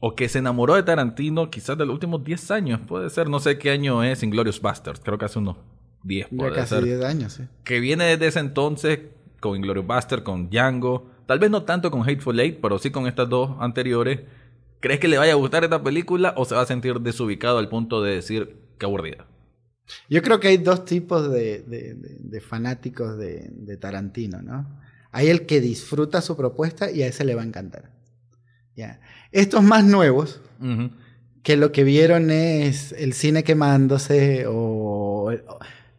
o 0.00 0.14
que 0.14 0.28
se 0.28 0.38
enamoró 0.38 0.74
de 0.74 0.82
Tarantino 0.82 1.50
quizás 1.50 1.78
de 1.78 1.86
los 1.86 1.94
últimos 1.94 2.24
10 2.24 2.50
años, 2.50 2.80
puede 2.86 3.08
ser, 3.10 3.28
no 3.28 3.40
sé 3.40 3.58
qué 3.58 3.70
año 3.70 4.02
es 4.02 4.22
Inglorious 4.22 4.60
Basterds, 4.60 5.00
creo 5.00 5.16
que 5.16 5.24
hace 5.24 5.38
unos 5.38 5.56
10, 6.02 6.28
puede 6.36 6.50
ya 6.50 6.56
casi 6.56 6.82
10 6.82 7.04
años, 7.04 7.32
sí. 7.32 7.44
Que 7.64 7.80
viene 7.80 8.04
desde 8.04 8.26
ese 8.26 8.40
entonces 8.40 9.00
con 9.40 9.56
Inglorious 9.56 9.86
Basterds, 9.86 10.22
con 10.22 10.50
Django, 10.50 11.10
tal 11.26 11.38
vez 11.38 11.50
no 11.50 11.62
tanto 11.62 11.90
con 11.90 12.02
Hateful 12.02 12.38
Eight, 12.38 12.58
pero 12.60 12.78
sí 12.78 12.90
con 12.90 13.06
estas 13.06 13.28
dos 13.28 13.52
anteriores. 13.60 14.20
¿Crees 14.80 15.00
que 15.00 15.08
le 15.08 15.16
vaya 15.16 15.32
a 15.32 15.36
gustar 15.36 15.64
esta 15.64 15.82
película 15.82 16.34
o 16.36 16.44
se 16.44 16.54
va 16.54 16.60
a 16.60 16.66
sentir 16.66 17.00
desubicado 17.00 17.58
al 17.58 17.70
punto 17.70 18.02
de 18.02 18.16
decir 18.16 18.56
que 18.78 18.84
aburrida? 18.84 19.26
Yo 20.08 20.22
creo 20.22 20.40
que 20.40 20.48
hay 20.48 20.58
dos 20.58 20.84
tipos 20.84 21.30
de, 21.30 21.62
de 21.66 22.40
fanáticos 22.40 23.16
de, 23.18 23.76
Tarantino, 23.80 24.42
¿no? 24.42 24.83
Hay 25.14 25.28
el 25.28 25.46
que 25.46 25.60
disfruta 25.60 26.20
su 26.20 26.36
propuesta 26.36 26.90
y 26.90 27.04
a 27.04 27.06
ese 27.06 27.24
le 27.24 27.36
va 27.36 27.42
a 27.42 27.44
encantar. 27.44 27.88
¿ya? 28.74 28.98
Estos 29.30 29.62
más 29.62 29.84
nuevos, 29.84 30.40
que 31.44 31.56
lo 31.56 31.70
que 31.70 31.84
vieron 31.84 32.32
es 32.32 32.92
el 32.98 33.12
cine 33.12 33.44
quemándose 33.44 34.44
o... 34.48 35.32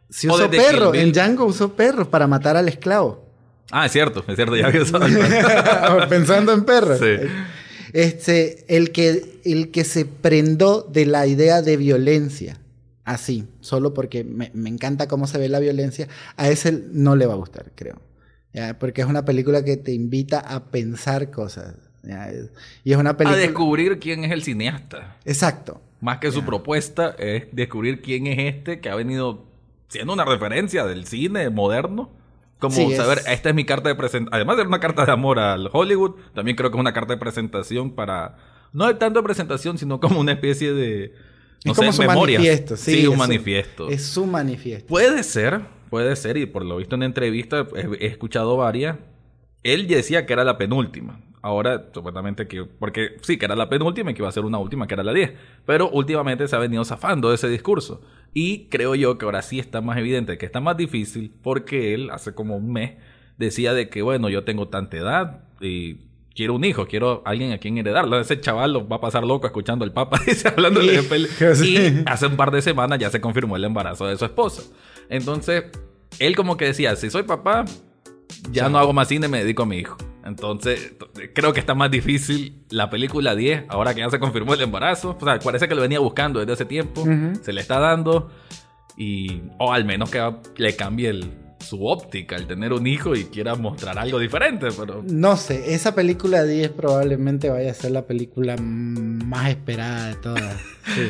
si 0.10 0.28
usó 0.28 0.52
perro, 0.52 0.94
en 0.94 1.14
Django 1.14 1.46
usó 1.46 1.72
perros 1.78 2.10
para 2.10 2.28
matar 2.28 2.58
al 2.58 2.68
esclavo. 2.68 3.24
Ah, 3.72 3.86
es 3.86 3.94
cierto, 3.94 4.26
es 4.28 4.36
cierto, 4.36 4.58
ya 4.58 4.70
Pensando 6.10 6.52
en 6.52 6.66
perros. 6.66 7.00
Este, 7.94 8.66
el 8.68 8.92
que, 8.92 9.40
el 9.46 9.72
que 9.72 9.86
se 9.86 10.04
prendó 10.04 10.82
de 10.82 11.06
la 11.06 11.26
idea 11.26 11.62
de 11.62 11.78
violencia, 11.78 12.58
así, 13.06 13.48
solo 13.62 13.94
porque 13.94 14.26
me, 14.26 14.52
me, 14.54 14.70
encanta 14.70 15.08
cómo 15.08 15.26
se 15.26 15.38
ve 15.38 15.48
la 15.48 15.60
violencia, 15.60 16.10
a 16.36 16.50
ese 16.50 16.84
no 16.92 17.16
le 17.16 17.28
va 17.28 17.34
a 17.34 17.38
gustar, 17.38 17.72
creo. 17.76 18.02
¿Ya? 18.56 18.80
Porque 18.80 19.02
es 19.02 19.08
una 19.08 19.26
película 19.26 19.66
que 19.66 19.76
te 19.76 19.92
invita 19.92 20.40
a 20.40 20.72
pensar 20.72 21.30
cosas. 21.30 21.76
Y 22.84 22.92
es 22.94 22.98
una 22.98 23.18
película... 23.18 23.38
A 23.38 23.42
descubrir 23.42 24.00
quién 24.00 24.24
es 24.24 24.32
el 24.32 24.44
cineasta. 24.44 25.18
Exacto. 25.26 25.82
Más 26.00 26.20
que 26.20 26.32
su 26.32 26.46
propuesta 26.46 27.16
es 27.20 27.48
descubrir 27.52 28.02
quién 28.02 28.28
es 28.28 28.56
este 28.56 28.80
que 28.80 28.90
ha 28.90 28.96
venido 28.96 29.44
siendo 29.90 30.14
una 30.14 30.24
referencia 30.24 30.86
del 30.86 31.06
cine 31.06 31.50
moderno. 31.50 32.12
Como 32.60 32.92
saber, 32.92 33.20
esta 33.28 33.50
es 33.50 33.56
mi 33.56 33.66
carta 33.66 33.90
de 33.90 33.96
presentación. 33.96 34.34
Además 34.34 34.56
de 34.56 34.64
una 34.64 34.80
carta 34.80 35.06
de 35.06 35.12
amor 35.12 35.38
al 35.40 35.70
Hollywood, 35.72 36.16
también 36.34 36.56
creo 36.56 36.72
que 36.72 36.78
es 36.78 36.80
una 36.82 36.94
carta 36.94 37.14
de 37.14 37.20
presentación 37.20 37.92
para. 37.92 38.38
No 38.72 38.88
de 38.88 38.94
tanto 38.94 39.20
de 39.20 39.26
presentación, 39.26 39.78
sino 39.78 40.00
como 40.00 40.20
una 40.22 40.32
especie 40.32 40.72
de. 40.74 41.14
No 41.66 41.74
es 41.74 41.78
como 41.78 41.92
su 41.92 42.04
manifiesto, 42.04 42.78
sí. 42.78 43.06
un 43.08 43.18
manifiesto. 43.18 43.90
Es 43.90 44.06
su 44.06 44.26
manifiesto. 44.26 44.88
Puede 44.88 45.24
ser, 45.24 45.62
puede 45.96 46.14
ser, 46.18 46.36
y 46.36 46.46
por 46.46 46.66
lo 46.66 46.76
visto 46.76 46.96
en 46.96 47.04
entrevista 47.04 47.66
he, 47.74 48.04
he 48.04 48.08
escuchado 48.08 48.58
varias. 48.58 48.98
Él 49.64 49.88
decía 49.88 50.26
que 50.26 50.34
era 50.34 50.44
la 50.44 50.58
penúltima. 50.58 51.22
Ahora, 51.42 51.86
supuestamente 51.94 52.50
que. 52.50 52.66
Porque 52.66 53.16
sí, 53.22 53.38
que 53.38 53.46
era 53.46 53.56
la 53.56 53.70
penúltima 53.70 54.12
y 54.12 54.14
que 54.14 54.22
iba 54.22 54.28
a 54.28 54.34
ser 54.34 54.44
una 54.44 54.58
última, 54.58 54.88
que 54.88 54.94
era 54.94 55.04
la 55.04 55.14
10. 55.14 55.32
Pero 55.66 55.90
últimamente 55.90 56.50
se 56.50 56.56
ha 56.58 56.60
venido 56.60 56.84
zafando 56.84 57.30
de 57.30 57.36
ese 57.36 57.48
discurso. 57.48 58.02
Y 58.34 58.66
creo 58.66 58.94
yo 58.94 59.18
que 59.18 59.24
ahora 59.24 59.42
sí 59.42 59.58
está 59.58 59.80
más 59.80 59.98
evidente 59.98 60.38
que 60.38 60.46
está 60.46 60.60
más 60.60 60.76
difícil 60.76 61.34
porque 61.42 61.94
él, 61.94 62.10
hace 62.10 62.36
como 62.36 62.58
un 62.58 62.74
mes, 62.74 62.96
decía 63.38 63.74
de 63.74 63.88
que, 63.88 64.02
bueno, 64.02 64.28
yo 64.28 64.44
tengo 64.44 64.68
tanta 64.68 64.98
edad 64.98 65.44
y 65.62 66.00
quiero 66.36 66.54
un 66.54 66.66
hijo, 66.66 66.86
quiero 66.86 67.24
alguien 67.26 67.54
a 67.54 67.58
quien 67.58 67.78
heredarlo. 67.78 68.20
Ese 68.20 68.42
chaval 68.42 68.74
lo 68.74 68.88
va 68.88 68.98
a 68.98 69.02
pasar 69.02 69.24
loco 69.24 69.48
escuchando 69.48 69.86
al 69.86 69.94
Papa, 69.94 70.20
dice, 70.28 70.50
hablándole 70.50 71.02
de 71.02 71.28
Y 71.66 72.04
hace 72.06 72.28
un 72.28 72.36
par 72.36 72.52
de 72.52 72.62
semanas 72.62 73.00
ya 73.00 73.10
se 73.10 73.22
confirmó 73.22 73.56
el 73.56 73.64
embarazo 73.64 74.06
de 74.06 74.18
su 74.18 74.26
esposa. 74.26 74.64
Entonces, 75.10 75.66
él 76.20 76.36
como 76.36 76.58
que 76.58 76.66
decía, 76.66 76.96
si 76.96 77.10
soy 77.10 77.24
papá, 77.24 77.66
ya 78.52 78.70
no 78.70 78.78
hago 78.78 78.94
más 78.94 79.08
cine, 79.08 79.28
me 79.28 79.40
dedico 79.40 79.64
a 79.64 79.66
mi 79.66 79.78
hijo. 79.78 79.98
Entonces, 80.26 80.94
creo 81.34 81.54
que 81.54 81.60
está 81.60 81.76
más 81.76 81.92
difícil 81.92 82.64
la 82.70 82.90
película 82.90 83.36
10, 83.36 83.66
ahora 83.70 83.94
que 83.94 84.02
ya 84.02 84.10
se 84.10 84.20
confirmó 84.20 84.56
el 84.56 84.62
embarazo. 84.62 85.18
O 85.20 85.24
sea, 85.24 85.38
parece 85.40 85.68
que 85.68 85.76
lo 85.76 85.82
venía 85.82 86.00
buscando 86.00 86.40
desde 86.40 86.54
hace 86.54 86.66
tiempo. 86.66 87.06
Se 87.42 87.54
le 87.54 87.62
está 87.62 87.80
dando. 87.80 88.32
Y, 88.98 89.44
o 89.60 89.72
al 89.72 89.86
menos 89.86 90.10
que 90.10 90.22
le 90.58 90.76
cambie 90.76 91.14
su 91.60 91.86
óptica 91.86 92.36
al 92.36 92.48
tener 92.48 92.74
un 92.74 92.88
hijo 92.88 93.16
y 93.16 93.26
quiera 93.26 93.56
mostrar 93.56 93.98
algo 94.00 94.20
diferente, 94.20 94.68
pero... 94.78 95.04
No 95.06 95.36
sé, 95.36 95.74
esa 95.74 95.94
película 95.96 96.44
10 96.44 96.72
probablemente 96.72 97.50
vaya 97.50 97.72
a 97.72 97.74
ser 97.74 97.92
la 97.92 98.06
película 98.06 98.56
más 98.58 99.50
esperada 99.50 100.08
de 100.08 100.16
todas. 100.16 100.62
Sí. 100.96 101.10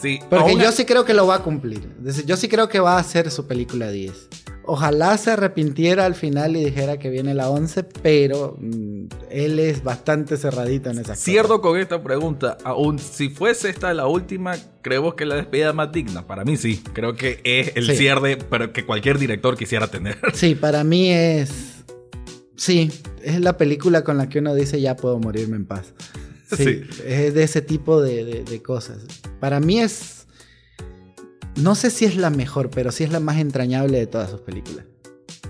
Sí. 0.00 0.18
Porque 0.28 0.56
yo 0.56 0.72
sí 0.72 0.84
creo 0.84 1.04
que 1.04 1.14
lo 1.14 1.26
va 1.26 1.36
a 1.36 1.42
cumplir. 1.42 1.94
Yo 2.26 2.36
sí 2.36 2.48
creo 2.48 2.68
que 2.68 2.80
va 2.80 2.98
a 2.98 3.02
ser 3.02 3.30
su 3.30 3.46
película 3.46 3.90
10. 3.90 4.28
Ojalá 4.72 5.16
se 5.18 5.32
arrepintiera 5.32 6.04
al 6.04 6.14
final 6.14 6.54
y 6.54 6.64
dijera 6.64 6.98
que 6.98 7.10
viene 7.10 7.34
la 7.34 7.50
11, 7.50 7.82
pero 7.82 8.56
mm, 8.60 9.06
él 9.30 9.58
es 9.58 9.82
bastante 9.82 10.36
cerradito 10.36 10.90
en 10.90 10.98
esa 10.98 11.16
Cierto 11.16 11.60
con 11.60 11.78
esta 11.78 12.02
pregunta, 12.02 12.56
aún 12.62 12.98
si 12.98 13.30
fuese 13.30 13.70
esta 13.70 13.92
la 13.94 14.06
última, 14.06 14.56
creo 14.82 15.16
que 15.16 15.24
la 15.24 15.34
despedida 15.36 15.72
más 15.72 15.90
digna. 15.90 16.26
Para 16.26 16.44
mí 16.44 16.56
sí, 16.56 16.82
creo 16.92 17.16
que 17.16 17.40
es 17.42 17.72
el 17.74 17.96
cierre 17.96 18.36
pero 18.36 18.72
que 18.72 18.86
cualquier 18.86 19.18
director 19.18 19.56
quisiera 19.56 19.88
tener. 19.88 20.18
Sí, 20.34 20.54
para 20.54 20.84
mí 20.84 21.10
es... 21.10 21.84
Sí, 22.56 22.92
es 23.22 23.40
la 23.40 23.56
película 23.56 24.04
con 24.04 24.18
la 24.18 24.28
que 24.28 24.38
uno 24.38 24.54
dice 24.54 24.80
ya 24.80 24.94
puedo 24.94 25.18
morirme 25.18 25.56
en 25.56 25.66
paz. 25.66 25.94
Sí, 26.56 26.82
es 27.06 27.34
de 27.34 27.42
ese 27.42 27.62
tipo 27.62 28.02
de 28.02 28.62
cosas. 28.64 28.98
Para 29.38 29.60
mí 29.60 29.80
es 29.80 30.20
no 31.56 31.74
sé 31.74 31.90
si 31.90 32.04
es 32.04 32.16
la 32.16 32.30
mejor, 32.30 32.70
pero 32.70 32.90
sí 32.92 33.04
es 33.04 33.12
la 33.12 33.20
más 33.20 33.38
entrañable 33.38 33.98
de 33.98 34.06
todas 34.06 34.30
sus 34.30 34.40
películas. 34.40 34.86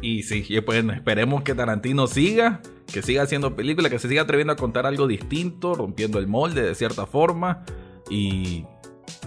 Y 0.03 0.23
sí, 0.23 0.45
pues 0.65 0.85
esperemos 0.85 1.43
que 1.43 1.55
Tarantino 1.55 2.07
siga, 2.07 2.63
que 2.93 3.03
siga 3.03 3.23
haciendo 3.23 3.55
películas, 3.55 3.91
que 3.91 3.99
se 3.99 4.09
siga 4.09 4.23
atreviendo 4.23 4.53
a 4.53 4.57
contar 4.57 4.87
algo 4.87 5.07
distinto, 5.07 5.75
rompiendo 5.75 6.19
el 6.19 6.27
molde 6.27 6.63
de 6.63 6.75
cierta 6.75 7.07
forma. 7.07 7.65
Y, 8.09 8.65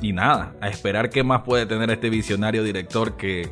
y 0.01 0.13
nada, 0.13 0.55
a 0.61 0.69
esperar 0.69 1.09
qué 1.09 1.23
más 1.23 1.43
puede 1.43 1.65
tener 1.65 1.89
este 1.91 2.09
visionario 2.09 2.63
director 2.63 3.17
que, 3.17 3.51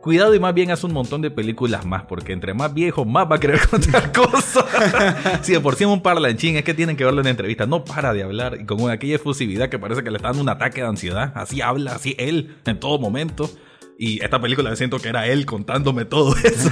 Cuidado 0.00 0.34
y 0.34 0.40
más 0.40 0.54
bien 0.54 0.70
hace 0.70 0.86
un 0.86 0.94
montón 0.94 1.20
de 1.20 1.30
películas 1.30 1.84
más, 1.84 2.04
porque 2.04 2.32
entre 2.32 2.54
más 2.54 2.72
viejo, 2.72 3.04
más 3.04 3.30
va 3.30 3.36
a 3.36 3.40
querer 3.40 3.60
contar 3.70 4.12
cosas. 4.12 4.64
si 5.42 5.52
de 5.52 5.60
por 5.60 5.74
sí 5.76 5.84
es 5.84 5.90
un 5.90 6.00
parlanchín, 6.00 6.56
es 6.56 6.64
que 6.64 6.72
tienen 6.72 6.96
que 6.96 7.04
verlo 7.04 7.20
en 7.20 7.26
entrevista. 7.26 7.66
No 7.66 7.84
para 7.84 8.14
de 8.14 8.22
hablar 8.22 8.58
y 8.60 8.64
con 8.64 8.90
aquella 8.90 9.16
efusividad 9.16 9.68
que 9.68 9.78
parece 9.78 10.02
que 10.02 10.10
le 10.10 10.16
está 10.16 10.28
dando 10.28 10.42
un 10.42 10.48
ataque 10.48 10.80
de 10.80 10.86
ansiedad. 10.86 11.32
Así 11.34 11.60
habla, 11.60 11.92
así 11.92 12.14
él, 12.18 12.56
en 12.64 12.80
todo 12.80 12.98
momento. 12.98 13.50
Y 13.98 14.24
esta 14.24 14.40
película 14.40 14.74
siento 14.76 14.98
que 14.98 15.10
era 15.10 15.26
él 15.26 15.44
contándome 15.44 16.06
todo 16.06 16.34
eso. 16.44 16.70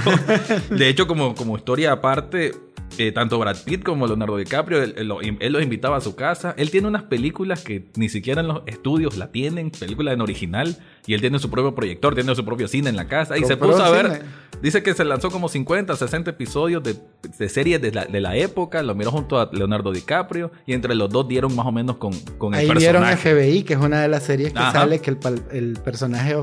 De 0.71 0.89
hecho, 0.89 1.05
como, 1.05 1.35
como 1.35 1.55
historia 1.55 1.91
aparte, 1.91 2.53
eh, 2.97 3.11
tanto 3.11 3.39
Brad 3.39 3.57
Pitt 3.63 3.83
como 3.83 4.07
Leonardo 4.07 4.37
DiCaprio, 4.37 4.83
él, 4.83 5.07
los 5.07 5.63
invitaba 5.63 5.97
a 5.97 6.01
su 6.01 6.15
casa. 6.15 6.53
Él 6.57 6.71
tiene 6.71 6.87
unas 6.87 7.03
películas 7.03 7.63
que 7.63 7.89
ni 7.95 8.09
siquiera 8.09 8.41
en 8.41 8.47
los 8.47 8.61
estudios 8.65 9.17
la 9.17 9.31
tienen, 9.31 9.71
películas 9.71 10.13
en 10.13 10.21
original, 10.21 10.77
y 11.05 11.13
él 11.13 11.21
tiene 11.21 11.39
su 11.39 11.49
propio 11.49 11.75
proyector, 11.75 12.15
tiene 12.15 12.35
su 12.35 12.43
propio 12.43 12.67
cine 12.67 12.89
en 12.89 12.95
la 12.95 13.07
casa, 13.07 13.37
y 13.37 13.45
se 13.45 13.57
puso 13.57 13.83
a 13.83 13.89
ver, 13.89 14.23
dice 14.61 14.83
que 14.83 14.93
se 14.93 15.05
lanzó 15.05 15.29
como 15.29 15.49
50, 15.49 15.95
60 15.95 16.31
episodios 16.31 16.83
de, 16.83 16.95
de 17.37 17.49
series 17.49 17.81
de 17.81 17.91
la, 17.91 18.35
época, 18.35 18.83
lo 18.83 18.95
miró 18.95 19.11
junto 19.11 19.39
a 19.39 19.49
Leonardo 19.51 19.91
DiCaprio, 19.91 20.51
y 20.65 20.73
entre 20.73 20.95
los 20.95 21.09
dos 21.09 21.27
dieron 21.27 21.55
más 21.55 21.65
o 21.65 21.71
menos 21.71 21.97
con, 21.97 22.13
con 22.37 22.53
el 22.53 22.61
Ahí 22.61 22.67
personaje. 22.67 23.23
vieron 23.33 23.47
FBI, 23.47 23.63
que 23.63 23.73
es 23.73 23.79
una 23.79 24.01
de 24.01 24.07
las 24.07 24.23
series 24.23 24.53
que 24.53 24.59
sale 24.59 24.99
que 24.99 25.11
el, 25.11 25.17
el 25.51 25.79
personaje 25.83 26.35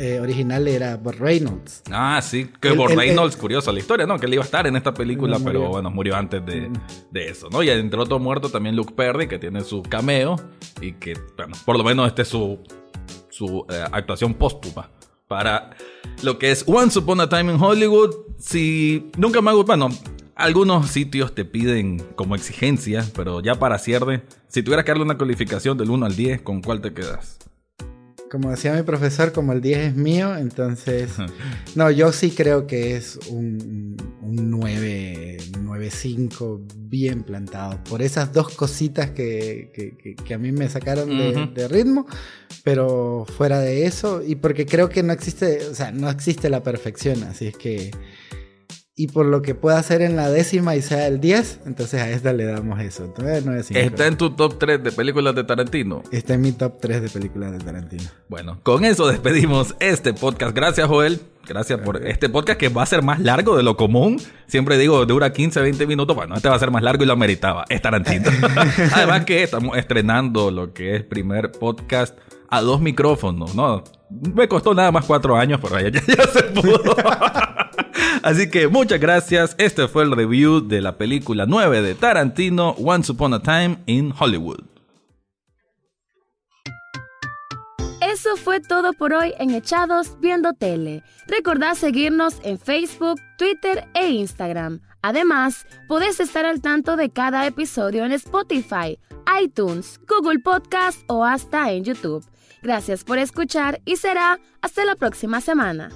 eh, 0.00 0.18
original 0.18 0.66
era 0.66 0.96
Bob 0.96 1.16
Reynolds. 1.18 1.82
Ah, 1.90 2.20
sí, 2.22 2.48
que 2.58 2.70
Bob 2.72 2.88
Reynolds, 2.88 3.36
curioso 3.36 3.70
la 3.70 3.80
historia, 3.80 4.06
¿no? 4.06 4.18
Que 4.18 4.24
él 4.24 4.32
iba 4.32 4.42
a 4.42 4.46
estar 4.46 4.66
en 4.66 4.74
esta 4.74 4.94
película, 4.94 5.38
pero 5.44 5.68
bueno, 5.68 5.90
murió 5.90 6.16
antes 6.16 6.44
de, 6.46 6.70
de, 7.10 7.28
eso, 7.28 7.50
¿no? 7.50 7.62
Y 7.62 7.68
entre 7.68 8.00
otro 8.00 8.18
muerto 8.18 8.48
también 8.48 8.74
Luke 8.74 8.94
Perry, 8.96 9.28
que 9.28 9.38
tiene 9.38 9.60
su 9.60 9.82
cameo 9.82 10.36
y 10.80 10.92
que, 10.94 11.18
bueno, 11.36 11.54
por 11.66 11.76
lo 11.76 11.84
menos 11.84 12.06
este 12.08 12.22
es 12.22 12.28
su, 12.28 12.58
su 13.28 13.66
eh, 13.68 13.84
actuación 13.92 14.32
póstuma 14.32 14.88
para 15.28 15.76
lo 16.22 16.38
que 16.38 16.50
es 16.50 16.64
Once 16.66 16.98
Upon 16.98 17.20
a 17.20 17.28
Time 17.28 17.52
in 17.52 17.62
Hollywood. 17.62 18.14
Si 18.38 19.10
nunca 19.18 19.42
me 19.42 19.50
hago, 19.50 19.64
bueno, 19.64 19.90
algunos 20.34 20.88
sitios 20.88 21.34
te 21.34 21.44
piden 21.44 21.98
como 22.16 22.36
exigencia, 22.36 23.04
pero 23.14 23.42
ya 23.42 23.56
para 23.56 23.78
cierre, 23.78 24.22
si 24.48 24.62
tuvieras 24.62 24.86
que 24.86 24.92
darle 24.92 25.04
una 25.04 25.18
calificación 25.18 25.76
del 25.76 25.90
1 25.90 26.06
al 26.06 26.16
10, 26.16 26.40
¿con 26.40 26.62
cuál 26.62 26.80
te 26.80 26.94
quedas? 26.94 27.49
Como 28.30 28.50
decía 28.50 28.72
mi 28.74 28.82
profesor, 28.82 29.32
como 29.32 29.52
el 29.52 29.60
10 29.60 29.78
es 29.78 29.94
mío, 29.96 30.36
entonces... 30.36 31.10
no, 31.74 31.90
yo 31.90 32.12
sí 32.12 32.30
creo 32.30 32.66
que 32.66 32.96
es 32.96 33.18
un, 33.28 33.96
un 34.22 34.50
9, 34.50 35.38
9.5 35.52 36.60
bien 36.76 37.24
plantado. 37.24 37.82
Por 37.84 38.02
esas 38.02 38.32
dos 38.32 38.54
cositas 38.54 39.10
que, 39.10 39.94
a 40.32 40.38
mí 40.38 40.52
me 40.52 40.68
sacaron 40.68 41.08
de, 41.54 41.68
ritmo, 41.68 42.06
pero 42.62 43.26
fuera 43.36 43.58
de 43.58 43.86
eso, 43.86 44.22
y 44.24 44.36
porque 44.36 44.64
creo 44.64 44.88
que 44.88 45.02
no 45.02 45.12
existe, 45.12 45.66
o 45.66 45.74
sea, 45.74 45.90
no 45.90 46.08
existe 46.08 46.48
la 46.48 46.62
perfección, 46.62 47.24
así 47.24 47.48
es 47.48 47.56
que 47.56 47.90
y 49.00 49.06
por 49.06 49.24
lo 49.24 49.40
que 49.40 49.54
pueda 49.54 49.78
hacer 49.78 50.02
en 50.02 50.14
la 50.14 50.28
décima 50.28 50.76
y 50.76 50.82
sea 50.82 51.06
el 51.06 51.20
10, 51.20 51.60
entonces 51.64 52.02
a 52.02 52.10
esta 52.10 52.34
le 52.34 52.44
damos 52.44 52.78
eso. 52.80 53.06
Entonces, 53.06 53.70
¿Está 53.74 54.06
en 54.06 54.18
tu 54.18 54.28
top 54.32 54.58
3 54.58 54.84
de 54.84 54.92
películas 54.92 55.34
de 55.34 55.42
Tarantino? 55.42 56.02
Está 56.12 56.34
en 56.34 56.42
mi 56.42 56.52
top 56.52 56.74
3 56.82 57.00
de 57.00 57.08
películas 57.08 57.52
de 57.52 57.60
Tarantino. 57.60 58.02
Bueno, 58.28 58.60
con 58.62 58.84
eso 58.84 59.08
despedimos 59.08 59.74
este 59.80 60.12
podcast. 60.12 60.54
Gracias, 60.54 60.86
Joel. 60.86 61.18
Gracias 61.48 61.80
por 61.80 62.06
este 62.06 62.28
podcast 62.28 62.60
que 62.60 62.68
va 62.68 62.82
a 62.82 62.86
ser 62.86 63.02
más 63.02 63.20
largo 63.20 63.56
de 63.56 63.62
lo 63.62 63.78
común. 63.78 64.20
Siempre 64.46 64.76
digo, 64.76 65.06
dura 65.06 65.32
15, 65.32 65.62
20 65.62 65.86
minutos. 65.86 66.14
Bueno, 66.14 66.34
este 66.34 66.50
va 66.50 66.56
a 66.56 66.58
ser 66.58 66.70
más 66.70 66.82
largo 66.82 67.02
y 67.02 67.06
lo 67.06 67.14
ameritaba. 67.14 67.64
Es 67.70 67.80
Tarantino. 67.80 68.28
Además 68.92 69.24
que 69.24 69.42
estamos 69.44 69.78
estrenando 69.78 70.50
lo 70.50 70.74
que 70.74 70.96
es 70.96 71.04
primer 71.04 71.52
podcast 71.52 72.18
a 72.50 72.60
dos 72.60 72.82
micrófonos, 72.82 73.54
¿no? 73.54 73.82
Me 74.10 74.46
costó 74.46 74.74
nada 74.74 74.92
más 74.92 75.06
cuatro 75.06 75.38
años, 75.38 75.58
pero 75.62 75.80
ya, 75.80 75.88
ya 75.88 76.26
se 76.26 76.42
pudo. 76.42 76.94
Así 78.22 78.50
que 78.50 78.68
muchas 78.68 79.00
gracias. 79.00 79.54
Este 79.58 79.88
fue 79.88 80.04
el 80.04 80.12
review 80.12 80.60
de 80.60 80.80
la 80.80 80.96
película 80.96 81.46
9 81.46 81.82
de 81.82 81.94
Tarantino, 81.94 82.70
Once 82.78 83.10
Upon 83.12 83.34
a 83.34 83.42
Time 83.42 83.78
in 83.86 84.12
Hollywood. 84.18 84.60
Eso 88.00 88.36
fue 88.36 88.60
todo 88.60 88.92
por 88.92 89.12
hoy 89.12 89.34
en 89.38 89.50
Echados 89.50 90.18
Viendo 90.20 90.52
Tele. 90.52 91.04
Recordad 91.28 91.74
seguirnos 91.74 92.38
en 92.42 92.58
Facebook, 92.58 93.20
Twitter 93.38 93.86
e 93.94 94.10
Instagram. 94.10 94.80
Además, 95.00 95.64
podés 95.86 96.18
estar 96.18 96.44
al 96.44 96.60
tanto 96.60 96.96
de 96.96 97.10
cada 97.10 97.46
episodio 97.46 98.04
en 98.04 98.12
Spotify, 98.12 98.98
iTunes, 99.42 100.00
Google 100.08 100.40
Podcast 100.40 101.02
o 101.06 101.24
hasta 101.24 101.70
en 101.72 101.84
YouTube. 101.84 102.24
Gracias 102.62 103.04
por 103.04 103.18
escuchar 103.18 103.80
y 103.84 103.96
será 103.96 104.40
hasta 104.60 104.84
la 104.84 104.96
próxima 104.96 105.40
semana. 105.40 105.90